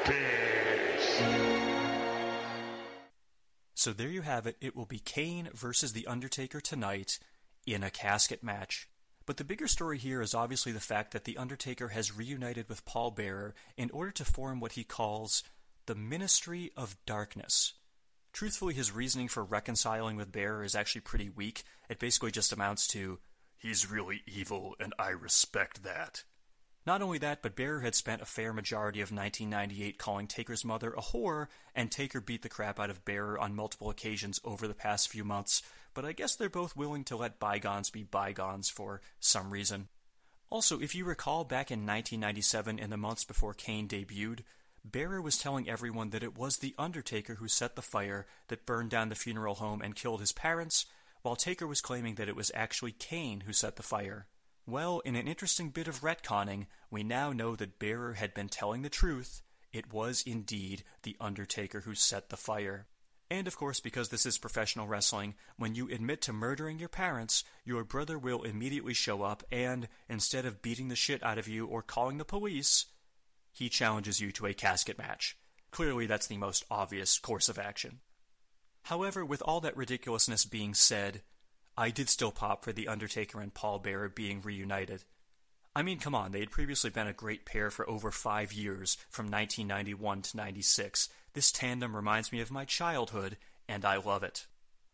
peace. 0.05 1.23
So 3.75 3.93
there 3.93 4.09
you 4.09 4.23
have 4.23 4.49
it. 4.49 4.57
It 4.61 4.75
will 4.75 4.87
be 4.87 4.99
Kane 4.99 5.49
versus 5.55 5.93
The 5.93 6.09
Undertaker 6.09 6.61
tonight 6.61 7.21
in 7.67 7.85
a 7.85 7.91
casket 7.91 8.43
match. 8.43 8.89
But 9.33 9.39
the 9.39 9.45
bigger 9.45 9.67
story 9.67 9.97
here 9.97 10.21
is 10.21 10.35
obviously 10.35 10.73
the 10.73 10.79
fact 10.79 11.13
that 11.13 11.25
The 11.25 11.39
Undertaker 11.39 11.89
has 11.89 12.15
reunited 12.15 12.69
with 12.69 12.85
Paul 12.85 13.11
Bearer 13.13 13.55
in 13.79 13.91
order 13.91 14.11
to 14.11 14.27
form 14.27 14.61
what 14.61 14.73
he 14.73 14.85
calls 14.85 15.43
the 15.87 15.95
Ministry 15.95 16.71
of 16.77 16.99
Darkness. 17.07 17.73
Truthfully, 18.35 18.75
his 18.75 18.93
reasoning 18.93 19.29
for 19.29 19.43
reconciling 19.43 20.17
with 20.17 20.33
Bearer 20.33 20.63
is 20.63 20.75
actually 20.75 21.01
pretty 21.01 21.31
weak. 21.31 21.63
It 21.89 21.99
basically 21.99 22.31
just 22.31 22.53
amounts 22.53 22.87
to, 22.89 23.21
he's 23.57 23.91
really 23.91 24.21
evil 24.27 24.77
and 24.79 24.93
I 24.99 25.09
respect 25.09 25.83
that. 25.83 26.25
Not 26.85 27.01
only 27.01 27.17
that, 27.17 27.41
but 27.41 27.57
Bearer 27.57 27.81
had 27.81 27.95
spent 27.95 28.21
a 28.21 28.27
fair 28.27 28.53
majority 28.53 29.01
of 29.01 29.13
1998 29.13 29.97
calling 29.97 30.27
Taker's 30.27 30.63
mother 30.63 30.93
a 30.93 31.01
whore, 31.01 31.47
and 31.75 31.91
Taker 31.91 32.21
beat 32.21 32.43
the 32.43 32.51
crap 32.51 32.79
out 32.79 32.91
of 32.91 33.07
Bearer 33.07 33.39
on 33.39 33.55
multiple 33.55 33.89
occasions 33.89 34.41
over 34.45 34.69
the 34.69 34.75
past 34.75 35.09
few 35.09 35.25
months, 35.25 35.63
but 35.95 36.05
I 36.05 36.13
guess 36.13 36.37
they're 36.37 36.49
both 36.49 36.77
willing 36.77 37.05
to 37.05 37.17
let 37.17 37.39
bygones 37.39 37.91
be 37.91 38.03
bygones 38.03 38.69
for 38.69 39.01
some 39.21 39.51
reason. 39.51 39.89
Also, 40.51 40.81
if 40.81 40.95
you 40.95 41.05
recall 41.05 41.45
back 41.45 41.71
in 41.71 41.81
1997 41.81 42.79
in 42.79 42.91
the 42.91 42.97
months 42.97 43.25
before 43.25 43.55
Kane 43.55 43.89
debuted, 43.89 44.41
Bearer 44.85 45.23
was 45.23 45.39
telling 45.39 45.69
everyone 45.69 46.11
that 46.11 46.25
it 46.25 46.37
was 46.37 46.59
The 46.59 46.75
Undertaker 46.77 47.37
who 47.37 47.49
set 47.49 47.77
the 47.77 47.83
fire 47.83 48.27
that 48.49 48.67
burned 48.67 48.91
down 48.91 49.09
the 49.09 49.15
funeral 49.15 49.55
home 49.55 49.81
and 49.81 49.95
killed 49.95 50.21
his 50.21 50.33
parents, 50.33 50.87
while 51.23 51.37
Taker 51.37 51.67
was 51.67 51.81
claiming 51.81 52.17
that 52.17 52.29
it 52.29 52.37
was 52.37 52.51
actually 52.55 52.93
Kane 52.93 53.43
who 53.47 53.53
set 53.53 53.77
the 53.77 53.83
fire. 53.83 54.27
Well, 54.67 55.01
in 55.01 55.17
an 55.17 55.27
interesting 55.29 55.71
bit 55.71 55.89
of 55.89 56.01
retconning, 56.01 56.67
we 56.91 57.03
now 57.03 57.33
know 57.33 57.57
that 57.57 57.79
Bearer 57.79 58.15
had 58.15 58.35
been 58.35 58.49
telling 58.49 58.83
the 58.83 58.89
truth. 58.89 59.43
It 59.73 59.93
was 59.93 60.23
indeed 60.27 60.83
The 61.03 61.17
Undertaker 61.21 61.81
who 61.81 61.95
set 61.95 62.29
the 62.29 62.37
fire. 62.37 62.87
And 63.33 63.47
of 63.47 63.57
course, 63.57 63.81
because 63.81 64.11
this 64.11 64.27
is 64.27 64.37
professional 64.37 64.87
wrestling, 64.87 65.37
when 65.57 65.75
you 65.75 65.89
admit 65.89 66.21
to 66.21 66.35
murdering 66.35 66.79
your 66.79 66.91
parents, 66.91 67.45
your 67.65 67.83
brother 67.83 68.19
will 68.19 68.43
immediately 68.43 68.93
show 68.93 69.23
up 69.23 69.43
and, 69.51 69.89
instead 70.07 70.45
of 70.45 70.61
beating 70.61 70.89
the 70.89 70.97
shit 70.97 71.23
out 71.23 71.39
of 71.39 71.49
you 71.49 71.65
or 71.65 71.81
calling 71.81 72.19
the 72.19 72.27
police, 72.27 72.85
he 73.51 73.71
challenges 73.71 74.21
you 74.21 74.33
to 74.33 74.45
a 74.45 74.53
casket 74.53 74.99
match. 74.99 75.39
Clearly, 75.71 76.05
that's 76.05 76.27
the 76.27 76.37
most 76.37 76.67
obvious 76.71 77.19
course 77.19 77.49
of 77.49 77.59
action. 77.59 78.01
However, 78.83 79.25
with 79.25 79.41
all 79.47 79.61
that 79.61 79.79
ridiculousness 79.79 80.45
being 80.45 80.75
said, 80.75 81.23
I 81.75 81.89
did 81.89 82.11
still 82.11 82.33
pop 82.33 82.63
for 82.63 82.75
The 82.75 82.87
Undertaker 82.87 83.41
and 83.41 83.55
Paul 83.55 83.79
Bearer 83.79 84.11
being 84.11 84.43
reunited. 84.43 85.05
I 85.75 85.83
mean, 85.83 85.99
come 85.99 86.15
on, 86.15 86.33
they 86.33 86.41
had 86.41 86.51
previously 86.51 86.91
been 86.91 87.07
a 87.07 87.15
great 87.15 87.47
pair 87.47 87.71
for 87.71 87.89
over 87.89 88.11
five 88.11 88.53
years, 88.53 88.99
from 89.09 89.31
1991 89.31 90.23
to 90.23 90.37
96. 90.37 91.09
This 91.33 91.51
tandem 91.51 91.97
reminds 91.97 92.31
me 92.31 92.41
of 92.41 92.51
my 92.51 92.67
childhood, 92.67 93.39
and 93.67 93.85
I 93.85 93.97
love 93.97 94.23
it. 94.23 94.47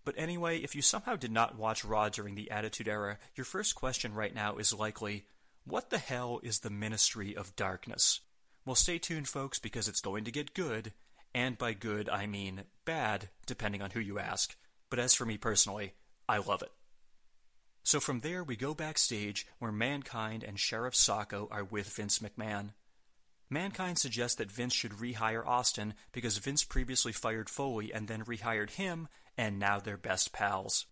But 0.04 0.14
anyway, 0.16 0.58
if 0.58 0.76
you 0.76 0.82
somehow 0.82 1.16
did 1.16 1.32
not 1.32 1.58
watch 1.58 1.84
Raw 1.84 2.08
during 2.08 2.36
the 2.36 2.50
Attitude 2.50 2.86
Era, 2.86 3.18
your 3.34 3.44
first 3.44 3.74
question 3.74 4.14
right 4.14 4.34
now 4.34 4.56
is 4.56 4.72
likely, 4.72 5.24
what 5.64 5.90
the 5.90 5.98
hell 5.98 6.40
is 6.44 6.60
the 6.60 6.70
Ministry 6.70 7.36
of 7.36 7.56
Darkness? 7.56 8.20
Well, 8.64 8.76
stay 8.76 8.98
tuned, 8.98 9.28
folks, 9.28 9.58
because 9.58 9.88
it's 9.88 10.00
going 10.00 10.24
to 10.24 10.30
get 10.30 10.54
good, 10.54 10.92
and 11.34 11.58
by 11.58 11.72
good 11.72 12.08
I 12.08 12.26
mean 12.26 12.62
bad, 12.84 13.30
depending 13.46 13.82
on 13.82 13.90
who 13.90 14.00
you 14.00 14.18
ask. 14.18 14.56
But 14.90 15.00
as 15.00 15.12
for 15.12 15.26
me 15.26 15.36
personally, 15.38 15.94
I 16.28 16.38
love 16.38 16.62
it. 16.62 16.70
So 17.88 18.00
from 18.00 18.20
there, 18.20 18.44
we 18.44 18.54
go 18.54 18.74
backstage 18.74 19.46
where 19.60 19.72
Mankind 19.72 20.44
and 20.44 20.60
Sheriff 20.60 20.92
Socko 20.92 21.48
are 21.50 21.64
with 21.64 21.88
Vince 21.88 22.18
McMahon. 22.18 22.72
Mankind 23.48 23.98
suggests 23.98 24.36
that 24.36 24.52
Vince 24.52 24.74
should 24.74 24.92
rehire 24.92 25.46
Austin 25.46 25.94
because 26.12 26.36
Vince 26.36 26.64
previously 26.64 27.12
fired 27.12 27.48
Foley 27.48 27.90
and 27.90 28.06
then 28.06 28.26
rehired 28.26 28.72
him, 28.72 29.08
and 29.38 29.58
now 29.58 29.80
they're 29.80 29.96
best 29.96 30.34
pals. 30.34 30.84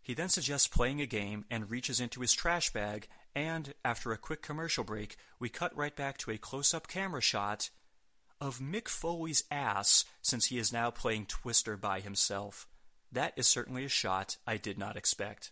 He 0.00 0.14
then 0.14 0.28
suggests 0.28 0.68
playing 0.68 1.00
a 1.00 1.06
game 1.06 1.44
and 1.50 1.72
reaches 1.72 1.98
into 1.98 2.20
his 2.20 2.32
trash 2.32 2.72
bag, 2.72 3.08
and 3.34 3.74
after 3.84 4.12
a 4.12 4.16
quick 4.16 4.40
commercial 4.40 4.84
break, 4.84 5.16
we 5.40 5.48
cut 5.48 5.76
right 5.76 5.96
back 5.96 6.18
to 6.18 6.30
a 6.30 6.38
close 6.38 6.72
up 6.72 6.86
camera 6.86 7.20
shot 7.20 7.70
of 8.40 8.60
Mick 8.60 8.86
Foley's 8.86 9.42
ass 9.50 10.04
since 10.22 10.46
he 10.46 10.58
is 10.58 10.72
now 10.72 10.92
playing 10.92 11.26
Twister 11.26 11.76
by 11.76 11.98
himself. 11.98 12.68
That 13.10 13.32
is 13.34 13.48
certainly 13.48 13.84
a 13.84 13.88
shot 13.88 14.36
I 14.46 14.56
did 14.56 14.78
not 14.78 14.96
expect. 14.96 15.50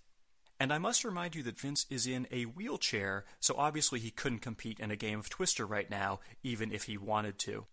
And 0.63 0.73
I 0.73 0.79
must 0.79 1.03
remind 1.03 1.35
you 1.35 1.43
that 1.43 1.59
Vince 1.59 1.87
is 1.91 2.07
in 2.07 2.29
a 2.31 2.45
wheelchair, 2.45 3.25
so 3.41 3.57
obviously 3.59 3.99
he 3.99 4.13
couldn't 4.13 4.43
compete 4.43 4.79
in 4.79 4.93
a 4.93 4.97
game 4.97 5.19
of 5.19 5.29
Twister 5.29 5.67
right 5.67 5.91
now, 5.91 6.21
even 6.45 6.71
if 6.71 6.85
he 6.85 6.97
wanted 6.97 7.37
to. 7.41 7.67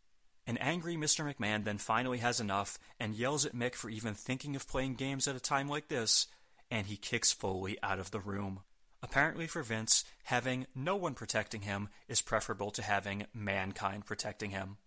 An 0.48 0.58
angry 0.58 0.96
Mr. 0.96 1.24
McMahon 1.24 1.66
then 1.66 1.78
finally 1.78 2.18
has 2.18 2.40
enough 2.40 2.80
and 3.00 3.14
yells 3.14 3.46
at 3.46 3.54
Mick 3.54 3.76
for 3.76 3.92
even 3.92 4.16
thinking 4.16 4.56
of 4.56 4.68
playing 4.68 4.96
games 4.96 5.28
at 5.28 5.36
a 5.36 5.40
time 5.40 5.68
like 5.68 5.88
this, 5.88 6.26
and 6.72 6.88
he 6.88 6.98
kicks 6.98 7.32
Foley 7.32 7.78
out 7.84 8.00
of 8.00 8.10
the 8.10 8.20
room. 8.20 8.62
Apparently, 9.04 9.46
for 9.46 9.62
Vince, 9.62 10.04
having 10.24 10.66
no 10.74 10.96
one 10.96 11.14
protecting 11.14 11.62
him 11.62 11.90
is 12.08 12.24
preferable 12.24 12.72
to 12.72 12.82
having 12.82 13.28
mankind 13.36 14.08
protecting 14.08 14.50
him. 14.50 14.78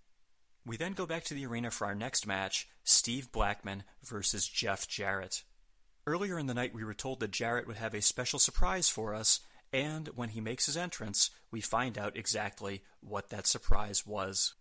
We 0.66 0.76
then 0.76 0.94
go 0.94 1.06
back 1.06 1.22
to 1.26 1.34
the 1.34 1.46
arena 1.46 1.70
for 1.70 1.86
our 1.86 1.94
next 1.94 2.26
match 2.26 2.66
Steve 2.82 3.30
Blackman 3.30 3.84
versus 4.02 4.48
Jeff 4.48 4.88
Jarrett. 4.88 5.44
Earlier 6.06 6.36
in 6.38 6.46
the 6.46 6.54
night, 6.54 6.74
we 6.74 6.82
were 6.84 6.94
told 6.94 7.20
that 7.20 7.30
Jarrett 7.30 7.68
would 7.68 7.76
have 7.76 7.94
a 7.94 8.02
special 8.02 8.40
surprise 8.40 8.88
for 8.88 9.14
us, 9.14 9.38
and 9.72 10.08
when 10.16 10.30
he 10.30 10.40
makes 10.40 10.66
his 10.66 10.76
entrance, 10.76 11.30
we 11.52 11.60
find 11.60 11.96
out 11.96 12.16
exactly 12.16 12.82
what 13.00 13.30
that 13.30 13.46
surprise 13.46 14.04
was. 14.04 14.54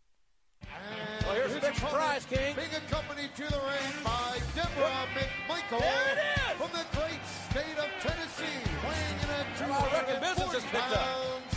Well, 1.25 1.33
here's 1.33 1.55
the 1.55 1.59
big 1.59 1.73
surprise, 1.73 2.25
King. 2.29 2.55
Being 2.55 2.67
accompanied 2.85 3.33
to 3.37 3.41
the 3.41 3.57
ring 3.57 3.93
by 4.03 4.37
Debra 4.53 5.07
McMichael 5.17 5.79
There 5.79 6.13
it 6.13 6.19
is! 6.21 6.57
from 6.61 6.69
the 6.77 6.85
great 6.93 7.21
state 7.49 7.77
of 7.79 7.89
Tennessee, 8.05 8.61
weighing 8.85 9.17
in 9.23 9.29
at 9.33 9.67
Well, 9.67 9.81
I 9.81 9.93
reckon 9.97 10.21
business 10.21 10.53
has 10.53 10.61
240 10.61 10.69
picked 10.69 10.93
up. 10.93 11.01
pounds, 11.01 11.49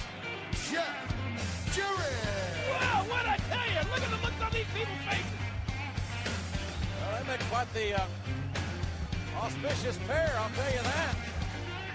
Jeff 0.73 0.97
Jarrett. 1.77 2.25
Wow, 2.73 3.05
what 3.13 3.27
I 3.29 3.37
tell 3.53 3.67
you? 3.69 3.81
Look 3.93 4.01
at 4.01 4.11
the 4.17 4.21
looks 4.25 4.41
on 4.41 4.51
these 4.57 4.71
people's 4.73 5.05
faces. 5.05 5.45
Well, 7.05 7.21
they 7.21 7.29
make 7.29 7.41
quite 7.53 7.69
the 7.75 8.01
uh, 8.01 8.07
auspicious 9.37 9.99
pair, 10.07 10.33
I'll 10.37 10.51
tell 10.51 10.73
you 10.73 10.83
that. 10.83 11.17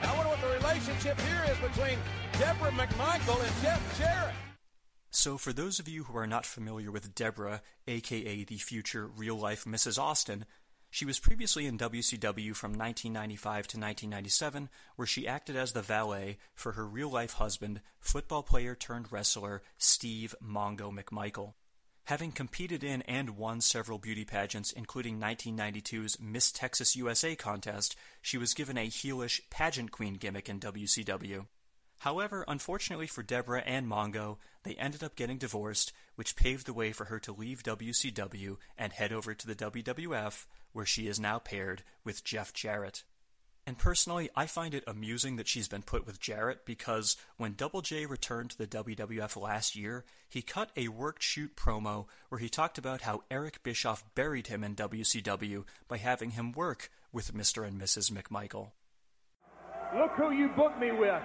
I 0.02 0.16
wonder 0.16 0.30
what 0.30 0.42
the 0.42 0.48
relationship 0.48 1.20
here 1.22 1.44
is 1.52 1.58
between 1.58 1.98
Debra 2.34 2.72
McMichael 2.72 3.44
and 3.44 3.62
Jeff 3.62 4.00
Jarrett. 4.00 4.36
So, 5.12 5.38
for 5.38 5.52
those 5.52 5.80
of 5.80 5.88
you 5.88 6.04
who 6.04 6.18
are 6.18 6.28
not 6.28 6.46
familiar 6.46 6.92
with 6.92 7.16
Debra, 7.16 7.62
aka 7.88 8.44
the 8.44 8.58
future 8.58 9.08
real 9.08 9.36
life 9.36 9.66
Mrs. 9.66 9.98
Austin, 9.98 10.46
she 10.92 11.06
was 11.06 11.20
previously 11.20 11.66
in 11.66 11.78
WCW 11.78 12.56
from 12.56 12.72
1995 12.72 13.68
to 13.68 13.78
1997, 13.78 14.70
where 14.96 15.06
she 15.06 15.28
acted 15.28 15.56
as 15.56 15.74
the 15.74 15.82
valet 15.82 16.38
for 16.56 16.72
her 16.74 16.88
real 16.88 17.10
life 17.10 17.34
husband, 17.34 17.82
football 18.00 18.42
player 18.42 18.76
turned 18.76 19.12
wrestler 19.12 19.62
Steve 19.78 20.34
Mongo 20.44 20.92
McMichael. 20.92 21.54
Having 22.10 22.32
competed 22.32 22.84
in 22.84 23.04
and 23.04 23.38
won 23.38 23.62
several 23.62 24.00
beauty 24.00 24.26
pageants, 24.26 24.72
including 24.72 25.20
1992's 25.20 26.20
Miss 26.20 26.52
Texas 26.52 26.96
USA 26.96 27.36
contest, 27.36 27.96
she 28.20 28.36
was 28.36 28.56
given 28.56 28.80
a 28.80 28.88
heelish 28.88 29.42
pageant 29.52 29.92
queen 29.92 30.16
gimmick 30.16 30.50
in 30.50 30.60
WCW. 30.60 31.46
However, 32.00 32.44
unfortunately 32.48 33.06
for 33.06 33.22
Debra 33.22 33.62
and 33.62 33.86
Mongo, 33.86 34.38
they 34.64 34.74
ended 34.74 35.04
up 35.04 35.16
getting 35.16 35.38
divorced, 35.38 35.94
which 36.16 36.36
paved 36.36 36.66
the 36.66 36.74
way 36.74 36.94
for 36.94 37.06
her 37.06 37.20
to 37.20 37.32
leave 37.32 37.62
WCW 37.62 38.58
and 38.76 38.92
head 38.92 39.14
over 39.14 39.36
to 39.36 39.46
the 39.46 39.54
WWF, 39.54 40.48
where 40.74 40.88
she 40.88 41.08
is 41.08 41.20
now 41.20 41.38
paired 41.38 41.84
with 42.04 42.24
Jeff 42.24 42.54
Jarrett. 42.54 43.04
And 43.70 43.78
personally, 43.78 44.32
I 44.36 44.48
find 44.48 44.74
it 44.74 44.84
amusing 44.88 45.36
that 45.36 45.48
she's 45.48 45.68
been 45.68 45.84
put 45.84 46.04
with 46.04 46.20
Jarrett 46.20 46.66
because 46.66 47.16
when 47.38 47.54
Double 47.54 47.84
J 47.84 48.08
returned 48.08 48.50
to 48.50 48.58
the 48.58 48.66
WWF 48.66 49.40
last 49.40 49.76
year, 49.76 50.06
he 50.28 50.42
cut 50.42 50.72
a 50.76 50.88
worked 50.88 51.22
shoot 51.22 51.56
promo 51.56 52.08
where 52.30 52.40
he 52.40 52.50
talked 52.50 52.80
about 52.80 53.02
how 53.02 53.22
Eric 53.30 53.62
Bischoff 53.62 54.04
buried 54.16 54.48
him 54.48 54.64
in 54.64 54.74
WCW 54.74 55.66
by 55.88 55.98
having 55.98 56.32
him 56.32 56.52
work 56.52 56.90
with 57.14 57.36
Mr. 57.36 57.64
and 57.64 57.80
Mrs. 57.80 58.12
McMichael. 58.12 58.72
Look 59.96 60.14
who 60.18 60.32
you 60.32 60.50
booked 60.58 60.80
me 60.80 60.92
with. 60.92 61.22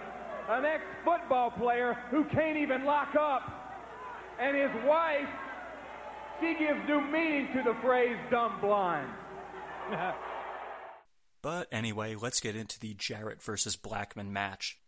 An 0.50 0.66
ex-football 0.66 1.52
player 1.52 1.96
who 2.10 2.24
can't 2.24 2.58
even 2.58 2.84
lock 2.84 3.14
up. 3.18 3.40
And 4.38 4.54
his 4.54 4.84
wife, 4.86 5.30
she 6.42 6.54
gives 6.58 6.86
new 6.86 7.00
meaning 7.10 7.48
to 7.54 7.62
the 7.62 7.74
phrase 7.80 8.18
dumb 8.30 8.60
blind. 8.60 9.08
But 11.44 11.68
anyway, 11.70 12.14
let's 12.14 12.40
get 12.40 12.56
into 12.56 12.80
the 12.80 12.94
Jarrett 12.94 13.42
versus 13.42 13.76
Blackman 13.76 14.32
match. 14.32 14.78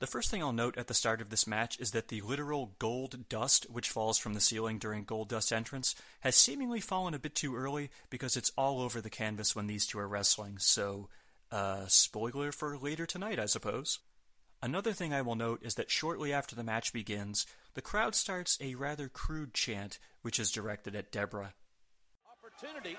The 0.00 0.08
first 0.08 0.28
thing 0.28 0.42
I'll 0.42 0.52
note 0.52 0.76
at 0.76 0.88
the 0.88 0.92
start 0.92 1.20
of 1.20 1.30
this 1.30 1.46
match 1.46 1.78
is 1.78 1.92
that 1.92 2.08
the 2.08 2.20
literal 2.22 2.74
gold 2.80 3.28
dust 3.28 3.70
which 3.70 3.88
falls 3.88 4.18
from 4.18 4.34
the 4.34 4.40
ceiling 4.40 4.78
during 4.80 5.04
Goldust 5.04 5.52
entrance 5.52 5.94
has 6.22 6.34
seemingly 6.34 6.80
fallen 6.80 7.14
a 7.14 7.20
bit 7.20 7.36
too 7.36 7.54
early 7.54 7.90
because 8.10 8.36
it's 8.36 8.50
all 8.58 8.80
over 8.80 9.00
the 9.00 9.08
canvas 9.08 9.54
when 9.54 9.68
these 9.68 9.86
two 9.86 10.00
are 10.00 10.08
wrestling, 10.08 10.58
so, 10.58 11.08
uh, 11.52 11.86
spoiler 11.86 12.50
for 12.50 12.76
later 12.76 13.06
tonight, 13.06 13.38
I 13.38 13.46
suppose. 13.46 14.00
Another 14.60 14.92
thing 14.92 15.14
I 15.14 15.22
will 15.22 15.36
note 15.36 15.60
is 15.62 15.76
that 15.76 15.92
shortly 15.92 16.32
after 16.32 16.56
the 16.56 16.64
match 16.64 16.92
begins, 16.92 17.46
the 17.74 17.82
crowd 17.82 18.16
starts 18.16 18.58
a 18.60 18.74
rather 18.74 19.08
crude 19.08 19.54
chant 19.54 20.00
which 20.22 20.40
is 20.40 20.50
directed 20.50 20.96
at 20.96 21.12
Debra. 21.12 21.54
Opportunity. 22.28 22.96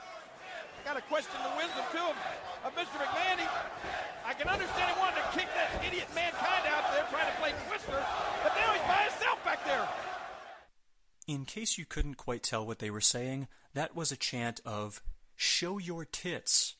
Got 0.86 0.96
to 0.96 1.02
question 1.04 1.38
the 1.44 1.56
wisdom, 1.58 1.86
too, 1.92 2.10
of 2.66 2.76
Mr. 2.76 2.98
McMahon. 2.98 3.38
He, 3.40 3.48
I 4.26 4.34
can 4.34 4.48
understand 4.48 4.94
he 4.94 5.00
wanted 5.00 5.22
to 5.22 5.38
kick 5.38 5.48
that 5.54 5.84
idiot 5.86 6.08
mankind 6.16 6.66
out 6.68 6.92
there 6.92 7.06
trying 7.10 7.32
to 7.32 7.38
play 7.40 7.54
Twister, 7.68 8.04
but 8.44 8.54
now 8.56 8.74
he's 8.74 8.82
by 8.84 9.04
himself 9.10 9.44
back 9.46 9.66
there. 9.66 9.88
In 11.28 11.46
case 11.46 11.78
you 11.78 11.86
couldn't 11.86 12.16
quite 12.16 12.44
tell 12.44 12.66
what 12.66 12.80
they 12.80 12.90
were 12.90 13.02
saying, 13.02 13.48
that 13.74 13.96
was 13.96 14.12
a 14.12 14.18
chant 14.18 14.60
of 14.66 15.02
Show 15.44 15.80
your 15.80 16.06
tits. 16.06 16.76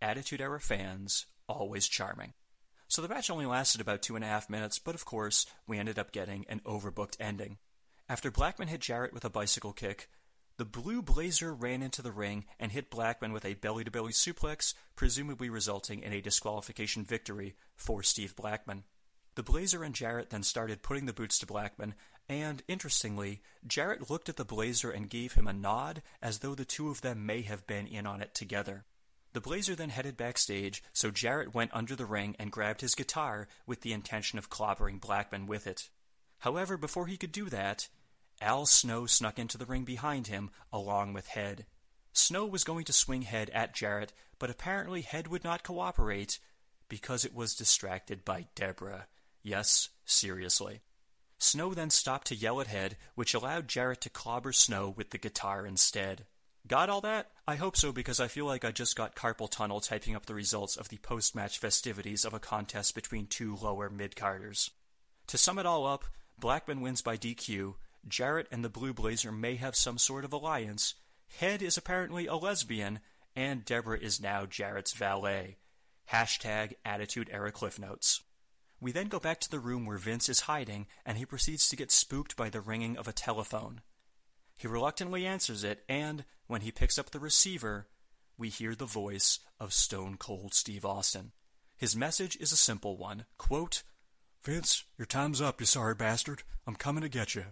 Attitude 0.00 0.40
Era 0.40 0.60
fans, 0.60 1.26
always 1.46 1.86
charming. 1.86 2.32
So 2.88 3.02
the 3.02 3.08
match 3.08 3.28
only 3.28 3.44
lasted 3.44 3.82
about 3.82 4.00
two 4.00 4.16
and 4.16 4.24
a 4.24 4.28
half 4.28 4.48
minutes, 4.48 4.78
but 4.78 4.94
of 4.94 5.04
course, 5.04 5.44
we 5.66 5.78
ended 5.78 5.98
up 5.98 6.10
getting 6.10 6.46
an 6.48 6.60
overbooked 6.64 7.16
ending. 7.20 7.58
After 8.08 8.30
Blackman 8.30 8.68
hit 8.68 8.80
Jarrett 8.80 9.12
with 9.12 9.26
a 9.26 9.30
bicycle 9.30 9.74
kick, 9.74 10.08
the 10.58 10.64
Blue 10.64 11.02
Blazer 11.02 11.54
ran 11.54 11.82
into 11.82 12.02
the 12.02 12.10
ring 12.10 12.44
and 12.58 12.72
hit 12.72 12.90
Blackman 12.90 13.32
with 13.32 13.44
a 13.44 13.54
belly 13.54 13.84
to 13.84 13.92
belly 13.92 14.10
suplex, 14.10 14.74
presumably 14.96 15.48
resulting 15.48 16.02
in 16.02 16.12
a 16.12 16.20
disqualification 16.20 17.04
victory 17.04 17.54
for 17.76 18.02
Steve 18.02 18.34
Blackman. 18.34 18.82
The 19.36 19.44
Blazer 19.44 19.84
and 19.84 19.94
Jarrett 19.94 20.30
then 20.30 20.42
started 20.42 20.82
putting 20.82 21.06
the 21.06 21.12
boots 21.12 21.38
to 21.38 21.46
Blackman, 21.46 21.94
and 22.28 22.64
interestingly, 22.66 23.40
Jarrett 23.68 24.10
looked 24.10 24.28
at 24.28 24.34
the 24.34 24.44
Blazer 24.44 24.90
and 24.90 25.08
gave 25.08 25.34
him 25.34 25.46
a 25.46 25.52
nod 25.52 26.02
as 26.20 26.40
though 26.40 26.56
the 26.56 26.64
two 26.64 26.90
of 26.90 27.02
them 27.02 27.24
may 27.24 27.42
have 27.42 27.64
been 27.68 27.86
in 27.86 28.04
on 28.04 28.20
it 28.20 28.34
together. 28.34 28.84
The 29.34 29.40
Blazer 29.40 29.76
then 29.76 29.90
headed 29.90 30.16
backstage, 30.16 30.82
so 30.92 31.12
Jarrett 31.12 31.54
went 31.54 31.70
under 31.72 31.94
the 31.94 32.04
ring 32.04 32.34
and 32.36 32.50
grabbed 32.50 32.80
his 32.80 32.96
guitar 32.96 33.46
with 33.64 33.82
the 33.82 33.92
intention 33.92 34.40
of 34.40 34.50
clobbering 34.50 35.00
Blackman 35.00 35.46
with 35.46 35.68
it. 35.68 35.88
However, 36.38 36.76
before 36.76 37.06
he 37.06 37.16
could 37.16 37.32
do 37.32 37.48
that, 37.48 37.88
Al 38.40 38.66
Snow 38.66 39.06
snuck 39.06 39.38
into 39.38 39.58
the 39.58 39.66
ring 39.66 39.84
behind 39.84 40.28
him, 40.28 40.50
along 40.72 41.12
with 41.12 41.28
Head. 41.28 41.66
Snow 42.12 42.46
was 42.46 42.64
going 42.64 42.84
to 42.84 42.92
swing 42.92 43.22
Head 43.22 43.50
at 43.50 43.74
Jarrett, 43.74 44.12
but 44.38 44.50
apparently 44.50 45.02
Head 45.02 45.28
would 45.28 45.44
not 45.44 45.62
cooperate 45.62 46.38
because 46.88 47.24
it 47.24 47.34
was 47.34 47.54
distracted 47.54 48.24
by 48.24 48.46
Debra. 48.54 49.06
Yes, 49.42 49.90
seriously. 50.04 50.80
Snow 51.38 51.74
then 51.74 51.90
stopped 51.90 52.26
to 52.28 52.34
yell 52.34 52.60
at 52.60 52.66
Head, 52.66 52.96
which 53.14 53.34
allowed 53.34 53.68
Jarrett 53.68 54.00
to 54.02 54.10
clobber 54.10 54.52
Snow 54.52 54.88
with 54.88 55.10
the 55.10 55.18
guitar 55.18 55.66
instead. 55.66 56.26
Got 56.66 56.90
all 56.90 57.00
that? 57.02 57.30
I 57.46 57.56
hope 57.56 57.76
so 57.76 57.92
because 57.92 58.20
I 58.20 58.28
feel 58.28 58.44
like 58.44 58.64
I 58.64 58.72
just 58.72 58.96
got 58.96 59.14
carpal 59.16 59.50
tunnel 59.50 59.80
typing 59.80 60.14
up 60.14 60.26
the 60.26 60.34
results 60.34 60.76
of 60.76 60.88
the 60.88 60.98
post 60.98 61.34
match 61.34 61.58
festivities 61.58 62.24
of 62.24 62.34
a 62.34 62.40
contest 62.40 62.94
between 62.94 63.26
two 63.26 63.56
lower 63.56 63.88
mid 63.88 64.16
carders. 64.16 64.70
To 65.28 65.38
sum 65.38 65.58
it 65.58 65.66
all 65.66 65.86
up, 65.86 66.04
Blackman 66.38 66.80
wins 66.80 67.00
by 67.00 67.16
DQ, 67.16 67.74
Jarrett 68.08 68.48
and 68.50 68.64
the 68.64 68.68
Blue 68.68 68.92
Blazer 68.92 69.32
may 69.32 69.56
have 69.56 69.76
some 69.76 69.98
sort 69.98 70.24
of 70.24 70.32
alliance, 70.32 70.94
Head 71.36 71.62
is 71.62 71.76
apparently 71.76 72.26
a 72.26 72.34
lesbian, 72.36 73.00
and 73.36 73.64
Debra 73.64 73.98
is 73.98 74.20
now 74.20 74.46
Jarrett's 74.46 74.92
valet. 74.94 75.58
Hashtag 76.10 76.72
Attitude 76.84 77.28
Era 77.30 77.52
Cliff 77.52 77.78
Notes. 77.78 78.22
We 78.80 78.92
then 78.92 79.08
go 79.08 79.20
back 79.20 79.40
to 79.40 79.50
the 79.50 79.60
room 79.60 79.84
where 79.84 79.98
Vince 79.98 80.28
is 80.28 80.40
hiding, 80.40 80.86
and 81.04 81.18
he 81.18 81.26
proceeds 81.26 81.68
to 81.68 81.76
get 81.76 81.90
spooked 81.90 82.36
by 82.36 82.48
the 82.48 82.60
ringing 82.60 82.96
of 82.96 83.06
a 83.06 83.12
telephone. 83.12 83.82
He 84.56 84.66
reluctantly 84.66 85.26
answers 85.26 85.62
it, 85.62 85.84
and 85.88 86.24
when 86.46 86.62
he 86.62 86.72
picks 86.72 86.98
up 86.98 87.10
the 87.10 87.20
receiver, 87.20 87.88
we 88.36 88.48
hear 88.48 88.74
the 88.74 88.86
voice 88.86 89.40
of 89.60 89.72
Stone 89.72 90.16
Cold 90.16 90.54
Steve 90.54 90.84
Austin. 90.84 91.32
His 91.76 91.94
message 91.94 92.36
is 92.40 92.52
a 92.52 92.56
simple 92.56 92.96
one 92.96 93.26
quote, 93.36 93.82
Vince, 94.42 94.84
your 94.96 95.06
time's 95.06 95.40
up, 95.40 95.60
you 95.60 95.66
sorry 95.66 95.94
bastard. 95.94 96.42
I'm 96.66 96.76
coming 96.76 97.02
to 97.02 97.08
get 97.08 97.34
you. 97.34 97.46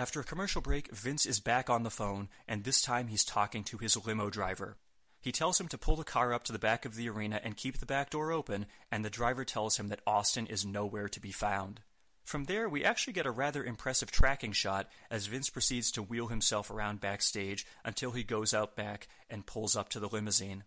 After 0.00 0.18
a 0.18 0.24
commercial 0.24 0.62
break, 0.62 0.90
Vince 0.92 1.26
is 1.26 1.40
back 1.40 1.68
on 1.68 1.82
the 1.82 1.90
phone, 1.90 2.30
and 2.48 2.64
this 2.64 2.80
time 2.80 3.08
he's 3.08 3.22
talking 3.22 3.62
to 3.64 3.76
his 3.76 4.02
limo 4.06 4.30
driver. 4.30 4.78
He 5.20 5.30
tells 5.30 5.60
him 5.60 5.68
to 5.68 5.76
pull 5.76 5.94
the 5.94 6.04
car 6.04 6.32
up 6.32 6.42
to 6.44 6.52
the 6.52 6.58
back 6.58 6.86
of 6.86 6.94
the 6.94 7.10
arena 7.10 7.38
and 7.44 7.54
keep 7.54 7.76
the 7.76 7.84
back 7.84 8.08
door 8.08 8.32
open, 8.32 8.64
and 8.90 9.04
the 9.04 9.10
driver 9.10 9.44
tells 9.44 9.76
him 9.76 9.88
that 9.88 10.00
Austin 10.06 10.46
is 10.46 10.64
nowhere 10.64 11.06
to 11.10 11.20
be 11.20 11.32
found. 11.32 11.82
From 12.24 12.44
there, 12.44 12.66
we 12.66 12.82
actually 12.82 13.12
get 13.12 13.26
a 13.26 13.30
rather 13.30 13.62
impressive 13.62 14.10
tracking 14.10 14.52
shot 14.52 14.88
as 15.10 15.26
Vince 15.26 15.50
proceeds 15.50 15.90
to 15.90 16.02
wheel 16.02 16.28
himself 16.28 16.70
around 16.70 17.02
backstage 17.02 17.66
until 17.84 18.12
he 18.12 18.24
goes 18.24 18.54
out 18.54 18.74
back 18.74 19.06
and 19.28 19.44
pulls 19.44 19.76
up 19.76 19.90
to 19.90 20.00
the 20.00 20.08
limousine. 20.08 20.64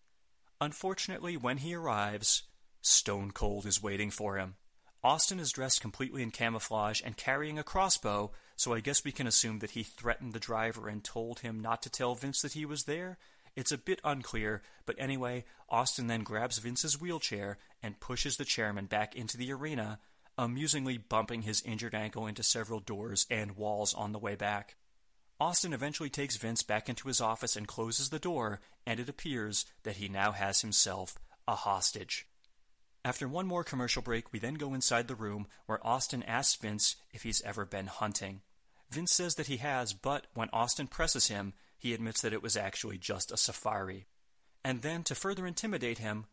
Unfortunately, 0.61 1.37
when 1.37 1.57
he 1.57 1.73
arrives, 1.73 2.43
Stone 2.83 3.31
Cold 3.31 3.65
is 3.65 3.81
waiting 3.81 4.11
for 4.11 4.37
him. 4.37 4.57
Austin 5.03 5.37
is 5.37 5.51
dressed 5.51 5.81
completely 5.81 6.23
in 6.23 6.31
camouflage 6.31 7.01
and 7.03 7.17
carrying 7.17 7.59
a 7.59 7.63
crossbow, 7.63 8.31
so 8.63 8.73
I 8.73 8.79
guess 8.79 9.03
we 9.03 9.11
can 9.11 9.27
assume 9.27 9.59
that 9.59 9.71
he 9.71 9.83
threatened 9.83 10.31
the 10.31 10.39
driver 10.39 10.87
and 10.87 11.03
told 11.03 11.39
him 11.39 11.59
not 11.59 11.81
to 11.81 11.89
tell 11.89 12.15
Vince 12.15 12.41
that 12.43 12.53
he 12.53 12.65
was 12.65 12.85
there. 12.85 13.17
It's 13.57 13.73
a 13.73 13.77
bit 13.77 13.99
unclear, 14.05 14.61
but 14.85 14.95
anyway, 14.97 15.43
Austin 15.67 16.07
then 16.07 16.21
grabs 16.21 16.59
Vince's 16.59 16.99
wheelchair 16.99 17.57
and 17.81 17.99
pushes 17.99 18.37
the 18.37 18.45
chairman 18.45 18.85
back 18.85 19.17
into 19.17 19.35
the 19.35 19.51
arena, 19.51 19.99
amusingly 20.37 20.97
bumping 20.97 21.41
his 21.41 21.61
injured 21.63 21.93
ankle 21.93 22.25
into 22.25 22.41
several 22.41 22.79
doors 22.79 23.27
and 23.29 23.57
walls 23.57 23.93
on 23.93 24.13
the 24.13 24.17
way 24.17 24.35
back. 24.35 24.77
Austin 25.41 25.73
eventually 25.73 26.09
takes 26.09 26.37
Vince 26.37 26.63
back 26.63 26.87
into 26.87 27.09
his 27.09 27.19
office 27.19 27.57
and 27.57 27.67
closes 27.67 28.11
the 28.11 28.17
door, 28.17 28.61
and 28.87 28.97
it 28.97 29.09
appears 29.09 29.65
that 29.83 29.97
he 29.97 30.07
now 30.07 30.31
has 30.31 30.61
himself 30.61 31.19
a 31.49 31.55
hostage. 31.55 32.27
After 33.03 33.27
one 33.27 33.45
more 33.45 33.65
commercial 33.65 34.01
break, 34.01 34.31
we 34.31 34.39
then 34.39 34.53
go 34.53 34.73
inside 34.73 35.09
the 35.09 35.15
room 35.15 35.47
where 35.65 35.85
Austin 35.85 36.23
asks 36.23 36.55
Vince 36.55 36.95
if 37.11 37.23
he's 37.23 37.41
ever 37.41 37.65
been 37.65 37.87
hunting. 37.87 38.39
Vince 38.93 39.11
says 39.11 39.35
that 39.35 39.47
he 39.47 39.57
has, 39.57 39.91
but 39.91 40.27
when 40.35 40.49
Austin 40.53 40.85
presses 40.85 41.27
him, 41.27 41.53
he 41.77 41.93
admits 41.93 42.21
that 42.21 42.31
it 42.31 42.43
was 42.43 42.55
actually 42.55 42.99
just 42.99 43.31
a 43.31 43.37
safari. 43.37 44.05
And 44.63 44.83
then, 44.83 45.03
to 45.03 45.15
further 45.15 45.47
intimidate 45.47 45.97
him, 45.97 46.25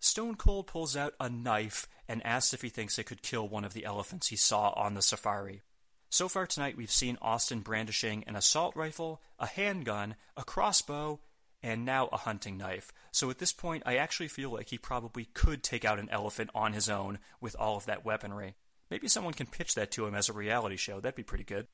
Stone 0.00 0.34
Cold 0.34 0.66
pulls 0.66 0.96
out 0.96 1.14
a 1.20 1.30
knife 1.30 1.86
and 2.08 2.20
asks 2.26 2.52
if 2.52 2.62
he 2.62 2.68
thinks 2.68 2.98
it 2.98 3.06
could 3.06 3.22
kill 3.22 3.48
one 3.48 3.64
of 3.64 3.74
the 3.74 3.84
elephants 3.84 4.26
he 4.26 4.36
saw 4.36 4.70
on 4.70 4.94
the 4.94 5.02
safari. 5.02 5.62
So 6.10 6.28
far 6.28 6.46
tonight, 6.46 6.76
we've 6.76 6.90
seen 6.90 7.16
Austin 7.22 7.60
brandishing 7.60 8.24
an 8.26 8.36
assault 8.36 8.74
rifle, 8.76 9.22
a 9.38 9.46
handgun, 9.46 10.16
a 10.36 10.44
crossbow, 10.44 11.20
and 11.62 11.84
now 11.84 12.08
a 12.12 12.18
hunting 12.18 12.58
knife. 12.58 12.92
So 13.12 13.30
at 13.30 13.38
this 13.38 13.52
point, 13.52 13.84
I 13.86 13.96
actually 13.96 14.28
feel 14.28 14.50
like 14.50 14.68
he 14.68 14.78
probably 14.78 15.26
could 15.32 15.62
take 15.62 15.84
out 15.84 15.98
an 16.00 16.10
elephant 16.10 16.50
on 16.54 16.72
his 16.72 16.88
own 16.88 17.20
with 17.40 17.56
all 17.58 17.76
of 17.76 17.86
that 17.86 18.04
weaponry. 18.04 18.56
Maybe 18.90 19.08
someone 19.08 19.32
can 19.32 19.46
pitch 19.46 19.74
that 19.74 19.90
to 19.92 20.06
him 20.06 20.14
as 20.14 20.28
a 20.28 20.34
reality 20.34 20.76
show. 20.76 21.00
That'd 21.00 21.16
be 21.16 21.22
pretty 21.22 21.44
good. 21.44 21.66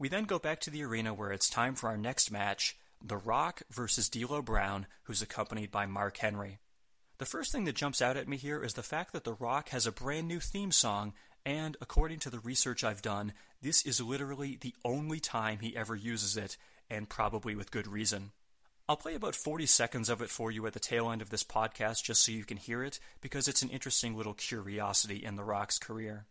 We 0.00 0.08
then 0.08 0.24
go 0.24 0.38
back 0.38 0.60
to 0.60 0.70
the 0.70 0.84
arena 0.84 1.12
where 1.12 1.32
it's 1.32 1.50
time 1.50 1.74
for 1.74 1.88
our 1.88 1.96
next 1.96 2.30
match 2.30 2.76
The 3.02 3.16
Rock 3.16 3.62
versus 3.68 4.08
D'Lo 4.08 4.40
Brown, 4.42 4.86
who's 5.04 5.22
accompanied 5.22 5.72
by 5.72 5.86
Mark 5.86 6.18
Henry. 6.18 6.58
The 7.18 7.26
first 7.26 7.50
thing 7.50 7.64
that 7.64 7.74
jumps 7.74 8.00
out 8.00 8.16
at 8.16 8.28
me 8.28 8.36
here 8.36 8.62
is 8.62 8.74
the 8.74 8.84
fact 8.84 9.12
that 9.12 9.24
The 9.24 9.34
Rock 9.34 9.70
has 9.70 9.88
a 9.88 9.92
brand 9.92 10.28
new 10.28 10.38
theme 10.38 10.70
song, 10.70 11.14
and 11.44 11.76
according 11.80 12.20
to 12.20 12.30
the 12.30 12.38
research 12.38 12.84
I've 12.84 13.02
done, 13.02 13.32
this 13.60 13.84
is 13.84 14.00
literally 14.00 14.56
the 14.60 14.74
only 14.84 15.18
time 15.18 15.58
he 15.60 15.76
ever 15.76 15.96
uses 15.96 16.36
it, 16.36 16.56
and 16.88 17.08
probably 17.08 17.56
with 17.56 17.72
good 17.72 17.88
reason. 17.88 18.30
I'll 18.88 18.96
play 18.96 19.16
about 19.16 19.34
40 19.34 19.66
seconds 19.66 20.08
of 20.08 20.22
it 20.22 20.30
for 20.30 20.52
you 20.52 20.64
at 20.68 20.74
the 20.74 20.80
tail 20.80 21.10
end 21.10 21.22
of 21.22 21.30
this 21.30 21.42
podcast 21.42 22.04
just 22.04 22.24
so 22.24 22.30
you 22.30 22.44
can 22.44 22.56
hear 22.56 22.84
it, 22.84 23.00
because 23.20 23.48
it's 23.48 23.62
an 23.62 23.70
interesting 23.70 24.16
little 24.16 24.34
curiosity 24.34 25.24
in 25.24 25.34
The 25.34 25.42
Rock's 25.42 25.80
career. 25.80 26.26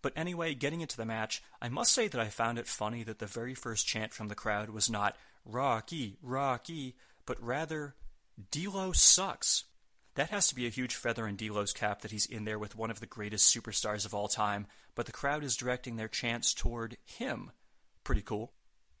But 0.00 0.12
anyway, 0.16 0.54
getting 0.54 0.80
into 0.80 0.96
the 0.96 1.04
match, 1.04 1.42
I 1.60 1.68
must 1.68 1.92
say 1.92 2.08
that 2.08 2.20
I 2.20 2.28
found 2.28 2.58
it 2.58 2.66
funny 2.66 3.02
that 3.02 3.18
the 3.18 3.26
very 3.26 3.54
first 3.54 3.86
chant 3.86 4.12
from 4.12 4.28
the 4.28 4.34
crowd 4.34 4.70
was 4.70 4.88
not 4.88 5.16
Rocky, 5.44 6.16
Rocky, 6.22 6.96
but 7.26 7.42
rather 7.42 7.94
D'Lo 8.50 8.92
sucks. 8.92 9.64
That 10.14 10.30
has 10.30 10.48
to 10.48 10.54
be 10.54 10.66
a 10.66 10.70
huge 10.70 10.94
feather 10.94 11.26
in 11.26 11.36
D'Lo's 11.36 11.72
cap 11.72 12.02
that 12.02 12.10
he's 12.10 12.26
in 12.26 12.44
there 12.44 12.58
with 12.58 12.76
one 12.76 12.90
of 12.90 13.00
the 13.00 13.06
greatest 13.06 13.54
superstars 13.54 14.04
of 14.04 14.14
all 14.14 14.28
time, 14.28 14.66
but 14.94 15.06
the 15.06 15.12
crowd 15.12 15.44
is 15.44 15.56
directing 15.56 15.96
their 15.96 16.08
chants 16.08 16.54
toward 16.54 16.96
him. 17.04 17.50
Pretty 18.04 18.22
cool. 18.22 18.52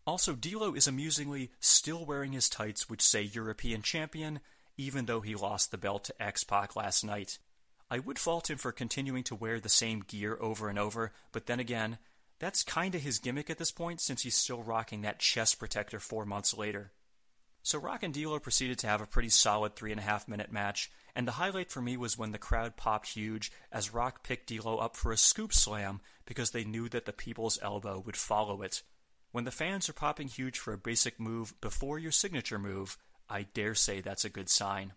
Also, 0.06 0.34
D'Lo 0.34 0.74
is 0.74 0.86
amusingly 0.86 1.50
still 1.60 2.04
wearing 2.04 2.32
his 2.32 2.48
tights 2.48 2.88
which 2.88 3.02
say 3.02 3.22
European 3.22 3.82
Champion, 3.82 4.40
even 4.76 5.06
though 5.06 5.20
he 5.20 5.34
lost 5.34 5.70
the 5.70 5.78
belt 5.78 6.04
to 6.04 6.22
X-Pac 6.22 6.76
last 6.76 7.04
night. 7.04 7.38
I 7.90 7.98
would 7.98 8.18
fault 8.18 8.50
him 8.50 8.58
for 8.58 8.72
continuing 8.72 9.24
to 9.24 9.34
wear 9.34 9.60
the 9.60 9.68
same 9.68 10.00
gear 10.00 10.36
over 10.40 10.68
and 10.68 10.78
over, 10.78 11.12
but 11.32 11.46
then 11.46 11.58
again, 11.58 11.98
that's 12.38 12.62
kinda 12.62 12.98
his 12.98 13.18
gimmick 13.18 13.50
at 13.50 13.58
this 13.58 13.72
point 13.72 14.00
since 14.00 14.22
he's 14.22 14.36
still 14.36 14.62
rocking 14.62 15.02
that 15.02 15.18
chest 15.18 15.58
protector 15.58 15.98
four 15.98 16.24
months 16.24 16.54
later. 16.54 16.92
So 17.62 17.78
Rock 17.78 18.02
and 18.02 18.14
D'Lo 18.14 18.38
proceeded 18.38 18.78
to 18.80 18.86
have 18.86 19.00
a 19.00 19.06
pretty 19.06 19.30
solid 19.30 19.74
three 19.74 19.90
and 19.90 20.00
a 20.00 20.04
half 20.04 20.28
minute 20.28 20.52
match, 20.52 20.90
and 21.14 21.26
the 21.26 21.32
highlight 21.32 21.70
for 21.70 21.82
me 21.82 21.96
was 21.96 22.16
when 22.16 22.32
the 22.32 22.38
crowd 22.38 22.76
popped 22.76 23.08
huge 23.08 23.50
as 23.72 23.92
Rock 23.92 24.22
picked 24.22 24.46
D'Lo 24.46 24.78
up 24.78 24.96
for 24.96 25.12
a 25.12 25.16
scoop 25.16 25.52
slam 25.52 26.00
because 26.24 26.52
they 26.52 26.64
knew 26.64 26.88
that 26.88 27.04
the 27.04 27.12
people's 27.12 27.58
elbow 27.60 27.98
would 28.00 28.16
follow 28.16 28.62
it. 28.62 28.82
When 29.32 29.44
the 29.44 29.50
fans 29.50 29.88
are 29.88 29.94
popping 29.94 30.28
huge 30.28 30.58
for 30.58 30.72
a 30.72 30.78
basic 30.78 31.18
move 31.20 31.60
before 31.60 31.98
your 31.98 32.12
signature 32.12 32.58
move, 32.58 32.96
I 33.28 33.42
dare 33.42 33.74
say 33.74 34.00
that's 34.00 34.24
a 34.24 34.30
good 34.30 34.48
sign. 34.48 34.94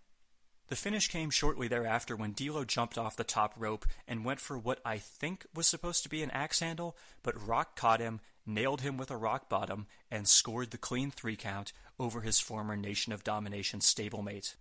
The 0.72 0.78
finish 0.78 1.10
came 1.10 1.32
shortly 1.32 1.68
thereafter 1.68 2.16
when 2.16 2.32
D'Lo 2.32 2.64
jumped 2.64 2.98
off 2.98 3.18
the 3.18 3.26
top 3.26 3.54
rope 3.58 3.86
and 4.08 4.24
went 4.24 4.40
for 4.40 4.58
what 4.58 4.80
I 4.86 5.00
think 5.00 5.46
was 5.54 5.68
supposed 5.68 6.02
to 6.04 6.10
be 6.10 6.24
an 6.24 6.32
axe 6.32 6.62
handle, 6.62 6.96
but 7.24 7.46
Rock 7.46 7.76
caught 7.76 8.00
him, 8.00 8.22
nailed 8.46 8.80
him 8.80 8.96
with 8.96 9.12
a 9.12 9.18
rock 9.18 9.50
bottom, 9.50 9.88
and 10.10 10.30
scored 10.30 10.72
the 10.72 10.78
clean 10.78 11.12
three 11.12 11.36
count 11.36 11.74
over 12.00 12.22
his 12.22 12.40
former 12.40 12.78
Nation 12.78 13.12
of 13.12 13.26
Domination 13.26 13.82
stablemate. 13.82 14.56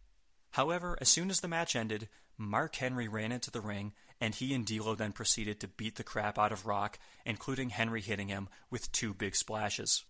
However, 0.51 0.99
as 1.01 1.09
soon 1.09 1.31
as 1.31 1.43
the 1.43 1.47
match 1.47 1.77
ended, 1.77 2.09
Mark 2.37 2.75
Henry 2.75 3.07
ran 3.07 3.31
into 3.31 3.53
the 3.53 3.61
ring, 3.61 3.93
and 4.21 4.35
he 4.35 4.53
and 4.53 4.67
D'Lo 4.67 4.97
then 4.97 5.13
proceeded 5.13 5.61
to 5.61 5.69
beat 5.69 5.95
the 5.95 6.03
crap 6.03 6.41
out 6.41 6.51
of 6.51 6.67
Rock, 6.67 6.99
including 7.25 7.71
Henry 7.71 8.01
hitting 8.01 8.27
him 8.27 8.49
with 8.69 8.91
two 8.91 9.15
big 9.15 9.37
splashes. 9.37 10.03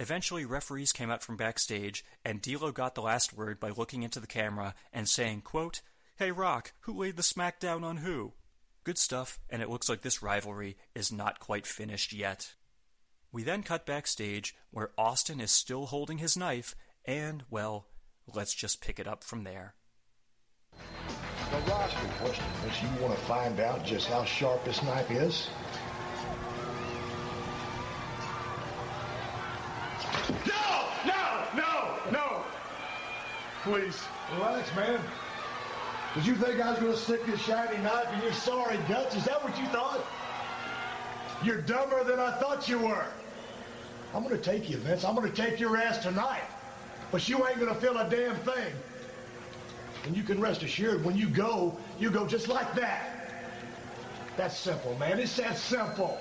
Eventually, 0.00 0.44
referees 0.44 0.92
came 0.92 1.10
out 1.10 1.22
from 1.22 1.36
backstage, 1.36 2.04
and 2.24 2.42
D'Lo 2.42 2.72
got 2.72 2.94
the 2.96 3.02
last 3.02 3.32
word 3.32 3.60
by 3.60 3.70
looking 3.70 4.02
into 4.02 4.18
the 4.18 4.26
camera 4.26 4.74
and 4.92 5.08
saying, 5.08 5.42
quote, 5.42 5.82
Hey 6.16 6.32
Rock, 6.32 6.72
who 6.80 6.98
laid 6.98 7.16
the 7.16 7.22
smackdown 7.22 7.84
on 7.84 7.98
who? 7.98 8.32
Good 8.82 8.98
stuff, 8.98 9.38
and 9.48 9.62
it 9.62 9.70
looks 9.70 9.88
like 9.88 10.02
this 10.02 10.22
rivalry 10.22 10.76
is 10.94 11.12
not 11.12 11.38
quite 11.38 11.66
finished 11.66 12.12
yet. 12.12 12.54
We 13.30 13.44
then 13.44 13.62
cut 13.62 13.86
backstage, 13.86 14.54
where 14.70 14.90
Austin 14.98 15.40
is 15.40 15.50
still 15.50 15.86
holding 15.86 16.18
his 16.18 16.36
knife, 16.36 16.74
and, 17.04 17.44
well, 17.48 17.86
let's 18.32 18.54
just 18.54 18.80
pick 18.80 18.98
it 18.98 19.08
up 19.08 19.22
from 19.22 19.44
there. 19.44 19.74
The 21.50 21.70
roster 21.70 22.06
question 22.20 22.44
makes 22.64 22.82
you 22.82 22.88
want 23.00 23.14
to 23.14 23.24
find 23.26 23.60
out 23.60 23.84
just 23.84 24.08
how 24.08 24.24
sharp 24.24 24.64
this 24.64 24.82
knife 24.82 25.10
is. 25.10 25.48
No! 30.30 30.88
No! 31.04 31.44
No! 31.54 31.98
No! 32.10 32.44
Please. 33.62 34.02
Relax, 34.34 34.74
man. 34.74 35.00
Did 36.14 36.26
you 36.26 36.34
think 36.34 36.60
I 36.60 36.70
was 36.70 36.78
going 36.78 36.92
to 36.92 36.98
stick 36.98 37.26
this 37.26 37.40
shiny 37.40 37.76
knife 37.78 38.12
in 38.14 38.22
your 38.22 38.32
sorry 38.32 38.78
guts? 38.88 39.16
Is 39.16 39.24
that 39.24 39.42
what 39.42 39.58
you 39.58 39.66
thought? 39.66 40.00
You're 41.42 41.60
dumber 41.60 42.04
than 42.04 42.18
I 42.18 42.38
thought 42.38 42.68
you 42.68 42.78
were. 42.78 43.04
I'm 44.14 44.22
going 44.22 44.36
to 44.36 44.42
take 44.42 44.70
you, 44.70 44.76
Vince. 44.78 45.04
I'm 45.04 45.14
going 45.14 45.30
to 45.30 45.36
take 45.36 45.58
your 45.58 45.76
ass 45.76 45.98
tonight. 45.98 46.44
But 47.10 47.28
you 47.28 47.46
ain't 47.46 47.58
going 47.58 47.74
to 47.74 47.80
feel 47.80 47.98
a 47.98 48.08
damn 48.08 48.36
thing. 48.36 48.72
And 50.04 50.16
you 50.16 50.22
can 50.22 50.40
rest 50.40 50.62
assured, 50.62 51.04
when 51.04 51.16
you 51.16 51.28
go, 51.28 51.76
you 51.98 52.10
go 52.10 52.26
just 52.26 52.48
like 52.48 52.74
that. 52.74 53.10
That's 54.36 54.56
simple, 54.56 54.96
man. 54.98 55.18
It's 55.18 55.36
that 55.36 55.56
simple. 55.56 56.18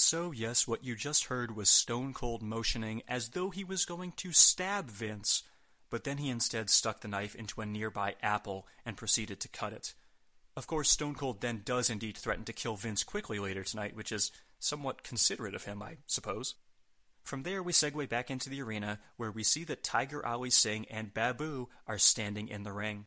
So, 0.00 0.32
yes, 0.32 0.66
what 0.66 0.82
you 0.82 0.96
just 0.96 1.24
heard 1.24 1.54
was 1.54 1.68
Stone 1.68 2.14
Cold 2.14 2.42
motioning 2.42 3.02
as 3.06 3.28
though 3.28 3.50
he 3.50 3.62
was 3.62 3.84
going 3.84 4.12
to 4.12 4.32
stab 4.32 4.90
Vince, 4.90 5.42
but 5.90 6.04
then 6.04 6.16
he 6.16 6.30
instead 6.30 6.70
stuck 6.70 7.00
the 7.00 7.06
knife 7.06 7.36
into 7.36 7.60
a 7.60 7.66
nearby 7.66 8.16
apple 8.22 8.66
and 8.84 8.96
proceeded 8.96 9.40
to 9.40 9.48
cut 9.48 9.74
it. 9.74 9.94
Of 10.56 10.66
course, 10.66 10.90
Stone 10.90 11.14
Cold 11.16 11.42
then 11.42 11.60
does 11.64 11.90
indeed 11.90 12.16
threaten 12.16 12.44
to 12.46 12.52
kill 12.52 12.76
Vince 12.76 13.04
quickly 13.04 13.38
later 13.38 13.62
tonight, 13.62 13.94
which 13.94 14.10
is 14.10 14.32
somewhat 14.58 15.04
considerate 15.04 15.54
of 15.54 15.64
him, 15.64 15.82
I 15.82 15.98
suppose. 16.06 16.54
From 17.22 17.42
there, 17.42 17.62
we 17.62 17.72
segue 17.72 18.08
back 18.08 18.30
into 18.30 18.48
the 18.48 18.62
arena, 18.62 19.00
where 19.18 19.30
we 19.30 19.44
see 19.44 19.64
that 19.64 19.84
Tiger 19.84 20.24
Ali 20.24 20.50
Singh 20.50 20.86
and 20.86 21.14
Babu 21.14 21.68
are 21.86 21.98
standing 21.98 22.48
in 22.48 22.62
the 22.62 22.72
ring. 22.72 23.04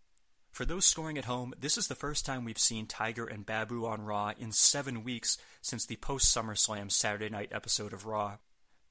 For 0.54 0.66
those 0.66 0.86
scoring 0.86 1.18
at 1.18 1.26
home, 1.26 1.56
this 1.60 1.80
is 1.80 1.88
the 1.88 1.96
first 1.96 2.28
time 2.28 2.46
we've 2.46 2.60
seen 2.60 2.86
Tiger 2.86 3.26
and 3.26 3.44
Babu 3.44 3.88
on 3.88 4.04
Raw 4.04 4.34
in 4.38 4.52
seven 4.52 5.04
weeks 5.04 5.40
since 5.64 5.84
the 5.84 5.96
post 5.96 6.28
SummerSlam 6.28 6.92
Saturday 6.92 7.28
night 7.28 7.50
episode 7.52 7.92
of 7.92 8.06
Raw. 8.06 8.38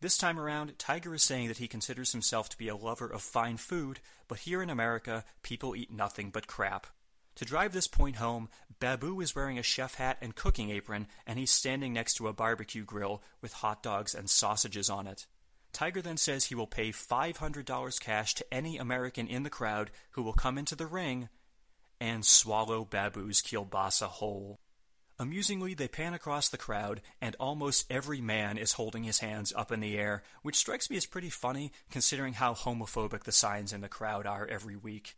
This 0.00 0.18
time 0.18 0.40
around, 0.40 0.76
Tiger 0.76 1.14
is 1.14 1.22
saying 1.22 1.46
that 1.46 1.58
he 1.58 1.68
considers 1.68 2.10
himself 2.10 2.48
to 2.48 2.58
be 2.58 2.66
a 2.66 2.74
lover 2.74 3.06
of 3.06 3.22
fine 3.22 3.58
food, 3.58 4.00
but 4.26 4.40
here 4.40 4.60
in 4.60 4.70
America, 4.70 5.24
people 5.44 5.76
eat 5.76 5.92
nothing 5.92 6.30
but 6.30 6.48
crap. 6.48 6.88
To 7.36 7.44
drive 7.44 7.72
this 7.72 7.86
point 7.86 8.16
home, 8.16 8.48
Babu 8.80 9.20
is 9.20 9.36
wearing 9.36 9.56
a 9.56 9.62
chef 9.62 9.94
hat 9.94 10.18
and 10.20 10.34
cooking 10.34 10.70
apron, 10.70 11.06
and 11.28 11.38
he's 11.38 11.52
standing 11.52 11.92
next 11.92 12.14
to 12.14 12.26
a 12.26 12.32
barbecue 12.32 12.82
grill 12.84 13.22
with 13.40 13.52
hot 13.52 13.84
dogs 13.84 14.16
and 14.16 14.28
sausages 14.28 14.90
on 14.90 15.06
it. 15.06 15.28
Tiger 15.72 16.02
then 16.02 16.16
says 16.16 16.46
he 16.46 16.56
will 16.56 16.66
pay 16.66 16.90
$500 16.90 18.00
cash 18.00 18.34
to 18.34 18.52
any 18.52 18.78
American 18.78 19.28
in 19.28 19.44
the 19.44 19.48
crowd 19.48 19.92
who 20.10 20.24
will 20.24 20.32
come 20.32 20.58
into 20.58 20.74
the 20.74 20.86
ring 20.88 21.28
and 22.03 22.26
swallow 22.26 22.84
Babu's 22.84 23.40
kielbasa 23.40 24.09
whole. 24.09 24.59
Amusingly, 25.20 25.72
they 25.72 25.86
pan 25.86 26.14
across 26.14 26.48
the 26.48 26.59
crowd, 26.59 27.00
and 27.20 27.36
almost 27.38 27.86
every 27.88 28.20
man 28.20 28.59
is 28.59 28.72
holding 28.72 29.05
his 29.05 29.20
hands 29.20 29.53
up 29.55 29.70
in 29.70 29.78
the 29.78 29.96
air, 29.96 30.24
which 30.42 30.57
strikes 30.57 30.90
me 30.90 30.96
as 30.96 31.07
pretty 31.07 31.30
funny 31.30 31.70
considering 31.92 32.32
how 32.32 32.55
homophobic 32.55 33.22
the 33.22 33.30
signs 33.30 33.72
in 33.72 33.82
the 33.82 33.88
crowd 33.88 34.26
are 34.26 34.48
every 34.48 34.74
week. 34.74 35.14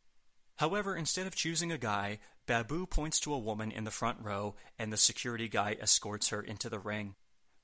However, 0.57 0.95
instead 0.95 1.27
of 1.27 1.35
choosing 1.35 1.73
a 1.73 1.79
guy, 1.79 2.19
Babu 2.45 2.85
points 2.85 3.19
to 3.21 3.33
a 3.33 3.39
woman 3.39 3.73
in 3.73 3.85
the 3.85 3.91
front 3.91 4.19
row, 4.21 4.55
and 4.79 4.93
the 4.93 4.99
security 4.99 5.49
guy 5.49 5.79
escorts 5.81 6.29
her 6.29 6.43
into 6.43 6.69
the 6.69 6.79
ring. 6.79 7.15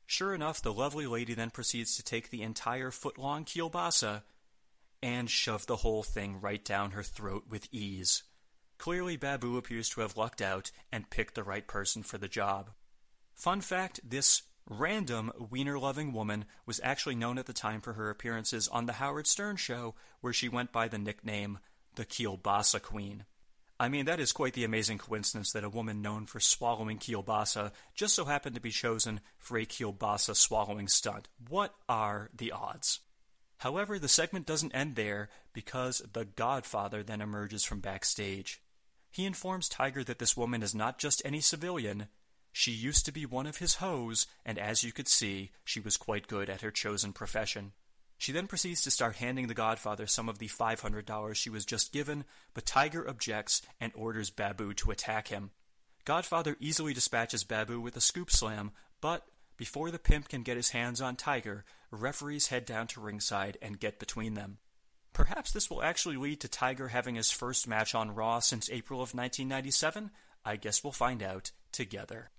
Sure 0.06 0.34
enough, 0.34 0.62
the 0.62 0.72
lovely 0.72 1.06
lady 1.06 1.34
then 1.34 1.50
proceeds 1.50 1.94
to 1.96 2.02
take 2.02 2.30
the 2.30 2.40
entire 2.40 2.90
foot 2.90 3.18
long 3.18 3.44
kielbasa 3.44 4.22
and 5.02 5.28
shove 5.28 5.66
the 5.66 5.76
whole 5.76 6.02
thing 6.02 6.40
right 6.40 6.64
down 6.64 6.92
her 6.92 7.02
throat 7.02 7.44
with 7.50 7.68
ease. 7.70 8.22
Clearly, 8.80 9.18
Babu 9.18 9.58
appears 9.58 9.90
to 9.90 10.00
have 10.00 10.16
lucked 10.16 10.40
out 10.40 10.70
and 10.90 11.10
picked 11.10 11.34
the 11.34 11.42
right 11.42 11.66
person 11.66 12.02
for 12.02 12.16
the 12.16 12.28
job. 12.28 12.70
Fun 13.34 13.60
fact 13.60 14.00
this 14.02 14.44
random 14.70 15.30
wiener 15.50 15.78
loving 15.78 16.14
woman 16.14 16.46
was 16.64 16.80
actually 16.82 17.14
known 17.14 17.36
at 17.36 17.44
the 17.44 17.52
time 17.52 17.82
for 17.82 17.92
her 17.92 18.08
appearances 18.08 18.68
on 18.68 18.86
The 18.86 18.94
Howard 18.94 19.26
Stern 19.26 19.56
Show, 19.56 19.96
where 20.22 20.32
she 20.32 20.48
went 20.48 20.72
by 20.72 20.88
the 20.88 20.96
nickname 20.96 21.58
the 21.96 22.06
Kielbasa 22.06 22.80
Queen. 22.80 23.26
I 23.78 23.90
mean, 23.90 24.06
that 24.06 24.18
is 24.18 24.32
quite 24.32 24.54
the 24.54 24.64
amazing 24.64 24.96
coincidence 24.96 25.52
that 25.52 25.62
a 25.62 25.68
woman 25.68 26.00
known 26.00 26.24
for 26.24 26.40
swallowing 26.40 26.98
kielbasa 26.98 27.72
just 27.94 28.14
so 28.14 28.24
happened 28.24 28.54
to 28.54 28.62
be 28.62 28.70
chosen 28.70 29.20
for 29.36 29.58
a 29.58 29.66
kielbasa 29.66 30.34
swallowing 30.34 30.88
stunt. 30.88 31.28
What 31.50 31.74
are 31.86 32.30
the 32.34 32.52
odds? 32.52 33.00
However, 33.58 33.98
the 33.98 34.08
segment 34.08 34.46
doesn't 34.46 34.74
end 34.74 34.96
there 34.96 35.28
because 35.52 36.00
the 36.14 36.24
Godfather 36.24 37.02
then 37.02 37.20
emerges 37.20 37.62
from 37.62 37.80
backstage. 37.80 38.62
He 39.10 39.26
informs 39.26 39.68
Tiger 39.68 40.04
that 40.04 40.18
this 40.18 40.36
woman 40.36 40.62
is 40.62 40.74
not 40.74 40.98
just 40.98 41.22
any 41.24 41.40
civilian. 41.40 42.08
She 42.52 42.70
used 42.70 43.04
to 43.06 43.12
be 43.12 43.26
one 43.26 43.46
of 43.46 43.58
his 43.58 43.76
hoes, 43.76 44.26
and 44.44 44.58
as 44.58 44.82
you 44.82 44.92
could 44.92 45.08
see, 45.08 45.50
she 45.64 45.80
was 45.80 45.96
quite 45.96 46.28
good 46.28 46.48
at 46.48 46.62
her 46.62 46.70
chosen 46.70 47.12
profession. 47.12 47.72
She 48.18 48.32
then 48.32 48.46
proceeds 48.46 48.82
to 48.82 48.90
start 48.90 49.16
handing 49.16 49.46
the 49.46 49.54
Godfather 49.54 50.06
some 50.06 50.28
of 50.28 50.38
the 50.38 50.48
$500 50.48 51.34
she 51.34 51.48
was 51.48 51.64
just 51.64 51.92
given, 51.92 52.24
but 52.54 52.66
Tiger 52.66 53.08
objects 53.08 53.62
and 53.80 53.92
orders 53.94 54.30
Babu 54.30 54.74
to 54.74 54.90
attack 54.90 55.28
him. 55.28 55.52
Godfather 56.04 56.56
easily 56.60 56.92
dispatches 56.92 57.44
Babu 57.44 57.80
with 57.80 57.96
a 57.96 58.00
scoop 58.00 58.30
slam, 58.30 58.72
but 59.00 59.26
Before 59.60 59.90
the 59.90 59.98
pimp 59.98 60.30
can 60.30 60.42
get 60.42 60.56
his 60.56 60.70
hands 60.70 61.02
on 61.02 61.16
Tiger, 61.16 61.66
referees 61.90 62.46
head 62.46 62.64
down 62.64 62.86
to 62.86 63.00
ringside 63.02 63.58
and 63.60 63.78
get 63.78 63.98
between 63.98 64.32
them. 64.32 64.56
Perhaps 65.12 65.52
this 65.52 65.68
will 65.68 65.82
actually 65.82 66.16
lead 66.16 66.40
to 66.40 66.48
Tiger 66.48 66.88
having 66.88 67.16
his 67.16 67.30
first 67.30 67.66
match 67.66 67.94
on 67.94 68.14
Raw 68.14 68.40
since 68.40 68.70
April 68.70 69.00
of 69.00 69.14
1997? 69.14 70.10
I 70.44 70.56
guess 70.56 70.82
we'll 70.82 70.92
find 70.92 71.22
out 71.22 71.50
together. 71.72 72.30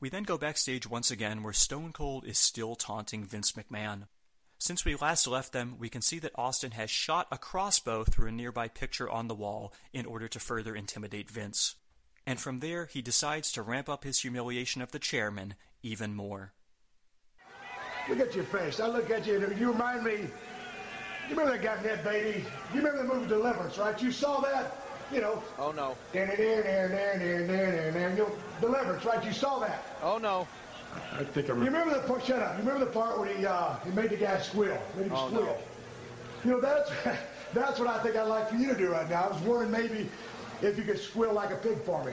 We 0.00 0.08
then 0.10 0.24
go 0.24 0.36
backstage 0.36 0.88
once 0.88 1.10
again 1.10 1.42
where 1.42 1.52
Stone 1.52 1.92
Cold 1.92 2.26
is 2.26 2.38
still 2.38 2.74
taunting 2.74 3.24
Vince 3.24 3.52
McMahon. 3.52 4.08
Since 4.58 4.84
we 4.84 4.96
last 4.96 5.26
left 5.26 5.52
them, 5.52 5.76
we 5.78 5.88
can 5.88 6.02
see 6.02 6.18
that 6.18 6.32
Austin 6.34 6.72
has 6.72 6.90
shot 6.90 7.28
a 7.30 7.38
crossbow 7.38 8.04
through 8.04 8.28
a 8.28 8.32
nearby 8.32 8.68
picture 8.68 9.08
on 9.08 9.28
the 9.28 9.34
wall 9.34 9.72
in 9.92 10.06
order 10.06 10.28
to 10.28 10.40
further 10.40 10.74
intimidate 10.74 11.30
Vince. 11.30 11.76
And 12.26 12.40
from 12.40 12.60
there, 12.60 12.86
he 12.86 13.02
decides 13.02 13.52
to 13.52 13.62
ramp 13.62 13.88
up 13.88 14.04
his 14.04 14.20
humiliation 14.20 14.82
of 14.82 14.92
the 14.92 14.98
chairman 14.98 15.54
even 15.82 16.14
more. 16.14 16.52
Look 18.08 18.20
at 18.20 18.34
your 18.34 18.44
face. 18.44 18.80
I 18.80 18.88
look 18.88 19.10
at 19.10 19.26
you 19.26 19.42
and 19.42 19.58
you 19.58 19.72
remind 19.72 20.04
me. 20.04 20.28
You 21.28 21.34
remember 21.36 21.58
that 21.58 21.62
guy 21.62 21.82
Ned 21.82 22.04
Beatty? 22.04 22.44
You 22.72 22.80
remember 22.80 23.02
the 23.02 23.14
movie 23.14 23.26
Deliverance, 23.28 23.78
right? 23.78 24.00
You 24.00 24.12
saw 24.12 24.40
that? 24.40 24.76
You 25.12 25.20
know. 25.20 25.42
Oh 25.58 25.72
no. 25.72 25.96
There, 26.12 26.26
there, 26.26 26.62
there, 26.62 26.88
there, 26.88 27.18
there, 27.18 27.46
there, 27.46 27.46
there, 27.46 27.92
there. 27.92 28.10
You 28.10 28.16
know, 28.16 28.30
Deliverance, 28.60 29.04
right? 29.04 29.24
You 29.24 29.32
saw 29.32 29.58
that. 29.60 29.84
Oh 30.02 30.18
no. 30.18 30.46
I 31.12 31.24
think 31.24 31.48
I 31.48 31.52
remember. 31.52 31.64
You 31.64 31.70
remember 31.78 31.94
the 32.00 32.06
part? 32.08 32.24
Shut 32.24 32.40
up. 32.40 32.56
You 32.58 32.64
remember 32.64 32.84
the 32.86 32.92
part 32.92 33.18
where 33.18 33.34
he 33.36 33.44
uh, 33.44 33.76
he 33.84 33.90
made 33.90 34.10
the 34.10 34.16
guy 34.16 34.40
squeal? 34.40 34.78
Made 34.96 35.06
him 35.06 35.12
Oh, 35.14 35.28
squeal. 35.28 35.42
no. 35.44 35.56
You 36.44 36.50
know 36.52 36.60
that's 36.60 36.90
that's 37.54 37.78
what 37.80 37.88
I 37.88 37.98
think 38.02 38.16
I'd 38.16 38.28
like 38.28 38.48
for 38.50 38.56
you 38.56 38.68
to 38.72 38.78
do 38.78 38.88
right 38.90 39.08
now. 39.08 39.24
I 39.24 39.28
was 39.32 39.40
wondering 39.42 39.70
maybe 39.72 40.08
if 40.62 40.78
you 40.78 40.84
could 40.84 40.98
squeal 40.98 41.32
like 41.32 41.50
a 41.50 41.56
pig 41.56 41.82
for 41.82 42.04
me. 42.04 42.12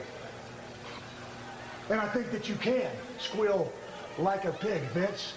And 1.90 2.00
I 2.00 2.08
think 2.08 2.30
that 2.32 2.48
you 2.48 2.54
can 2.56 2.90
squeal 3.18 3.72
like 4.18 4.44
a 4.44 4.52
pig, 4.52 4.82
Vince. 4.92 5.34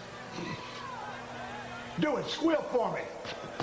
Do 1.99 2.17
it. 2.17 2.27
Squeal 2.27 2.61
for 2.71 2.93
me. 2.93 3.01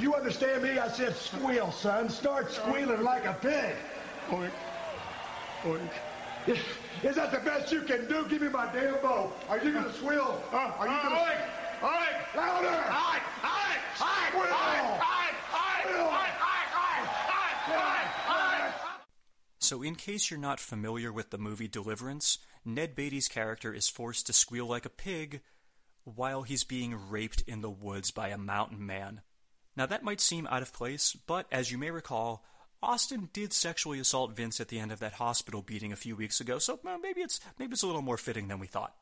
You 0.00 0.14
understand 0.14 0.62
me? 0.62 0.78
I 0.78 0.88
said 0.88 1.14
squeal, 1.16 1.70
son. 1.72 2.08
Start 2.08 2.50
squealing 2.50 3.02
like 3.02 3.24
a 3.26 3.34
pig. 3.34 3.74
Oink. 4.28 4.50
Oink. 5.62 5.90
Is 7.02 7.16
that 7.16 7.30
the 7.32 7.38
best 7.38 7.72
you 7.72 7.82
can 7.82 8.06
do? 8.08 8.26
Give 8.28 8.42
me 8.42 8.48
my 8.48 8.70
damn 8.72 8.94
bow. 9.00 9.32
Are 9.48 9.58
you 9.58 9.72
gonna 9.72 9.92
squeal? 9.92 10.42
Uh, 10.52 10.56
Are 10.56 10.86
you 10.86 10.92
uh, 10.92 11.02
gonna? 11.02 11.16
oink. 11.16 11.64
Oink. 11.80 12.36
Louder! 12.36 12.68
Oink. 12.68 13.22
Oink. 13.42 13.84
Oink. 13.98 14.32
Oink. 14.32 14.64
Oink. 14.64 15.00
Oink. 15.00 15.82
Squeal. 15.82 16.06
Oink. 16.06 16.34
Oink. 16.40 17.08
Oink. 17.66 18.08
Oink. 18.28 18.72
So, 19.58 19.82
in 19.82 19.94
case 19.94 20.30
you're 20.30 20.40
not 20.40 20.60
familiar 20.60 21.12
with 21.12 21.30
the 21.30 21.38
movie 21.38 21.68
Deliverance, 21.68 22.38
Ned 22.64 22.94
Beatty's 22.94 23.28
character 23.28 23.72
is 23.72 23.88
forced 23.88 24.26
to 24.26 24.32
squeal 24.32 24.66
like 24.66 24.84
a 24.84 24.90
pig 24.90 25.40
while 26.04 26.42
he's 26.42 26.64
being 26.64 27.08
raped 27.08 27.42
in 27.46 27.62
the 27.62 27.70
woods 27.70 28.10
by 28.10 28.28
a 28.28 28.38
mountain 28.38 28.84
man. 28.84 29.22
Now, 29.76 29.86
that 29.86 30.04
might 30.04 30.20
seem 30.20 30.46
out 30.46 30.62
of 30.62 30.72
place, 30.72 31.16
but 31.26 31.46
as 31.50 31.72
you 31.72 31.78
may 31.78 31.90
recall, 31.90 32.44
Austin 32.82 33.30
did 33.32 33.52
sexually 33.52 33.98
assault 33.98 34.36
Vince 34.36 34.60
at 34.60 34.68
the 34.68 34.78
end 34.78 34.92
of 34.92 35.00
that 35.00 35.14
hospital 35.14 35.62
beating 35.62 35.92
a 35.92 35.96
few 35.96 36.14
weeks 36.14 36.40
ago, 36.40 36.58
so 36.58 36.78
well, 36.84 36.98
maybe 36.98 37.22
it's 37.22 37.40
maybe 37.58 37.72
it's 37.72 37.82
a 37.82 37.86
little 37.86 38.02
more 38.02 38.18
fitting 38.18 38.48
than 38.48 38.58
we 38.58 38.66
thought. 38.66 38.94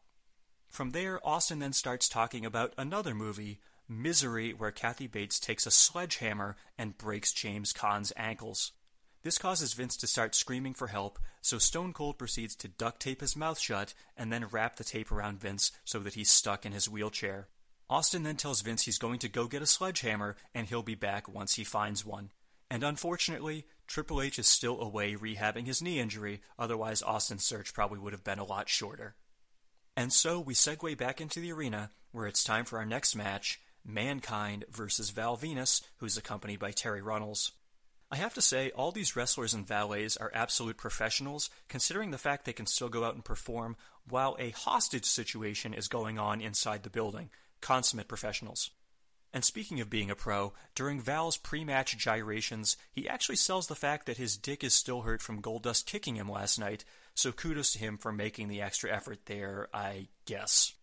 From 0.69 0.93
there, 0.93 1.21
Austin 1.27 1.59
then 1.59 1.73
starts 1.73 2.09
talking 2.09 2.47
about 2.47 2.73
another 2.79 3.15
movie, 3.15 3.61
Misery, 3.89 4.55
where 4.55 4.71
Kathy 4.71 5.07
Bates 5.07 5.39
takes 5.39 5.67
a 5.67 5.71
sledgehammer 5.71 6.57
and 6.79 6.97
breaks 6.97 7.33
James 7.33 7.73
Caan's 7.73 8.13
ankles. 8.17 8.73
This 9.23 9.37
causes 9.37 9.75
Vince 9.75 9.97
to 9.99 10.07
start 10.07 10.35
screaming 10.35 10.75
for 10.75 10.89
help, 10.89 11.19
so 11.41 11.59
Stone 11.59 11.93
Cold 11.93 12.19
proceeds 12.19 12.57
to 12.57 12.69
duct 12.69 13.01
tape 13.01 13.21
his 13.21 13.37
mouth 13.37 13.59
shut 13.59 13.95
and 14.17 14.33
then 14.33 14.49
wrap 14.51 14.77
the 14.77 14.85
tape 14.85 15.13
around 15.13 15.41
Vince 15.41 15.73
so 15.85 15.99
that 15.99 16.15
he's 16.15 16.31
stuck 16.31 16.65
in 16.65 16.73
his 16.73 16.89
wheelchair. 16.89 17.49
Austin 17.93 18.23
then 18.23 18.37
tells 18.37 18.63
Vince 18.63 18.85
he's 18.85 18.97
going 18.97 19.19
to 19.19 19.29
go 19.29 19.47
get 19.47 19.61
a 19.61 19.67
sledgehammer 19.67 20.35
and 20.55 20.67
he'll 20.67 20.83
be 20.83 20.95
back 20.95 21.29
once 21.29 21.57
he 21.57 21.63
finds 21.63 22.07
one. 22.07 22.31
And 22.71 22.83
unfortunately, 22.83 23.67
Triple 23.87 24.23
H 24.23 24.39
is 24.39 24.49
still 24.49 24.81
away 24.81 25.15
rehabbing 25.15 25.67
his 25.67 25.83
knee 25.83 26.01
injury, 26.01 26.41
otherwise, 26.59 27.03
Austin's 27.03 27.45
search 27.45 27.75
probably 27.75 27.99
would 27.99 28.15
have 28.15 28.25
been 28.25 28.39
a 28.39 28.47
lot 28.47 28.71
shorter. 28.71 29.15
And 29.95 30.11
so 30.11 30.41
we 30.41 30.55
segue 30.55 30.97
back 30.97 31.21
into 31.21 31.39
the 31.39 31.53
arena 31.53 31.91
where 32.13 32.27
it's 32.27 32.43
time 32.43 32.65
for 32.65 32.79
our 32.79 32.87
next 32.87 33.15
match 33.15 33.61
Mankind 33.85 34.65
versus 34.71 35.11
Val 35.11 35.37
Venis, 35.37 35.83
who's 35.99 36.17
accompanied 36.17 36.61
by 36.61 36.73
Terri 36.73 37.05
Runnels. 37.05 37.53
I 38.11 38.17
have 38.17 38.33
to 38.35 38.41
say, 38.41 38.71
all 38.71 38.93
these 38.93 39.17
wrestlers 39.17 39.53
and 39.53 39.69
valets 39.69 40.17
are 40.17 40.31
absolute 40.33 40.79
professionals, 40.79 41.51
considering 41.69 42.11
the 42.11 42.17
fact 42.17 42.47
they 42.47 42.55
can 42.55 42.65
still 42.65 42.89
go 42.89 43.05
out 43.05 43.17
and 43.17 43.25
perform 43.25 43.77
while 44.09 44.35
a 44.39 44.49
hostage 44.53 45.05
situation 45.05 45.75
is 45.75 45.89
going 45.89 46.19
on 46.19 46.41
inside 46.41 46.85
the 46.85 46.89
building. 46.89 47.29
Consummate 47.63 48.09
professionals. 48.09 48.71
And 49.33 49.45
speaking 49.45 49.81
of 49.81 49.89
being 49.89 50.11
a 50.11 50.15
pro, 50.15 50.53
during 50.75 51.01
Val's 51.01 51.39
pre 51.39 51.65
match 51.65 51.97
gyrations, 51.97 52.77
he 52.93 53.09
actually 53.09 53.37
sells 53.37 53.67
the 53.67 53.75
fact 53.75 54.05
that 54.05 54.19
his 54.19 54.37
dick 54.37 54.63
is 54.63 54.75
still 54.75 55.03
hurt 55.03 55.23
from 55.23 55.41
Goldust 55.41 55.87
kicking 55.87 56.17
him 56.17 56.31
last 56.31 56.59
night, 56.59 56.85
so 57.15 57.33
kudos 57.33 57.73
to 57.73 57.79
him 57.79 57.97
for 57.97 58.13
making 58.13 58.49
the 58.49 58.61
extra 58.61 58.95
effort 58.95 59.21
there, 59.25 59.69
I 59.73 60.09
guess. 60.27 60.75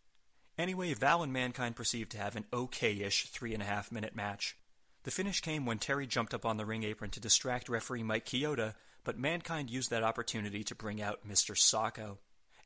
Anyway, 0.57 0.93
Val 0.95 1.21
and 1.21 1.31
Mankind 1.31 1.75
perceived 1.75 2.11
to 2.11 2.17
have 2.17 2.35
an 2.35 2.45
okay 2.51 2.93
ish 3.01 3.27
three 3.27 3.53
and 3.53 3.61
a 3.61 3.67
half 3.67 3.91
minute 3.91 4.15
match. 4.15 4.57
The 5.03 5.11
finish 5.11 5.41
came 5.41 5.65
when 5.65 5.79
Terri 5.79 6.07
jumped 6.07 6.33
up 6.33 6.45
on 6.45 6.57
the 6.57 6.65
ring 6.65 6.83
apron 6.83 7.11
to 7.11 7.19
distract 7.19 7.69
referee 7.69 8.03
Mike 8.03 8.25
Chioda, 8.25 8.73
but 9.03 9.17
Mankind 9.17 9.69
used 9.69 9.91
that 9.91 10.03
opportunity 10.03 10.63
to 10.65 10.75
bring 10.75 11.01
out 11.01 11.27
Mr. 11.27 11.55
Socko. 11.55 12.17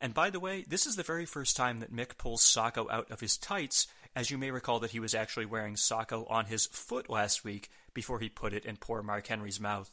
And 0.02 0.14
by 0.14 0.30
the 0.30 0.40
way, 0.40 0.66
this 0.68 0.86
is 0.86 0.96
the 0.96 1.04
very 1.04 1.26
first 1.26 1.56
time 1.56 1.80
that 1.80 1.94
Mick 1.94 2.18
pulls 2.18 2.42
Socko 2.42 2.92
out 2.92 3.10
of 3.12 3.20
his 3.20 3.38
tights, 3.38 3.88
as 4.16 4.30
you 4.30 4.38
may 4.38 4.52
recall 4.52 4.80
that 4.80 4.92
he 4.92 5.00
was 5.00 5.16
actually 5.16 5.46
wearing 5.46 5.76
Socko 5.76 6.30
on 6.30 6.46
his 6.46 6.68
foot 6.68 7.10
last 7.10 7.44
week 7.44 7.70
before 7.94 8.20
he 8.20 8.30
put 8.30 8.54
it 8.54 8.66
in 8.66 8.78
poor 8.78 9.02
Mark 9.02 9.28
Henry's 9.28 9.60
mouth. 9.60 9.92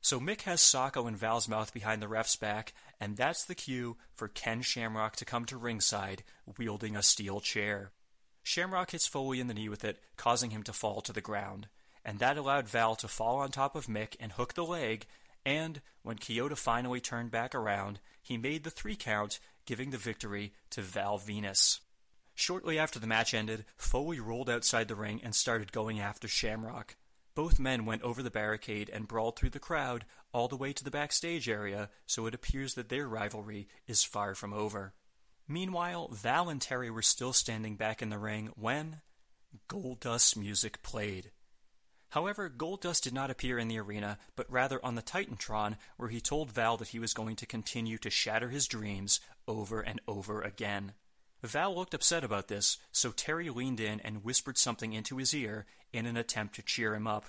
So 0.00 0.20
Mick 0.20 0.42
has 0.42 0.60
Socko 0.60 1.08
in 1.08 1.16
Val's 1.16 1.48
mouth 1.48 1.72
behind 1.72 2.02
the 2.02 2.08
ref's 2.08 2.36
back, 2.36 2.74
and 3.00 3.16
that's 3.16 3.44
the 3.44 3.54
cue 3.54 3.96
for 4.14 4.28
Ken 4.28 4.60
Shamrock 4.60 5.16
to 5.16 5.24
come 5.24 5.46
to 5.46 5.56
ringside 5.56 6.22
wielding 6.58 6.94
a 6.94 7.02
steel 7.02 7.40
chair. 7.40 7.90
Shamrock 8.42 8.90
hits 8.90 9.06
Foley 9.06 9.40
in 9.40 9.46
the 9.46 9.54
knee 9.54 9.70
with 9.70 9.82
it, 9.82 9.98
causing 10.18 10.50
him 10.50 10.62
to 10.64 10.74
fall 10.74 11.00
to 11.00 11.12
the 11.14 11.22
ground, 11.22 11.68
and 12.04 12.18
that 12.18 12.36
allowed 12.36 12.68
Val 12.68 12.94
to 12.96 13.08
fall 13.08 13.38
on 13.38 13.50
top 13.50 13.74
of 13.74 13.86
Mick 13.86 14.14
and 14.20 14.32
hook 14.32 14.52
the 14.52 14.64
leg, 14.64 15.06
and 15.46 15.80
when 16.02 16.16
Chioda 16.16 16.56
finally 16.56 17.00
turned 17.00 17.30
back 17.30 17.54
around, 17.54 17.98
he 18.20 18.36
made 18.36 18.64
the 18.64 18.70
three 18.70 18.96
count, 18.96 19.38
giving 19.64 19.88
the 19.88 19.96
victory 19.96 20.52
to 20.70 20.82
Val 20.82 21.18
Venis. 21.18 21.80
Shortly 22.34 22.78
after 22.78 22.98
the 22.98 23.06
match 23.06 23.32
ended, 23.32 23.64
Foley 23.76 24.18
rolled 24.18 24.50
outside 24.50 24.88
the 24.88 24.96
ring 24.96 25.20
and 25.22 25.34
started 25.34 25.72
going 25.72 26.00
after 26.00 26.26
Shamrock. 26.26 26.96
Both 27.34 27.58
men 27.58 27.84
went 27.84 28.02
over 28.02 28.22
the 28.22 28.30
barricade 28.30 28.90
and 28.92 29.08
brawled 29.08 29.36
through 29.36 29.50
the 29.50 29.58
crowd 29.58 30.04
all 30.32 30.48
the 30.48 30.56
way 30.56 30.72
to 30.72 30.84
the 30.84 30.90
backstage 30.90 31.48
area, 31.48 31.90
so 32.06 32.26
it 32.26 32.34
appears 32.34 32.74
that 32.74 32.88
their 32.88 33.08
rivalry 33.08 33.68
is 33.86 34.04
far 34.04 34.34
from 34.34 34.52
over. 34.52 34.94
Meanwhile, 35.46 36.08
Val 36.12 36.48
and 36.48 36.60
Terri 36.60 36.90
were 36.90 37.02
still 37.02 37.32
standing 37.32 37.76
back 37.76 38.02
in 38.02 38.08
the 38.08 38.18
ring 38.18 38.50
when 38.56 39.00
Goldust's 39.68 40.36
music 40.36 40.82
played. 40.82 41.30
However, 42.10 42.48
Goldust 42.48 43.02
did 43.02 43.12
not 43.12 43.30
appear 43.30 43.58
in 43.58 43.68
the 43.68 43.78
arena, 43.78 44.18
but 44.36 44.50
rather 44.50 44.84
on 44.84 44.94
the 44.94 45.02
Titantron, 45.02 45.76
where 45.96 46.08
he 46.08 46.20
told 46.20 46.52
Val 46.52 46.76
that 46.76 46.88
he 46.88 46.98
was 46.98 47.12
going 47.12 47.36
to 47.36 47.46
continue 47.46 47.98
to 47.98 48.10
shatter 48.10 48.50
his 48.50 48.68
dreams 48.68 49.20
over 49.48 49.80
and 49.80 50.00
over 50.06 50.40
again. 50.40 50.94
Val 51.46 51.74
looked 51.74 51.94
upset 51.94 52.24
about 52.24 52.48
this, 52.48 52.78
so 52.92 53.10
Terri 53.10 53.54
leaned 53.54 53.80
in 53.80 54.00
and 54.00 54.24
whispered 54.24 54.56
something 54.56 54.92
into 54.92 55.18
his 55.18 55.34
ear 55.34 55.66
in 55.92 56.06
an 56.06 56.16
attempt 56.16 56.54
to 56.56 56.62
cheer 56.62 56.94
him 56.94 57.06
up. 57.06 57.26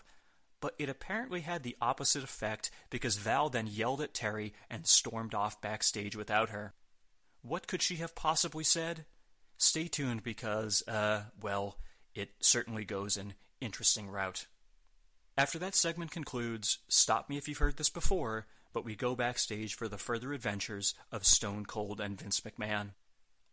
But 0.61 0.76
it 0.80 0.89
apparently 0.89 1.41
had 1.41 1.63
the 1.63 1.76
opposite 1.82 2.24
effect 2.24 2.72
because 2.89 3.18
Val 3.18 3.49
then 3.49 3.68
yelled 3.68 4.01
at 4.01 4.13
Terri 4.13 4.53
and 4.70 4.88
stormed 4.88 5.34
off 5.36 5.61
backstage 5.61 6.16
without 6.16 6.49
her. 6.49 6.74
What 7.41 7.68
could 7.68 7.82
she 7.82 7.97
have 7.97 8.16
possibly 8.16 8.63
said? 8.63 9.05
Stay 9.57 9.88
tuned 9.88 10.24
because, 10.24 10.86
uh, 10.88 11.26
well, 11.41 11.78
it 12.13 12.32
certainly 12.39 12.86
goes 12.86 13.18
an 13.18 13.34
interesting 13.61 14.09
route. 14.09 14.47
After 15.38 15.59
that 15.59 15.76
segment 15.76 16.11
concludes, 16.11 16.80
stop 16.88 17.30
me 17.30 17.38
if 17.38 17.47
you've 17.47 17.57
heard 17.57 17.78
this 17.78 17.89
before, 17.89 18.47
but 18.74 18.86
we 18.86 18.95
go 18.95 19.16
backstage 19.16 19.76
for 19.76 19.88
the 19.88 19.97
further 19.97 20.34
adventures 20.34 20.95
of 21.11 21.26
Stone 21.26 21.66
Cold 21.66 21.99
and 21.99 22.20
Vince 22.20 22.39
McMahon. 22.39 22.91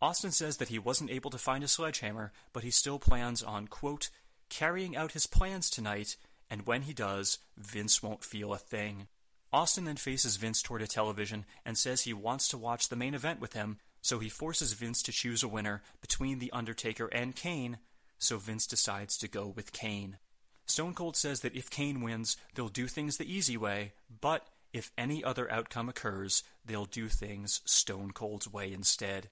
Austin 0.03 0.31
says 0.31 0.57
that 0.57 0.67
he 0.67 0.77
wasn't 0.77 1.09
able 1.09 1.29
to 1.29 1.37
find 1.37 1.63
a 1.63 1.67
sledgehammer, 1.69 2.33
but 2.51 2.61
he 2.65 2.71
still 2.71 2.99
plans 2.99 3.41
on, 3.41 3.69
quote, 3.69 4.09
carrying 4.49 4.97
out 4.97 5.13
his 5.13 5.25
plans 5.25 5.69
tonight, 5.69 6.17
and 6.49 6.67
when 6.67 6.81
he 6.81 6.91
does, 6.91 7.37
Vince 7.55 8.03
won't 8.03 8.25
feel 8.25 8.51
a 8.51 8.57
thing. 8.57 9.07
Austin 9.53 9.85
then 9.85 9.95
faces 9.95 10.35
Vince 10.35 10.61
toward 10.61 10.81
a 10.81 10.87
television 10.87 11.45
and 11.65 11.77
says 11.77 12.01
he 12.01 12.11
wants 12.11 12.49
to 12.49 12.57
watch 12.57 12.89
the 12.89 12.97
main 12.97 13.13
event 13.13 13.39
with 13.39 13.53
him, 13.53 13.77
so 14.01 14.19
he 14.19 14.27
forces 14.27 14.73
Vince 14.73 15.01
to 15.03 15.13
choose 15.13 15.41
a 15.41 15.47
winner 15.47 15.81
between 16.01 16.39
The 16.39 16.51
Undertaker 16.51 17.07
and 17.07 17.33
Kane, 17.33 17.77
so 18.19 18.37
Vince 18.37 18.67
decides 18.67 19.17
to 19.19 19.29
go 19.29 19.47
with 19.47 19.71
Kane. 19.71 20.17
Stone 20.65 20.95
Cold 20.95 21.15
says 21.15 21.39
that 21.39 21.55
if 21.55 21.69
Kane 21.69 22.01
wins, 22.01 22.35
they'll 22.55 22.67
do 22.67 22.87
things 22.87 23.15
the 23.15 23.33
easy 23.33 23.55
way, 23.55 23.93
but 24.19 24.47
if 24.73 24.91
any 24.97 25.23
other 25.23 25.49
outcome 25.49 25.87
occurs, 25.87 26.43
they'll 26.65 26.83
do 26.83 27.07
things 27.07 27.61
Stone 27.63 28.11
Cold's 28.11 28.51
way 28.51 28.73
instead. 28.73 29.29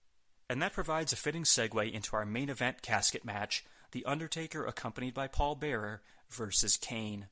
And 0.52 0.62
that 0.62 0.74
provides 0.74 1.14
a 1.14 1.16
fitting 1.16 1.44
segue 1.44 1.94
into 1.94 2.14
our 2.14 2.26
main 2.26 2.50
event 2.50 2.82
casket 2.82 3.24
match 3.24 3.64
The 3.94 4.04
Undertaker, 4.04 4.66
accompanied 4.66 5.14
by 5.14 5.28
Paul 5.28 5.56
Bearer, 5.56 6.02
versus 6.30 6.76
Kane. 6.76 7.28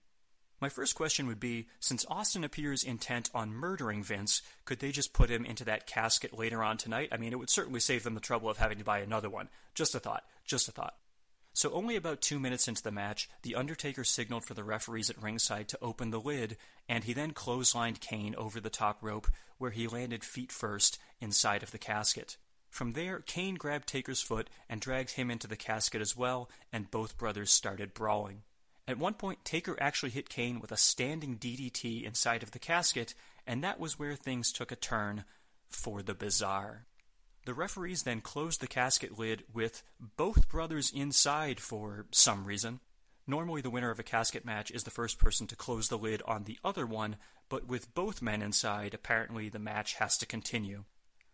My 0.62 0.70
first 0.70 0.96
question 0.96 1.28
would 1.28 1.42
be 1.42 1.68
since 1.82 2.06
Austin 2.08 2.46
appears 2.46 2.82
intent 2.82 3.30
on 3.36 3.52
murdering 3.52 4.04
Vince, 4.04 4.42
could 4.64 4.80
they 4.80 4.94
just 4.94 5.12
put 5.12 5.30
him 5.30 5.44
into 5.44 5.66
that 5.66 5.86
casket 5.86 6.38
later 6.38 6.64
on 6.64 6.78
tonight? 6.78 7.10
I 7.12 7.18
mean, 7.18 7.34
it 7.34 7.40
would 7.40 7.50
certainly 7.50 7.82
save 7.82 8.04
them 8.04 8.14
the 8.14 8.22
trouble 8.22 8.50
of 8.50 8.56
having 8.56 8.78
to 8.78 8.86
buy 8.86 9.00
another 9.00 9.30
one. 9.30 9.50
Just 9.76 9.96
a 9.96 10.00
thought. 10.00 10.24
Just 10.46 10.70
a 10.70 10.72
thought. 10.72 10.96
So, 11.52 11.74
only 11.74 11.98
about 11.98 12.22
two 12.22 12.40
minutes 12.40 12.70
into 12.70 12.84
the 12.84 12.90
match, 12.90 13.30
The 13.42 13.56
Undertaker 13.56 14.06
signaled 14.06 14.46
for 14.46 14.54
the 14.54 14.64
referees 14.64 15.10
at 15.10 15.22
ringside 15.22 15.68
to 15.68 15.80
open 15.82 16.12
the 16.12 16.22
lid, 16.22 16.56
and 16.88 17.04
he 17.04 17.12
then 17.12 17.34
clotheslined 17.34 18.00
Kane 18.00 18.34
over 18.36 18.62
the 18.62 18.70
top 18.70 19.04
rope, 19.04 19.28
where 19.58 19.72
he 19.72 19.90
landed 19.90 20.24
feet 20.24 20.54
first 20.54 20.98
inside 21.20 21.64
of 21.64 21.72
the 21.72 21.78
casket. 21.78 22.38
From 22.70 22.94
there, 22.94 23.20
Kane 23.20 23.56
grabbed 23.56 23.88
Taker's 23.88 24.22
foot 24.22 24.50
and 24.70 24.80
dragged 24.80 25.12
him 25.12 25.32
into 25.32 25.48
the 25.48 25.56
casket 25.56 26.02
as 26.02 26.16
well, 26.16 26.50
and 26.72 26.92
both 26.92 27.18
brothers 27.18 27.52
started 27.52 27.94
brawling. 27.94 28.44
At 28.88 28.98
one 28.98 29.14
point, 29.14 29.46
Taker 29.46 29.78
actually 29.80 30.12
hit 30.12 30.30
Kane 30.30 30.60
with 30.60 30.72
a 30.72 30.78
standing 30.78 31.38
DDT 31.38 32.04
inside 32.04 32.42
of 32.42 32.52
the 32.52 32.60
casket, 32.60 33.14
and 33.46 33.64
that 33.64 33.80
was 33.80 34.00
where 34.00 34.16
things 34.16 34.52
took 34.52 34.72
a 34.72 34.76
turn 34.76 35.26
for 35.68 36.02
the 36.02 36.16
bizarre. 36.16 36.86
The 37.46 37.54
referees 37.54 38.04
then 38.04 38.22
closed 38.22 38.62
the 38.62 38.68
casket 38.68 39.18
lid 39.18 39.44
with 39.54 39.84
both 40.18 40.50
brothers 40.50 40.92
inside 40.92 41.60
for 41.60 42.06
some 42.12 42.46
reason. 42.46 42.80
Normally, 43.28 43.62
the 43.62 43.70
winner 43.70 43.92
of 43.92 44.00
a 44.00 44.04
casket 44.04 44.44
match 44.44 44.72
is 44.72 44.84
the 44.84 44.92
first 44.92 45.20
person 45.20 45.46
to 45.48 45.56
close 45.56 45.88
the 45.88 45.98
lid 45.98 46.22
on 46.24 46.46
the 46.46 46.58
other 46.64 46.86
one, 46.86 47.18
but 47.48 47.68
with 47.68 47.94
both 47.94 48.22
men 48.22 48.42
inside, 48.42 48.94
apparently 48.94 49.50
the 49.50 49.60
match 49.60 49.96
has 49.96 50.18
to 50.18 50.26
continue. 50.26 50.86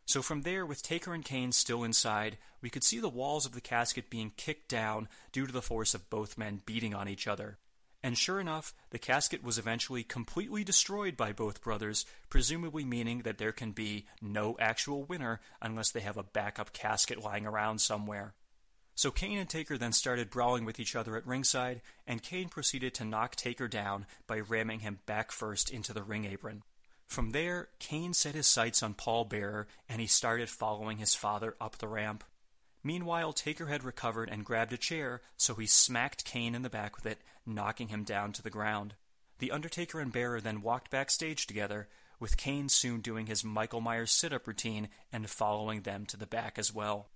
So 0.05 0.21
from 0.21 0.43
there, 0.43 0.65
with 0.65 0.83
Taker 0.83 1.13
and 1.13 1.25
Kane 1.25 1.51
still 1.51 1.83
inside, 1.83 2.37
we 2.61 2.69
could 2.69 2.83
see 2.83 2.99
the 2.99 3.09
walls 3.09 3.45
of 3.45 3.53
the 3.53 3.61
casket 3.61 4.09
being 4.09 4.31
kicked 4.37 4.69
down 4.69 5.07
due 5.31 5.47
to 5.47 5.51
the 5.51 5.61
force 5.61 5.93
of 5.93 6.09
both 6.09 6.37
men 6.37 6.61
beating 6.65 6.93
on 6.93 7.09
each 7.09 7.27
other. 7.27 7.57
And 8.03 8.15
sure 8.15 8.39
enough, 8.39 8.75
the 8.91 8.99
casket 8.99 9.43
was 9.43 9.57
eventually 9.57 10.03
completely 10.03 10.63
destroyed 10.63 11.17
by 11.17 11.31
both 11.31 11.63
brothers, 11.63 12.05
presumably 12.29 12.85
meaning 12.85 13.23
that 13.23 13.39
there 13.39 13.51
can 13.51 13.71
be 13.71 14.05
no 14.21 14.55
actual 14.59 15.05
winner 15.05 15.41
unless 15.59 15.89
they 15.89 16.01
have 16.01 16.17
a 16.17 16.23
backup 16.23 16.71
casket 16.71 17.23
lying 17.23 17.47
around 17.47 17.79
somewhere. 17.79 18.35
So 18.93 19.09
Kane 19.09 19.39
and 19.39 19.49
Taker 19.49 19.75
then 19.75 19.91
started 19.91 20.29
brawling 20.29 20.65
with 20.65 20.79
each 20.79 20.95
other 20.95 21.17
at 21.17 21.25
ringside, 21.25 21.81
and 22.05 22.21
Kane 22.21 22.47
proceeded 22.47 22.93
to 22.93 23.05
knock 23.05 23.35
Taker 23.35 23.67
down 23.67 24.05
by 24.27 24.39
ramming 24.39 24.81
him 24.81 24.99
back 25.07 25.31
first 25.31 25.71
into 25.71 25.91
the 25.91 26.03
ring 26.03 26.25
apron. 26.25 26.61
From 27.07 27.31
there, 27.31 27.69
Kane 27.79 28.13
set 28.13 28.35
his 28.35 28.47
sights 28.47 28.83
on 28.83 28.93
Paul 28.93 29.25
Bearer 29.25 29.67
and 29.87 30.01
he 30.01 30.07
started 30.07 30.49
following 30.49 30.97
his 30.97 31.15
father 31.15 31.55
up 31.61 31.77
the 31.77 31.87
ramp. 31.87 32.23
Meanwhile, 32.83 33.33
Taker 33.33 33.67
had 33.67 33.83
recovered 33.83 34.29
and 34.29 34.45
grabbed 34.45 34.73
a 34.73 34.77
chair, 34.77 35.21
so 35.37 35.55
he 35.55 35.65
smacked 35.65 36.25
Kane 36.25 36.53
in 36.53 36.61
the 36.61 36.69
back 36.69 36.95
with 36.95 37.05
it, 37.05 37.19
knocking 37.45 37.87
him 37.87 38.03
down 38.03 38.31
to 38.33 38.43
the 38.43 38.51
ground. 38.51 38.93
The 39.39 39.51
Undertaker 39.51 39.99
and 39.99 40.11
Bearer 40.11 40.39
then 40.39 40.61
walked 40.61 40.91
backstage 40.91 41.47
together, 41.47 41.87
with 42.19 42.37
Kane 42.37 42.69
soon 42.69 43.01
doing 43.01 43.25
his 43.25 43.43
Michael 43.43 43.81
Myers 43.81 44.11
sit 44.11 44.31
up 44.31 44.47
routine 44.47 44.89
and 45.11 45.29
following 45.29 45.81
them 45.81 46.05
to 46.05 46.17
the 46.17 46.27
back 46.27 46.59
as 46.59 46.73
well. 46.73 47.09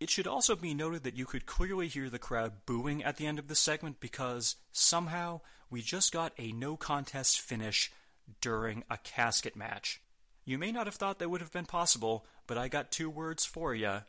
It 0.00 0.10
should 0.10 0.28
also 0.28 0.54
be 0.54 0.74
noted 0.74 1.02
that 1.02 1.16
you 1.16 1.26
could 1.26 1.46
clearly 1.46 1.88
hear 1.88 2.08
the 2.08 2.20
crowd 2.20 2.64
booing 2.64 3.02
at 3.02 3.16
the 3.16 3.26
end 3.26 3.38
of 3.38 3.48
the 3.48 3.56
segment 3.56 3.98
because 3.98 4.54
somehow 4.70 5.40
we 5.68 5.82
just 5.82 6.12
got 6.12 6.32
a 6.38 6.52
no 6.52 6.76
contest 6.76 7.40
finish 7.40 7.90
during 8.40 8.84
a 8.90 8.98
casket 8.98 9.56
match. 9.56 10.00
You 10.44 10.58
may 10.58 10.72
not 10.72 10.86
have 10.86 10.94
thought 10.94 11.18
that 11.18 11.28
would 11.28 11.40
have 11.40 11.52
been 11.52 11.66
possible, 11.66 12.26
but 12.46 12.56
I 12.56 12.68
got 12.68 12.90
two 12.90 13.10
words 13.10 13.44
for 13.44 13.74
you 13.74 14.02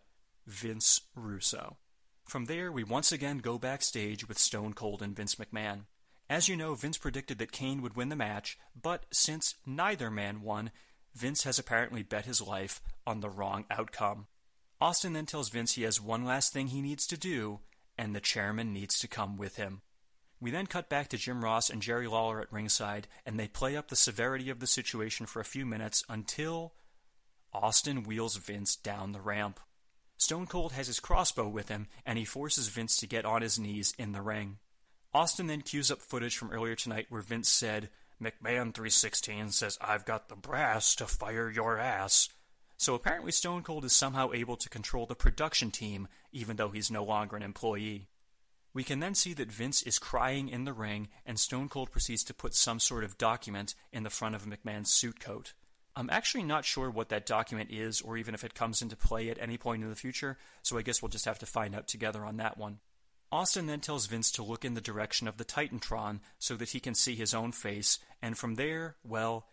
Vince 0.47 1.01
Russo. 1.15 1.77
From 2.25 2.45
there, 2.45 2.71
we 2.71 2.83
once 2.83 3.11
again 3.11 3.39
go 3.39 3.57
backstage 3.57 4.27
with 4.27 4.37
Stone 4.37 4.73
Cold 4.73 5.01
and 5.01 5.15
Vince 5.15 5.35
McMahon. 5.35 5.85
As 6.29 6.47
you 6.47 6.55
know, 6.55 6.75
Vince 6.75 6.97
predicted 6.97 7.39
that 7.39 7.51
Kane 7.51 7.81
would 7.81 7.95
win 7.95 8.09
the 8.09 8.15
match, 8.15 8.57
but 8.79 9.05
since 9.11 9.55
neither 9.65 10.11
man 10.11 10.41
won, 10.41 10.71
Vince 11.15 11.43
has 11.43 11.57
apparently 11.57 12.03
bet 12.03 12.25
his 12.25 12.41
life 12.41 12.81
on 13.05 13.19
the 13.19 13.29
wrong 13.29 13.65
outcome. 13.71 14.27
Austin 14.79 15.13
then 15.13 15.25
tells 15.25 15.49
Vince 15.49 15.73
he 15.73 15.81
has 15.83 15.99
one 15.99 16.23
last 16.23 16.53
thing 16.53 16.67
he 16.67 16.81
needs 16.81 17.07
to 17.07 17.17
do, 17.17 17.59
and 17.97 18.15
the 18.15 18.21
chairman 18.21 18.71
needs 18.71 18.99
to 18.99 19.07
come 19.07 19.37
with 19.37 19.57
him. 19.57 19.81
We 20.41 20.51
then 20.51 20.67
cut 20.67 20.89
back 20.89 21.09
to 21.09 21.17
Jim 21.17 21.43
Ross 21.43 21.69
and 21.69 21.81
Jerry 21.81 22.07
Lawler 22.07 22.41
at 22.41 22.51
ringside, 22.51 23.07
and 23.25 23.37
they 23.37 23.47
play 23.47 23.75
up 23.75 23.89
the 23.89 23.95
severity 23.95 24.49
of 24.49 24.59
the 24.59 24.67
situation 24.67 25.25
for 25.25 25.41
a 25.41 25.45
few 25.45 25.65
minutes 25.65 26.03
until 26.07 26.73
Austin 27.53 28.03
wheels 28.03 28.37
Vince 28.37 28.75
down 28.75 29.11
the 29.11 29.21
ramp. 29.21 29.59
Stone 30.17 30.47
Cold 30.47 30.73
has 30.73 30.87
his 30.87 30.99
crossbow 30.99 31.47
with 31.47 31.69
him, 31.69 31.87
and 32.05 32.17
he 32.17 32.25
forces 32.25 32.69
Vince 32.69 32.97
to 32.97 33.07
get 33.07 33.25
on 33.25 33.41
his 33.41 33.59
knees 33.59 33.93
in 33.97 34.11
the 34.11 34.21
ring. 34.21 34.57
Austin 35.13 35.47
then 35.47 35.61
cues 35.61 35.89
up 35.89 35.99
footage 35.99 36.37
from 36.37 36.51
earlier 36.51 36.75
tonight 36.75 37.07
where 37.09 37.21
Vince 37.21 37.49
said, 37.49 37.89
McMahon 38.21 38.73
316 38.73 39.51
says, 39.51 39.77
I've 39.81 40.05
got 40.05 40.29
the 40.29 40.35
brass 40.35 40.93
to 40.95 41.05
fire 41.05 41.49
your 41.49 41.79
ass. 41.79 42.29
So 42.77 42.93
apparently 42.93 43.31
Stone 43.31 43.63
Cold 43.63 43.85
is 43.85 43.93
somehow 43.93 44.31
able 44.33 44.55
to 44.57 44.69
control 44.69 45.05
the 45.05 45.15
production 45.15 45.71
team, 45.71 46.07
even 46.31 46.57
though 46.57 46.69
he's 46.69 46.91
no 46.91 47.03
longer 47.03 47.35
an 47.35 47.43
employee. 47.43 48.07
We 48.73 48.83
can 48.83 48.99
then 48.99 49.15
see 49.15 49.33
that 49.33 49.51
Vince 49.51 49.81
is 49.81 49.97
crying 49.97 50.47
in 50.47 50.63
the 50.63 50.73
ring, 50.73 51.09
and 51.25 51.39
Stone 51.39 51.69
Cold 51.69 51.91
proceeds 51.91 52.23
to 52.25 52.33
put 52.33 52.53
some 52.53 52.79
sort 52.79 53.03
of 53.03 53.17
document 53.17 53.73
in 53.91 54.03
the 54.03 54.09
front 54.09 54.35
of 54.35 54.45
McMahon's 54.45 54.93
suit 54.93 55.19
coat. 55.19 55.53
I'm 55.95 56.09
actually 56.09 56.43
not 56.43 56.65
sure 56.65 56.89
what 56.89 57.09
that 57.09 57.25
document 57.25 57.71
is, 57.71 57.99
or 57.99 58.15
even 58.15 58.33
if 58.33 58.43
it 58.43 58.53
comes 58.53 58.81
into 58.81 58.95
play 58.95 59.29
at 59.29 59.41
any 59.41 59.57
point 59.57 59.83
in 59.83 59.89
the 59.89 59.95
future, 59.95 60.37
so 60.61 60.77
I 60.77 60.81
guess 60.83 61.01
we'll 61.01 61.09
just 61.09 61.25
have 61.25 61.39
to 61.39 61.45
find 61.45 61.75
out 61.75 61.87
together 61.87 62.23
on 62.23 62.37
that 62.37 62.57
one. 62.57 62.79
Austin 63.31 63.67
then 63.67 63.79
tells 63.79 64.05
Vince 64.05 64.31
to 64.31 64.43
look 64.43 64.63
in 64.63 64.75
the 64.75 64.81
direction 64.81 65.27
of 65.27 65.37
the 65.37 65.45
Titantron 65.45 66.19
so 66.37 66.55
that 66.55 66.69
he 66.69 66.79
can 66.79 66.95
see 66.95 67.15
his 67.15 67.33
own 67.33 67.51
face, 67.51 67.99
and 68.21 68.37
from 68.37 68.55
there, 68.55 68.95
well, 69.03 69.47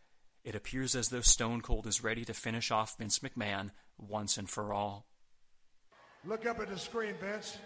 it 0.45 0.55
appears 0.55 0.95
as 0.95 1.09
though 1.09 1.21
Stone 1.21 1.63
Cold 1.63 1.87
is 1.87 2.05
ready 2.05 2.25
to 2.25 2.33
finish 2.33 2.71
off 2.71 2.97
Vince 2.97 3.19
McMahon 3.19 3.71
once 3.99 4.39
and 4.39 4.49
for 4.49 4.73
all. 4.73 5.07
Look 6.25 6.47
up 6.47 6.61
at 6.61 6.69
the 6.69 6.79
screen, 6.79 7.15
Vince 7.21 7.59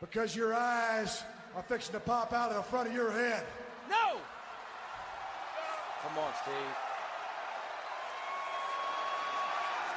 because 0.00 0.34
your 0.36 0.54
eyes 0.54 1.22
are 1.56 1.62
fixing 1.62 1.92
to 1.92 2.00
pop 2.00 2.32
out 2.32 2.50
of 2.50 2.56
the 2.56 2.62
front 2.62 2.88
of 2.88 2.94
your 2.94 3.10
head. 3.10 3.44
No! 3.88 4.18
Come 6.02 6.18
on, 6.18 6.32
Steve. 6.42 6.54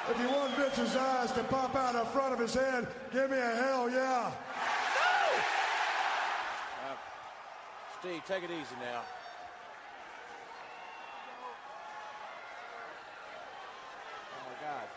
If 0.10 0.20
you 0.20 0.36
want 0.36 0.56
Vince's 0.56 0.95
eyes 0.95 1.32
to 1.34 1.43
pop 1.43 1.76
out 1.76 1.95
of 1.95 2.06
the 2.08 2.12
front 2.12 2.34
of 2.34 2.39
his 2.39 2.54
head, 2.56 2.88
give 3.14 3.30
me 3.30 3.38
a 3.38 3.56
hell 3.56 3.89
yeah. 3.89 4.32
No! 4.95 5.39
Uh, 6.89 6.95
Steve, 7.99 8.22
take 8.28 8.43
it 8.43 8.49
easy 8.49 8.76
now. 8.82 9.02
Oh 14.34 14.49
my 14.49 14.68
God. 14.68 14.88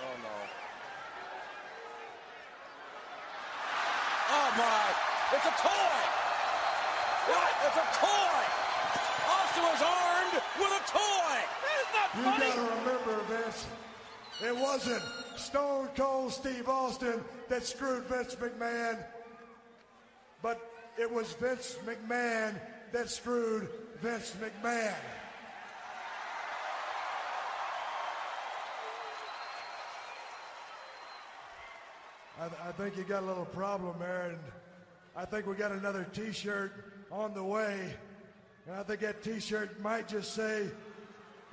Oh 0.00 0.14
no. 0.22 0.36
Oh 4.32 4.48
my! 4.56 4.86
It's 5.36 5.46
a 5.46 5.54
toy! 5.60 5.98
What? 7.30 7.50
It's 7.66 7.76
a 7.76 7.88
toy! 7.98 8.40
Austin 9.28 9.64
was 9.66 9.82
armed 9.82 10.36
with 10.58 10.72
a 10.72 10.82
toy! 10.88 11.36
That 11.60 11.76
is 11.82 11.90
not 11.94 12.08
You 12.16 12.22
funny! 12.24 12.46
gotta 12.46 12.64
remember, 12.80 13.14
Vince, 13.28 13.66
it 14.44 14.56
wasn't 14.56 15.02
Stone 15.36 15.88
Cold 15.96 16.32
Steve 16.32 16.68
Austin 16.68 17.22
that 17.48 17.64
screwed 17.64 18.04
Vince 18.04 18.34
McMahon, 18.36 19.02
but 20.42 20.60
it 20.98 21.10
was 21.10 21.32
Vince 21.34 21.76
McMahon 21.84 22.58
that 22.92 23.10
screwed 23.10 23.68
Vince 24.00 24.34
McMahon. 24.40 24.94
I, 32.40 32.68
I 32.68 32.72
think 32.72 32.96
you 32.96 33.04
got 33.04 33.22
a 33.22 33.26
little 33.26 33.44
problem 33.44 33.96
there, 33.98 34.30
and 34.30 34.38
I 35.14 35.26
think 35.26 35.46
we 35.46 35.54
got 35.54 35.72
another 35.72 36.06
T-shirt 36.14 36.72
on 37.12 37.34
the 37.34 37.44
way, 37.44 37.94
and 38.66 38.76
I 38.76 38.82
think 38.84 39.00
that 39.00 39.22
T-shirt 39.22 39.80
might 39.82 40.08
just 40.08 40.32
say 40.34 40.68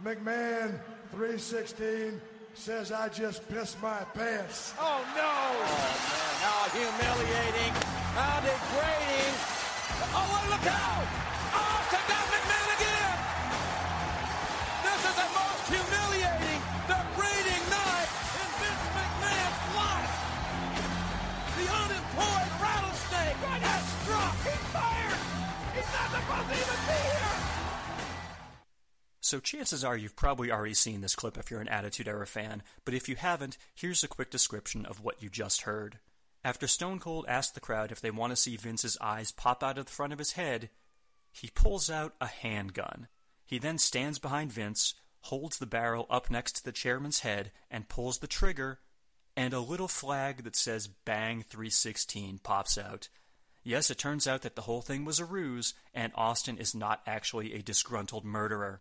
McMahon 0.02 0.80
316 1.12 2.22
says 2.58 2.92
I 2.92 3.08
just 3.10 3.48
pissed 3.50 3.82
my 3.82 4.02
pants. 4.14 4.74
Oh 4.80 5.06
no! 5.16 5.24
Oh 5.24 6.08
how 6.42 6.66
humiliating! 6.74 7.74
How 8.18 8.42
degrading! 8.42 9.36
Oh, 10.10 10.26
well, 10.26 10.48
look 10.50 10.66
out! 10.66 11.08
Austin 11.54 12.04
got 12.10 12.26
McMahon 12.34 12.70
again! 12.78 13.18
This 14.84 15.02
is 15.06 15.16
the 15.22 15.30
most 15.38 15.64
humiliating, 15.70 16.60
degrading 16.90 17.64
night 17.70 18.10
in 18.42 18.50
Vince 18.58 18.86
McMahon's 18.98 19.64
life! 19.78 20.14
The 21.62 21.68
unemployed 21.72 22.52
rattlesnake 22.58 23.42
has 23.62 23.84
struck! 24.02 24.36
He's 24.44 24.66
fired! 24.74 25.22
He's 25.78 25.90
not 25.94 26.08
supposed 26.10 26.48
to 26.50 26.56
even 26.58 26.80
be 26.90 27.00
here! 27.06 27.17
So 29.28 29.42
chances 29.42 29.84
are 29.84 29.98
you've 29.98 30.16
probably 30.16 30.54
already 30.54 30.74
seen 30.74 31.02
this 31.02 31.14
clip 31.14 31.38
if 31.38 31.52
you're 31.52 31.60
an 31.60 31.68
Attitude 31.68 32.08
Era 32.08 32.26
fan, 32.26 32.64
but 32.86 32.94
if 32.94 33.10
you 33.10 33.18
haven't, 33.18 33.58
here's 33.76 34.02
a 34.02 34.08
quick 34.08 34.30
description 34.30 34.86
of 34.86 35.04
what 35.04 35.22
you 35.22 35.30
just 35.30 35.64
heard. 35.64 36.00
After 36.46 36.66
Stone 36.66 37.00
Cold 37.00 37.26
asked 37.28 37.54
the 37.54 37.60
crowd 37.60 37.92
if 37.92 38.00
they 38.00 38.10
want 38.10 38.32
to 38.32 38.38
see 38.38 38.56
Vince's 38.56 38.98
eyes 39.02 39.34
pop 39.34 39.64
out 39.64 39.78
of 39.78 39.88
the 39.88 39.92
front 39.92 40.14
of 40.14 40.20
his 40.20 40.32
head, 40.32 40.70
he 41.34 41.50
pulls 41.50 41.90
out 41.90 42.16
a 42.22 42.28
handgun. 42.28 43.10
He 43.46 43.60
then 43.60 43.78
stands 43.78 44.18
behind 44.18 44.54
Vince, 44.54 44.94
holds 45.24 45.58
the 45.58 45.66
barrel 45.66 46.08
up 46.10 46.32
next 46.32 46.54
to 46.54 46.64
the 46.64 46.72
chairman's 46.72 47.20
head, 47.20 47.52
and 47.70 47.90
pulls 47.90 48.20
the 48.20 48.28
trigger, 48.28 48.80
and 49.36 49.54
a 49.54 49.60
little 49.60 49.90
flag 49.90 50.46
that 50.46 50.56
says 50.56 50.88
Bang 50.88 51.44
316 51.44 52.40
pops 52.44 52.78
out. 52.78 53.10
Yes, 53.62 53.92
it 53.92 53.98
turns 53.98 54.26
out 54.26 54.44
that 54.44 54.56
the 54.56 54.62
whole 54.62 54.82
thing 54.82 55.04
was 55.04 55.20
a 55.20 55.26
ruse, 55.26 55.74
and 55.94 56.14
Austin 56.16 56.58
is 56.58 56.74
not 56.74 57.02
actually 57.06 57.54
a 57.54 57.62
disgruntled 57.62 58.24
murderer. 58.24 58.80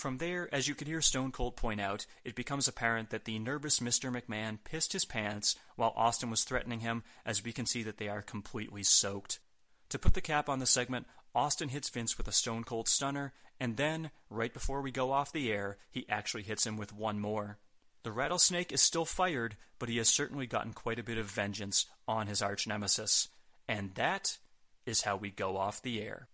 From 0.00 0.16
there, 0.16 0.48
as 0.50 0.66
you 0.66 0.74
can 0.74 0.86
hear 0.86 1.02
Stone 1.02 1.32
Cold 1.32 1.56
point 1.56 1.78
out, 1.78 2.06
it 2.24 2.34
becomes 2.34 2.66
apparent 2.66 3.10
that 3.10 3.26
the 3.26 3.38
nervous 3.38 3.80
Mr. 3.80 4.10
McMahon 4.10 4.56
pissed 4.64 4.94
his 4.94 5.04
pants 5.04 5.56
while 5.76 5.92
Austin 5.94 6.30
was 6.30 6.42
threatening 6.42 6.80
him, 6.80 7.04
as 7.26 7.44
we 7.44 7.52
can 7.52 7.66
see 7.66 7.82
that 7.82 7.98
they 7.98 8.08
are 8.08 8.22
completely 8.22 8.82
soaked. 8.82 9.40
To 9.90 9.98
put 9.98 10.14
the 10.14 10.22
cap 10.22 10.48
on 10.48 10.58
the 10.58 10.64
segment, 10.64 11.06
Austin 11.34 11.68
hits 11.68 11.90
Vince 11.90 12.16
with 12.16 12.26
a 12.26 12.32
Stone 12.32 12.64
Cold 12.64 12.88
stunner, 12.88 13.34
and 13.60 13.76
then, 13.76 14.10
right 14.30 14.54
before 14.54 14.80
we 14.80 14.90
go 14.90 15.12
off 15.12 15.32
the 15.32 15.52
air, 15.52 15.76
he 15.90 16.08
actually 16.08 16.44
hits 16.44 16.66
him 16.66 16.78
with 16.78 16.94
one 16.94 17.20
more. 17.20 17.58
The 18.02 18.10
rattlesnake 18.10 18.72
is 18.72 18.80
still 18.80 19.04
fired, 19.04 19.58
but 19.78 19.90
he 19.90 19.98
has 19.98 20.08
certainly 20.08 20.46
gotten 20.46 20.72
quite 20.72 20.98
a 20.98 21.04
bit 21.04 21.18
of 21.18 21.26
vengeance 21.26 21.84
on 22.08 22.26
his 22.26 22.40
arch 22.40 22.66
nemesis. 22.66 23.28
And 23.68 23.94
that 23.96 24.38
is 24.86 25.02
how 25.02 25.16
we 25.16 25.28
go 25.28 25.58
off 25.58 25.82
the 25.82 26.00
air. 26.00 26.29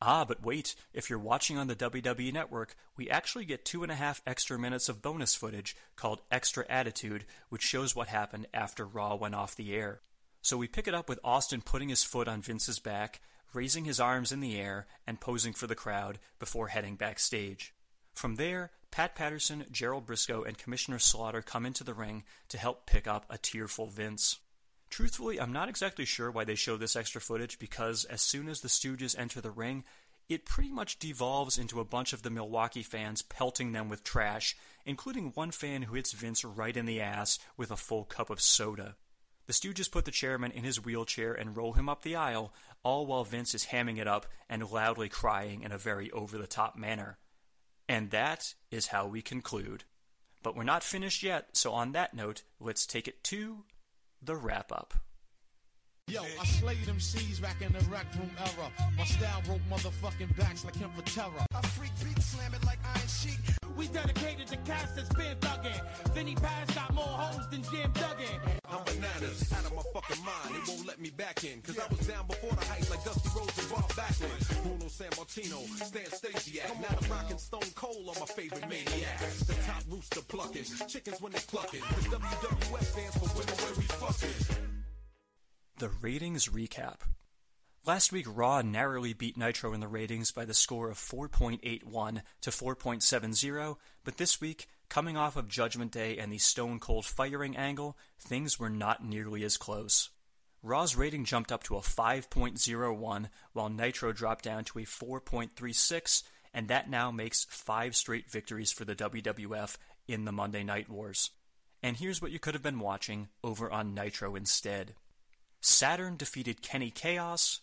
Ah, 0.00 0.24
but 0.24 0.44
wait, 0.44 0.76
if 0.92 1.10
you're 1.10 1.18
watching 1.18 1.58
on 1.58 1.66
the 1.66 1.74
WWE 1.74 2.32
Network, 2.32 2.76
we 2.96 3.10
actually 3.10 3.44
get 3.44 3.64
two 3.64 3.82
and 3.82 3.90
a 3.90 3.96
half 3.96 4.22
extra 4.26 4.58
minutes 4.58 4.88
of 4.88 5.02
bonus 5.02 5.34
footage 5.34 5.76
called 5.96 6.22
Extra 6.30 6.64
Attitude, 6.68 7.24
which 7.48 7.62
shows 7.62 7.96
what 7.96 8.08
happened 8.08 8.46
after 8.54 8.86
Raw 8.86 9.16
went 9.16 9.34
off 9.34 9.56
the 9.56 9.74
air. 9.74 10.00
So 10.40 10.56
we 10.56 10.68
pick 10.68 10.86
it 10.86 10.94
up 10.94 11.08
with 11.08 11.18
Austin 11.24 11.62
putting 11.62 11.88
his 11.88 12.04
foot 12.04 12.28
on 12.28 12.42
Vince's 12.42 12.78
back, 12.78 13.20
raising 13.52 13.86
his 13.86 13.98
arms 13.98 14.30
in 14.30 14.38
the 14.38 14.56
air, 14.56 14.86
and 15.04 15.20
posing 15.20 15.52
for 15.52 15.66
the 15.66 15.74
crowd 15.74 16.20
before 16.38 16.68
heading 16.68 16.94
backstage. 16.94 17.74
From 18.14 18.36
there, 18.36 18.70
Pat 18.92 19.16
Patterson, 19.16 19.66
Gerald 19.70 20.06
Brisco, 20.06 20.46
and 20.46 20.56
Commissioner 20.56 20.98
Slaughter 20.98 21.42
come 21.42 21.66
into 21.66 21.82
the 21.82 21.94
ring 21.94 22.22
to 22.48 22.58
help 22.58 22.86
pick 22.86 23.08
up 23.08 23.26
a 23.28 23.38
tearful 23.38 23.88
Vince. 23.88 24.38
Truthfully, 24.90 25.40
I'm 25.40 25.52
not 25.52 25.68
exactly 25.68 26.04
sure 26.04 26.30
why 26.30 26.44
they 26.44 26.54
show 26.54 26.76
this 26.76 26.96
extra 26.96 27.20
footage 27.20 27.58
because 27.58 28.04
as 28.06 28.22
soon 28.22 28.48
as 28.48 28.60
the 28.60 28.68
Stooges 28.68 29.18
enter 29.18 29.40
the 29.40 29.50
ring, 29.50 29.84
it 30.28 30.44
pretty 30.44 30.70
much 30.70 30.98
devolves 30.98 31.58
into 31.58 31.80
a 31.80 31.84
bunch 31.84 32.12
of 32.12 32.22
the 32.22 32.30
Milwaukee 32.30 32.82
fans 32.82 33.22
pelting 33.22 33.72
them 33.72 33.88
with 33.88 34.04
trash, 34.04 34.56
including 34.84 35.32
one 35.34 35.50
fan 35.50 35.82
who 35.82 35.94
hits 35.94 36.12
Vince 36.12 36.44
right 36.44 36.76
in 36.76 36.86
the 36.86 37.00
ass 37.00 37.38
with 37.56 37.70
a 37.70 37.76
full 37.76 38.04
cup 38.04 38.28
of 38.30 38.40
soda. 38.40 38.96
The 39.46 39.54
Stooges 39.54 39.90
put 39.90 40.04
the 40.04 40.10
chairman 40.10 40.52
in 40.52 40.64
his 40.64 40.84
wheelchair 40.84 41.32
and 41.32 41.56
roll 41.56 41.72
him 41.72 41.88
up 41.88 42.02
the 42.02 42.16
aisle, 42.16 42.52
all 42.82 43.06
while 43.06 43.24
Vince 43.24 43.54
is 43.54 43.66
hamming 43.66 43.98
it 43.98 44.06
up 44.06 44.26
and 44.48 44.70
loudly 44.70 45.08
crying 45.08 45.62
in 45.62 45.72
a 45.72 45.78
very 45.78 46.10
over 46.10 46.36
the 46.36 46.46
top 46.46 46.76
manner. 46.76 47.16
And 47.88 48.10
that 48.10 48.54
is 48.70 48.88
how 48.88 49.06
we 49.06 49.22
conclude. 49.22 49.84
But 50.42 50.54
we're 50.54 50.64
not 50.64 50.82
finished 50.82 51.22
yet, 51.22 51.48
so 51.56 51.72
on 51.72 51.92
that 51.92 52.12
note, 52.12 52.42
let's 52.60 52.86
take 52.86 53.08
it 53.08 53.24
to 53.24 53.64
the 54.22 54.36
wrap 54.36 54.72
up. 54.72 54.94
Yo, 56.08 56.22
I 56.40 56.44
slayed 56.46 56.84
them 56.86 56.98
C's 56.98 57.38
back 57.38 57.60
in 57.60 57.70
the 57.70 57.84
rec 57.90 58.06
room 58.16 58.30
era. 58.38 58.72
My 58.96 59.04
style 59.04 59.42
broke 59.44 59.60
motherfucking 59.70 60.34
backs 60.38 60.64
like 60.64 60.74
him 60.74 60.90
for 60.96 61.02
terror. 61.02 61.44
I 61.54 61.60
freak 61.76 61.92
beat 62.02 62.22
slam 62.22 62.54
it 62.54 62.64
like 62.64 62.78
Iron 62.96 63.08
Sheik. 63.08 63.38
We 63.76 63.88
dedicated 63.88 64.46
to 64.48 64.56
cast 64.58 64.96
that's 64.96 65.10
been 65.10 65.36
thuggin'. 65.36 66.14
Then 66.14 66.26
he 66.26 66.34
passed 66.34 66.74
got 66.74 66.94
more 66.94 67.04
hoes 67.04 67.46
than 67.50 67.62
Jim 67.64 67.92
Duggan. 67.92 68.40
I'm 68.70 68.82
bananas, 68.84 69.52
out 69.52 69.66
of 69.66 69.74
my 69.76 69.82
fucking 69.92 70.24
mind. 70.24 70.48
They 70.56 70.72
won't 70.72 70.86
let 70.86 70.98
me 70.98 71.10
back 71.10 71.44
in. 71.44 71.60
Cause 71.60 71.78
I 71.78 71.86
was 71.92 72.06
down 72.06 72.26
before 72.26 72.56
the 72.56 72.64
heights 72.64 72.88
like 72.88 73.04
Dusty 73.04 73.28
Rhodes 73.36 73.58
and 73.58 73.68
Bob 73.68 73.88
Backlund. 73.92 74.62
Bruno 74.62 74.88
Sammartino, 74.88 75.60
Stan 75.84 76.08
Stasiak. 76.08 76.72
Now 76.80 76.96
I'm 76.96 77.10
rocking 77.10 77.38
Stone 77.38 77.70
Cold 77.74 78.08
on 78.08 78.16
my 78.18 78.26
favorite 78.32 78.66
maniac. 78.68 79.20
The 79.46 79.54
top 79.68 79.82
rooster 79.90 80.22
plucking, 80.22 80.64
chickens 80.88 81.20
when 81.20 81.32
they 81.32 81.44
clucking. 81.52 81.80
The 81.80 82.16
WWF 82.16 82.84
stands 82.84 83.16
for 83.18 83.28
women 83.36 83.54
where 83.60 83.74
we 83.76 83.84
fucking. 84.00 84.77
The 85.78 85.88
ratings 85.88 86.48
recap. 86.48 87.02
Last 87.86 88.10
week, 88.10 88.26
Raw 88.28 88.62
narrowly 88.62 89.12
beat 89.12 89.36
Nitro 89.36 89.72
in 89.72 89.78
the 89.78 89.86
ratings 89.86 90.32
by 90.32 90.44
the 90.44 90.52
score 90.52 90.90
of 90.90 90.98
4.81 90.98 92.22
to 92.40 92.50
4.70, 92.50 93.76
but 94.02 94.16
this 94.16 94.40
week, 94.40 94.66
coming 94.88 95.16
off 95.16 95.36
of 95.36 95.46
Judgment 95.46 95.92
Day 95.92 96.18
and 96.18 96.32
the 96.32 96.38
Stone 96.38 96.80
Cold 96.80 97.06
firing 97.06 97.56
angle, 97.56 97.96
things 98.18 98.58
were 98.58 98.68
not 98.68 99.04
nearly 99.04 99.44
as 99.44 99.56
close. 99.56 100.10
Raw's 100.64 100.96
rating 100.96 101.24
jumped 101.24 101.52
up 101.52 101.62
to 101.62 101.76
a 101.76 101.80
5.01, 101.80 103.28
while 103.52 103.68
Nitro 103.68 104.12
dropped 104.12 104.42
down 104.42 104.64
to 104.64 104.80
a 104.80 104.82
4.36, 104.82 106.24
and 106.52 106.66
that 106.66 106.90
now 106.90 107.12
makes 107.12 107.46
five 107.50 107.94
straight 107.94 108.28
victories 108.28 108.72
for 108.72 108.84
the 108.84 108.96
WWF 108.96 109.76
in 110.08 110.24
the 110.24 110.32
Monday 110.32 110.64
Night 110.64 110.88
Wars. 110.88 111.30
And 111.84 111.98
here's 111.98 112.20
what 112.20 112.32
you 112.32 112.40
could 112.40 112.54
have 112.54 112.64
been 112.64 112.80
watching 112.80 113.28
over 113.44 113.70
on 113.70 113.94
Nitro 113.94 114.34
instead. 114.34 114.94
Saturn 115.60 116.16
defeated 116.16 116.62
Kenny 116.62 116.90
Kaos. 116.90 117.60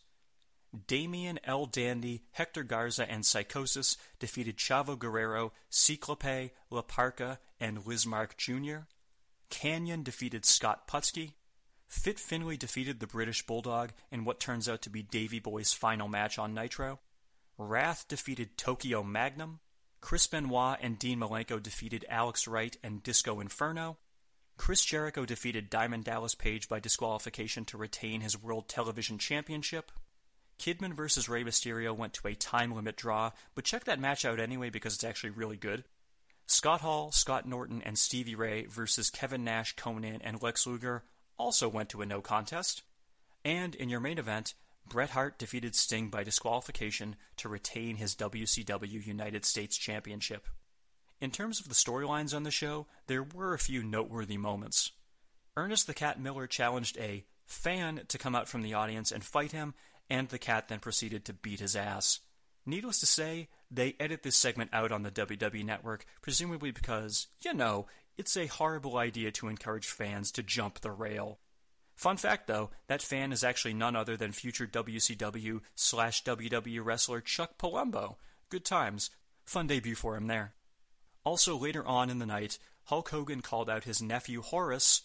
Damien 0.87 1.39
El 1.45 1.67
Dandy, 1.67 2.23
Hector 2.31 2.63
Garza, 2.63 3.09
and 3.09 3.25
Psychosis 3.25 3.97
defeated 4.19 4.57
Chavo 4.57 4.99
Guerrero, 4.99 5.53
Ciclope, 5.69 6.51
La 6.69 6.81
Parca, 6.81 7.37
and 7.59 7.85
Lizmark 7.85 8.35
Jr. 8.35 8.87
Kanyon 9.49 10.03
defeated 10.03 10.45
Scott 10.45 10.87
Putski. 10.87 11.33
Fit 11.87 12.19
Finlay 12.19 12.57
defeated 12.57 12.99
the 12.99 13.07
British 13.07 13.45
Bulldog 13.45 13.91
in 14.11 14.25
what 14.25 14.39
turns 14.39 14.67
out 14.67 14.81
to 14.81 14.89
be 14.89 15.01
Davy 15.01 15.39
Boy's 15.39 15.71
final 15.71 16.07
match 16.07 16.37
on 16.37 16.53
Nitro. 16.53 16.99
Wrath 17.57 18.05
defeated 18.07 18.57
Tokyo 18.57 19.03
Magnum. 19.03 19.59
Chris 20.01 20.27
Benoit 20.27 20.77
and 20.81 20.99
Dean 20.99 21.19
Malenko 21.19 21.61
defeated 21.61 22.05
Alex 22.09 22.47
Wright 22.47 22.75
and 22.83 23.01
Disco 23.01 23.39
Inferno. 23.39 23.97
Chris 24.57 24.83
Jericho 24.83 25.25
defeated 25.25 25.69
Diamond 25.69 26.05
Dallas 26.05 26.33
Page 26.33 26.69
by 26.69 26.79
disqualification 26.79 27.65
to 27.65 27.77
retain 27.77 28.21
his 28.21 28.41
World 28.41 28.67
Television 28.67 29.17
Championship. 29.17 29.91
Kidman 30.57 30.93
vs. 30.93 31.27
Rey 31.27 31.43
Mysterio 31.43 31.95
went 31.95 32.13
to 32.13 32.27
a 32.27 32.35
time 32.35 32.73
limit 32.73 32.95
draw, 32.95 33.31
but 33.53 33.65
check 33.65 33.83
that 33.83 33.99
match 33.99 34.23
out 34.25 34.39
anyway 34.39 34.69
because 34.69 34.95
it's 34.95 35.03
actually 35.03 35.31
really 35.31 35.57
good. 35.57 35.83
Scott 36.47 36.81
Hall, 36.81 37.11
Scott 37.11 37.47
Norton, 37.47 37.81
and 37.83 37.97
Stevie 37.97 38.35
Ray 38.35 38.65
versus 38.65 39.09
Kevin 39.09 39.43
Nash, 39.43 39.75
Konnan, 39.75 40.21
and 40.23 40.41
Lex 40.41 40.65
Luger 40.65 41.03
also 41.37 41.67
went 41.67 41.89
to 41.89 42.01
a 42.01 42.05
no 42.05 42.21
contest. 42.21 42.83
And 43.43 43.75
in 43.75 43.89
your 43.89 43.99
main 43.99 44.17
event, 44.17 44.53
Bret 44.87 45.11
Hart 45.11 45.37
defeated 45.39 45.75
Sting 45.75 46.09
by 46.09 46.23
disqualification 46.23 47.15
to 47.37 47.49
retain 47.49 47.97
his 47.97 48.15
WCW 48.15 49.05
United 49.05 49.43
States 49.43 49.77
Championship. 49.77 50.47
In 51.21 51.31
terms 51.31 51.59
of 51.59 51.69
the 51.69 51.75
storylines 51.75 52.35
on 52.35 52.43
the 52.43 52.51
show, 52.51 52.87
there 53.07 53.23
were 53.23 53.53
a 53.53 53.59
few 53.59 53.83
noteworthy 53.83 54.37
moments. 54.37 54.91
Ernest 55.57 55.87
the 55.87 55.93
Cat 55.93 56.19
Miller 56.19 56.47
challenged 56.47 56.97
a 56.97 57.25
fan 57.45 58.01
to 58.07 58.17
come 58.17 58.35
out 58.35 58.49
from 58.49 58.61
the 58.61 58.73
audience 58.73 59.11
and 59.11 59.23
fight 59.23 59.51
him, 59.51 59.73
and 60.09 60.29
the 60.29 60.39
cat 60.39 60.67
then 60.67 60.79
proceeded 60.79 61.25
to 61.25 61.33
beat 61.33 61.59
his 61.59 61.75
ass. 61.75 62.19
Needless 62.65 62.99
to 62.99 63.05
say, 63.05 63.47
they 63.71 63.95
edit 63.99 64.23
this 64.23 64.35
segment 64.35 64.71
out 64.73 64.91
on 64.91 65.03
the 65.03 65.11
WWE 65.11 65.63
network, 65.63 66.05
presumably 66.21 66.71
because, 66.71 67.27
you 67.41 67.53
know, 67.53 67.85
it's 68.17 68.35
a 68.35 68.47
horrible 68.47 68.97
idea 68.97 69.31
to 69.33 69.47
encourage 69.47 69.87
fans 69.87 70.31
to 70.31 70.43
jump 70.43 70.79
the 70.79 70.91
rail. 70.91 71.39
Fun 71.95 72.17
fact 72.17 72.47
though, 72.47 72.71
that 72.87 73.01
fan 73.01 73.31
is 73.31 73.43
actually 73.43 73.73
none 73.73 73.95
other 73.95 74.17
than 74.17 74.31
future 74.31 74.67
WCW 74.67 75.61
slash 75.75 76.23
WWE 76.23 76.83
wrestler 76.83 77.21
Chuck 77.21 77.57
Palumbo. 77.57 78.15
Good 78.49 78.65
times. 78.65 79.11
Fun 79.45 79.67
debut 79.67 79.95
for 79.95 80.17
him 80.17 80.27
there. 80.27 80.53
Also, 81.25 81.57
later 81.57 81.85
on 81.85 82.09
in 82.09 82.19
the 82.19 82.25
night, 82.25 82.57
Hulk 82.85 83.09
Hogan 83.09 83.41
called 83.41 83.69
out 83.69 83.83
his 83.83 84.01
nephew 84.01 84.41
Horace 84.41 85.01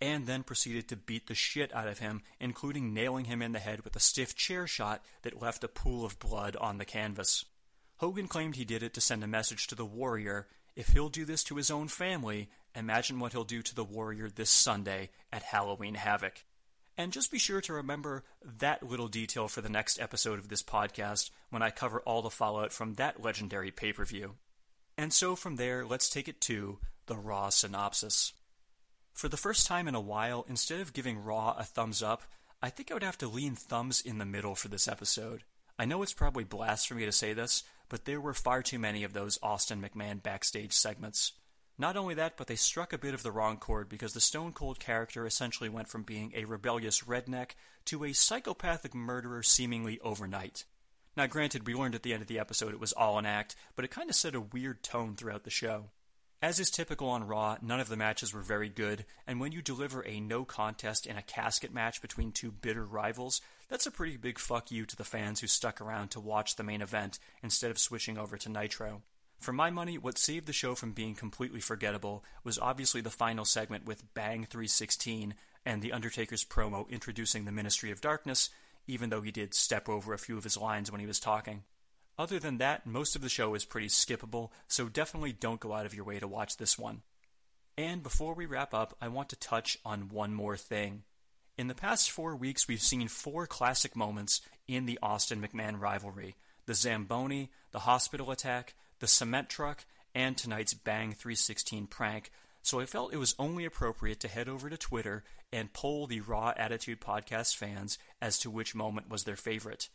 and 0.00 0.26
then 0.26 0.42
proceeded 0.42 0.88
to 0.88 0.96
beat 0.96 1.26
the 1.26 1.34
shit 1.34 1.74
out 1.74 1.88
of 1.88 1.98
him, 1.98 2.22
including 2.38 2.94
nailing 2.94 3.26
him 3.26 3.42
in 3.42 3.52
the 3.52 3.58
head 3.58 3.84
with 3.84 3.94
a 3.96 4.00
stiff 4.00 4.34
chair 4.34 4.66
shot 4.66 5.04
that 5.22 5.42
left 5.42 5.64
a 5.64 5.68
pool 5.68 6.06
of 6.06 6.18
blood 6.18 6.56
on 6.56 6.78
the 6.78 6.86
canvas. 6.86 7.44
Hogan 7.98 8.28
claimed 8.28 8.56
he 8.56 8.64
did 8.64 8.82
it 8.82 8.94
to 8.94 9.00
send 9.02 9.22
a 9.22 9.26
message 9.26 9.66
to 9.66 9.74
the 9.74 9.84
Warrior 9.84 10.46
if 10.76 10.88
he'll 10.88 11.08
do 11.08 11.24
this 11.24 11.44
to 11.44 11.56
his 11.56 11.70
own 11.70 11.88
family, 11.88 12.48
imagine 12.74 13.18
what 13.18 13.32
he'll 13.32 13.44
do 13.44 13.60
to 13.60 13.74
the 13.74 13.84
Warrior 13.84 14.30
this 14.30 14.50
Sunday 14.50 15.10
at 15.32 15.42
Halloween 15.42 15.94
Havoc. 15.94 16.44
And 16.96 17.12
just 17.12 17.30
be 17.30 17.38
sure 17.38 17.60
to 17.62 17.72
remember 17.72 18.24
that 18.58 18.82
little 18.82 19.08
detail 19.08 19.48
for 19.48 19.60
the 19.60 19.68
next 19.68 20.00
episode 20.00 20.38
of 20.38 20.48
this 20.48 20.62
podcast 20.62 21.30
when 21.50 21.62
I 21.62 21.70
cover 21.70 22.00
all 22.00 22.22
the 22.22 22.30
fallout 22.30 22.72
from 22.72 22.94
that 22.94 23.22
legendary 23.22 23.70
pay 23.70 23.92
per 23.92 24.04
view. 24.04 24.36
And 25.00 25.14
so 25.14 25.34
from 25.34 25.56
there, 25.56 25.86
let's 25.86 26.10
take 26.10 26.28
it 26.28 26.42
to 26.42 26.78
the 27.06 27.16
Raw 27.16 27.48
synopsis. 27.48 28.34
For 29.14 29.30
the 29.30 29.38
first 29.38 29.66
time 29.66 29.88
in 29.88 29.94
a 29.94 30.00
while, 30.00 30.44
instead 30.46 30.82
of 30.82 30.92
giving 30.92 31.24
Raw 31.24 31.56
a 31.58 31.64
thumbs 31.64 32.02
up, 32.02 32.24
I 32.60 32.68
think 32.68 32.90
I 32.90 32.94
would 32.94 33.02
have 33.02 33.16
to 33.18 33.26
lean 33.26 33.54
thumbs 33.54 34.02
in 34.02 34.18
the 34.18 34.26
middle 34.26 34.54
for 34.54 34.68
this 34.68 34.86
episode. 34.86 35.44
I 35.78 35.86
know 35.86 36.02
it's 36.02 36.12
probably 36.12 36.44
blasphemy 36.44 37.06
to 37.06 37.12
say 37.12 37.32
this, 37.32 37.62
but 37.88 38.04
there 38.04 38.20
were 38.20 38.34
far 38.34 38.62
too 38.62 38.78
many 38.78 39.02
of 39.02 39.14
those 39.14 39.38
Austin 39.42 39.80
McMahon 39.80 40.22
backstage 40.22 40.74
segments. 40.74 41.32
Not 41.78 41.96
only 41.96 42.12
that, 42.16 42.36
but 42.36 42.46
they 42.46 42.56
struck 42.56 42.92
a 42.92 42.98
bit 42.98 43.14
of 43.14 43.22
the 43.22 43.32
wrong 43.32 43.56
chord 43.56 43.88
because 43.88 44.12
the 44.12 44.20
Stone 44.20 44.52
Cold 44.52 44.80
character 44.80 45.24
essentially 45.24 45.70
went 45.70 45.88
from 45.88 46.02
being 46.02 46.30
a 46.34 46.44
rebellious 46.44 47.04
redneck 47.04 47.52
to 47.86 48.04
a 48.04 48.12
psychopathic 48.12 48.94
murderer 48.94 49.42
seemingly 49.42 49.98
overnight. 50.00 50.66
Now, 51.20 51.26
granted, 51.26 51.66
we 51.66 51.74
learned 51.74 51.94
at 51.94 52.02
the 52.02 52.14
end 52.14 52.22
of 52.22 52.28
the 52.28 52.38
episode 52.38 52.72
it 52.72 52.80
was 52.80 52.94
all 52.94 53.18
an 53.18 53.26
act, 53.26 53.54
but 53.76 53.84
it 53.84 53.90
kind 53.90 54.08
of 54.08 54.16
set 54.16 54.34
a 54.34 54.40
weird 54.40 54.82
tone 54.82 55.16
throughout 55.16 55.44
the 55.44 55.50
show. 55.50 55.90
As 56.40 56.58
is 56.58 56.70
typical 56.70 57.10
on 57.10 57.26
Raw, 57.26 57.58
none 57.60 57.78
of 57.78 57.90
the 57.90 57.96
matches 57.98 58.32
were 58.32 58.40
very 58.40 58.70
good, 58.70 59.04
and 59.26 59.38
when 59.38 59.52
you 59.52 59.60
deliver 59.60 60.02
a 60.06 60.18
no 60.18 60.46
contest 60.46 61.06
in 61.06 61.18
a 61.18 61.22
casket 61.22 61.74
match 61.74 62.00
between 62.00 62.32
two 62.32 62.50
bitter 62.50 62.86
rivals, 62.86 63.42
that's 63.68 63.84
a 63.84 63.90
pretty 63.90 64.16
big 64.16 64.38
fuck 64.38 64.70
you 64.70 64.86
to 64.86 64.96
the 64.96 65.04
fans 65.04 65.40
who 65.40 65.46
stuck 65.46 65.82
around 65.82 66.10
to 66.12 66.20
watch 66.20 66.56
the 66.56 66.62
main 66.62 66.80
event 66.80 67.18
instead 67.42 67.70
of 67.70 67.78
switching 67.78 68.16
over 68.16 68.38
to 68.38 68.48
Nitro. 68.48 69.02
For 69.38 69.52
my 69.52 69.68
money, 69.68 69.98
what 69.98 70.16
saved 70.16 70.46
the 70.46 70.54
show 70.54 70.74
from 70.74 70.92
being 70.92 71.14
completely 71.14 71.60
forgettable 71.60 72.24
was 72.44 72.58
obviously 72.58 73.02
the 73.02 73.10
final 73.10 73.44
segment 73.44 73.84
with 73.84 74.14
Bang 74.14 74.46
316 74.46 75.34
and 75.66 75.82
The 75.82 75.92
Undertaker's 75.92 76.46
promo 76.46 76.88
introducing 76.88 77.44
the 77.44 77.52
Ministry 77.52 77.90
of 77.90 78.00
Darkness, 78.00 78.48
even 78.90 79.10
though 79.10 79.22
he 79.22 79.30
did 79.30 79.54
step 79.54 79.88
over 79.88 80.12
a 80.12 80.18
few 80.18 80.36
of 80.36 80.44
his 80.44 80.56
lines 80.56 80.90
when 80.90 81.00
he 81.00 81.06
was 81.06 81.20
talking. 81.20 81.62
Other 82.18 82.38
than 82.38 82.58
that, 82.58 82.86
most 82.86 83.16
of 83.16 83.22
the 83.22 83.28
show 83.28 83.54
is 83.54 83.64
pretty 83.64 83.86
skippable, 83.86 84.50
so 84.68 84.88
definitely 84.88 85.32
don't 85.32 85.60
go 85.60 85.72
out 85.72 85.86
of 85.86 85.94
your 85.94 86.04
way 86.04 86.18
to 86.18 86.28
watch 86.28 86.56
this 86.56 86.78
one. 86.78 87.02
And 87.78 88.02
before 88.02 88.34
we 88.34 88.46
wrap 88.46 88.74
up, 88.74 88.96
I 89.00 89.08
want 89.08 89.30
to 89.30 89.36
touch 89.36 89.78
on 89.84 90.10
one 90.10 90.34
more 90.34 90.56
thing. 90.56 91.04
In 91.56 91.68
the 91.68 91.74
past 91.74 92.10
four 92.10 92.36
weeks, 92.36 92.66
we've 92.66 92.82
seen 92.82 93.08
four 93.08 93.46
classic 93.46 93.94
moments 93.94 94.40
in 94.66 94.86
the 94.86 94.98
Austin 95.02 95.40
McMahon 95.40 95.80
rivalry 95.80 96.36
the 96.66 96.74
Zamboni, 96.74 97.50
the 97.72 97.80
hospital 97.80 98.30
attack, 98.30 98.74
the 99.00 99.08
cement 99.08 99.48
truck, 99.48 99.84
and 100.14 100.36
tonight's 100.36 100.74
Bang 100.74 101.12
316 101.12 101.86
prank, 101.86 102.30
so 102.62 102.80
I 102.80 102.86
felt 102.86 103.12
it 103.12 103.18
was 103.18 103.34
only 103.38 103.64
appropriate 103.64 104.20
to 104.20 104.28
head 104.28 104.48
over 104.48 104.68
to 104.68 104.76
Twitter 104.76 105.24
and 105.52 105.72
poll 105.72 106.06
the 106.06 106.20
Raw 106.20 106.52
Attitude 106.56 107.00
Podcast 107.00 107.56
fans 107.56 107.98
as 108.20 108.38
to 108.38 108.50
which 108.50 108.74
moment 108.74 109.08
was 109.10 109.24
their 109.24 109.36
favorite. 109.36 109.88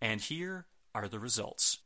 And 0.00 0.20
here 0.20 0.66
are 0.94 1.08
the 1.08 1.18
results. 1.18 1.78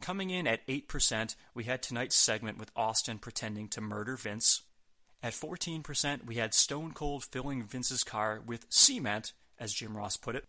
Coming 0.00 0.30
in 0.30 0.46
at 0.46 0.66
8%, 0.66 1.36
we 1.54 1.64
had 1.64 1.82
tonight's 1.82 2.16
segment 2.16 2.58
with 2.58 2.72
Austin 2.74 3.18
pretending 3.18 3.68
to 3.68 3.80
murder 3.80 4.16
Vince. 4.16 4.62
At 5.22 5.34
14%, 5.34 6.24
we 6.24 6.36
had 6.36 6.54
Stone 6.54 6.92
Cold 6.92 7.24
filling 7.24 7.62
Vince's 7.62 8.02
car 8.02 8.40
with 8.44 8.66
cement, 8.70 9.34
as 9.58 9.74
Jim 9.74 9.96
Ross 9.96 10.16
put 10.16 10.36
it. 10.36 10.46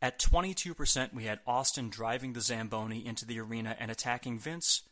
At 0.00 0.18
22%, 0.18 1.12
we 1.12 1.24
had 1.24 1.40
Austin 1.46 1.90
driving 1.90 2.32
the 2.32 2.40
Zamboni 2.40 3.04
into 3.04 3.26
the 3.26 3.40
arena 3.40 3.76
and 3.78 3.90
attacking 3.90 4.38
Vince. 4.38 4.82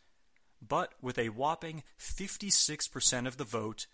But 0.66 0.94
with 1.00 1.18
a 1.18 1.28
whopping 1.28 1.82
56% 1.98 3.26
of 3.26 3.36
the 3.36 3.44
vote, 3.44 3.86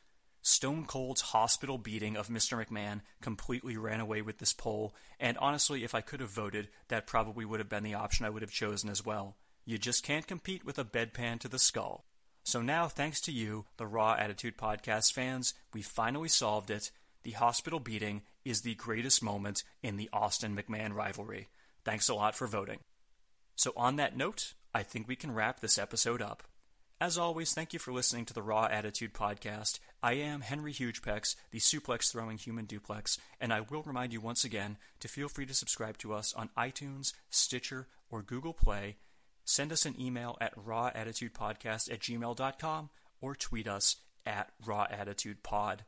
Stone 0.43 0.87
Cold's 0.87 1.21
hospital 1.21 1.79
beating 1.79 2.17
of 2.17 2.29
Mr. 2.29 2.63
McMahon 2.63 3.01
completely 3.21 3.77
ran 3.77 4.01
away 4.01 4.23
with 4.23 4.39
this 4.39 4.53
poll, 4.53 4.95
and 5.21 5.39
honestly, 5.39 5.85
if 5.85 5.95
I 5.95 6.01
could 6.01 6.21
have 6.21 6.31
voted, 6.31 6.69
that 6.89 7.07
probably 7.07 7.45
would 7.45 7.61
have 7.61 7.69
been 7.69 7.85
the 7.85 7.95
option 7.95 8.27
I 8.27 8.31
would 8.31 8.43
have 8.43 8.51
chosen 8.51 8.91
as 8.91 9.05
well. 9.05 9.37
You 9.65 9.79
just 9.79 10.05
can't 10.05 10.27
compete 10.27 10.65
with 10.65 10.79
a 10.79 10.85
bedpan 10.85 11.39
to 11.41 11.49
the 11.49 11.61
skull. 11.61 12.05
So 12.43 12.61
now, 12.61 12.89
thanks 12.89 13.21
to 13.23 13.33
you, 13.33 13.67
the 13.77 13.87
Raw 13.87 14.15
Attitude 14.15 14.57
Podcast 14.57 15.13
fans, 15.13 15.55
we 15.73 15.83
finally 15.83 16.29
solved 16.29 16.71
it. 16.71 16.91
The 17.23 17.31
hospital 17.33 17.79
beating 17.79 18.23
is 18.45 18.63
the 18.63 18.75
greatest 18.75 19.23
moment 19.23 19.63
in 19.81 19.97
the 19.97 20.11
Austin 20.13 20.57
McMahon 20.57 20.93
rivalry. 20.93 21.49
Thanks 21.85 22.09
a 22.09 22.15
lot 22.15 22.35
for 22.35 22.49
voting. 22.49 22.81
So, 23.55 23.73
on 23.77 23.95
that 23.97 24.17
note, 24.17 24.55
I 24.75 24.83
think 24.83 25.07
we 25.07 25.15
can 25.15 25.33
wrap 25.33 25.61
this 25.61 25.79
episode 25.79 26.21
up. 26.21 26.43
As 27.03 27.19
always, 27.19 27.53
thank 27.53 27.73
you 27.73 27.81
for 27.81 27.93
listening 27.93 28.27
to 28.27 28.33
the 28.33 28.45
Raw 28.45 28.67
Attitude 28.67 29.13
Podcast. 29.13 29.81
I 30.05 30.13
am 30.13 30.41
Henry 30.41 30.73
Hugepex, 30.73 31.35
the 31.51 31.59
suplex 31.59 32.13
throwing 32.13 32.39
human 32.39 32.65
duplex, 32.65 33.19
and 33.41 33.53
I 33.53 33.63
will 33.63 33.83
remind 33.83 34.13
you 34.13 34.21
once 34.21 34.45
again 34.45 34.77
to 35.01 35.09
feel 35.09 35.29
free 35.29 35.45
to 35.47 35.53
subscribe 35.53 35.99
to 35.99 36.13
us 36.13 36.33
on 36.33 36.51
iTunes, 36.57 37.13
Stitcher, 37.29 37.89
or 38.09 38.23
Google 38.23 38.53
Play. 38.53 38.99
Send 39.45 39.73
us 39.73 39.85
an 39.85 40.01
email 40.01 40.39
at 40.41 40.55
rawattitudepodcast 40.55 41.93
at 41.93 41.99
gmail.com 41.99 42.91
or 43.21 43.35
tweet 43.35 43.67
us 43.67 43.97
at 44.25 44.53
rawattitudepod. 44.65 45.81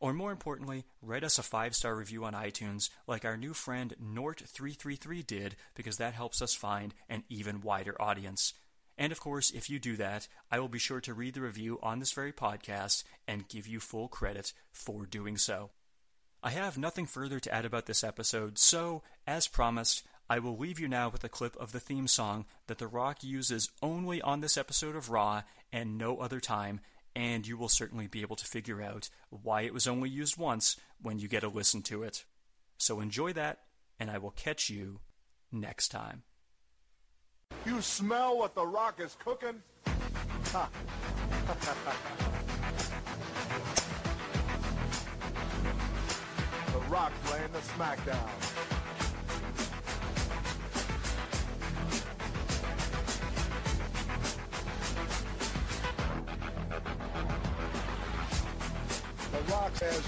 Or 0.00 0.14
more 0.14 0.32
importantly, 0.32 0.86
write 1.02 1.24
us 1.24 1.38
a 1.38 1.42
five 1.42 1.76
star 1.76 1.94
review 1.94 2.24
on 2.24 2.32
iTunes 2.32 2.88
like 3.06 3.26
our 3.26 3.36
new 3.36 3.52
friend 3.52 3.94
Nort333 4.02 5.26
did 5.26 5.56
because 5.74 5.98
that 5.98 6.14
helps 6.14 6.40
us 6.40 6.54
find 6.54 6.94
an 7.10 7.24
even 7.28 7.60
wider 7.60 8.00
audience. 8.00 8.54
And 8.96 9.10
of 9.12 9.20
course, 9.20 9.50
if 9.50 9.68
you 9.68 9.78
do 9.78 9.96
that, 9.96 10.28
I 10.50 10.60
will 10.60 10.68
be 10.68 10.78
sure 10.78 11.00
to 11.00 11.14
read 11.14 11.34
the 11.34 11.40
review 11.40 11.78
on 11.82 11.98
this 11.98 12.12
very 12.12 12.32
podcast 12.32 13.02
and 13.26 13.48
give 13.48 13.66
you 13.66 13.80
full 13.80 14.08
credit 14.08 14.52
for 14.72 15.04
doing 15.06 15.36
so. 15.36 15.70
I 16.42 16.50
have 16.50 16.78
nothing 16.78 17.06
further 17.06 17.40
to 17.40 17.52
add 17.52 17.64
about 17.64 17.86
this 17.86 18.04
episode, 18.04 18.58
so, 18.58 19.02
as 19.26 19.48
promised, 19.48 20.04
I 20.28 20.38
will 20.38 20.56
leave 20.56 20.78
you 20.78 20.88
now 20.88 21.08
with 21.08 21.24
a 21.24 21.28
clip 21.28 21.56
of 21.56 21.72
the 21.72 21.80
theme 21.80 22.06
song 22.06 22.44
that 22.66 22.78
The 22.78 22.86
Rock 22.86 23.24
uses 23.24 23.70
only 23.82 24.22
on 24.22 24.40
this 24.40 24.56
episode 24.56 24.94
of 24.94 25.10
Raw 25.10 25.42
and 25.72 25.98
no 25.98 26.18
other 26.18 26.40
time, 26.40 26.80
and 27.16 27.46
you 27.46 27.56
will 27.56 27.68
certainly 27.68 28.06
be 28.06 28.22
able 28.22 28.36
to 28.36 28.46
figure 28.46 28.82
out 28.82 29.08
why 29.30 29.62
it 29.62 29.74
was 29.74 29.86
only 29.86 30.08
used 30.08 30.36
once 30.36 30.76
when 31.00 31.18
you 31.18 31.28
get 31.28 31.44
a 31.44 31.48
listen 31.48 31.82
to 31.82 32.02
it. 32.02 32.24
So 32.78 33.00
enjoy 33.00 33.32
that, 33.32 33.60
and 33.98 34.10
I 34.10 34.18
will 34.18 34.30
catch 34.30 34.68
you 34.68 35.00
next 35.50 35.88
time. 35.88 36.22
You 37.66 37.80
smell 37.80 38.38
what 38.38 38.54
the 38.54 38.66
rock 38.66 39.00
is 39.00 39.16
cooking? 39.24 39.62
The 46.74 46.80
rock 46.90 47.12
playing 47.24 47.52
the 47.52 47.58
smackdown. 47.60 48.28
The 59.30 59.52
rock 59.52 59.76
says, 59.76 60.02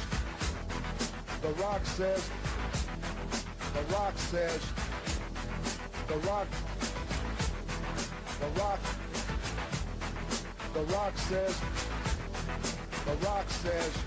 the 1.42 1.48
rock 1.62 1.86
says, 1.86 2.30
the 3.74 3.94
rock 3.94 4.18
says, 4.18 4.60
the 6.08 6.16
rock 6.28 6.48
Rock. 8.58 8.80
The 10.72 10.82
Rock 10.94 11.18
says. 11.18 11.60
The 13.04 13.26
Rock 13.26 13.50
says. 13.50 14.05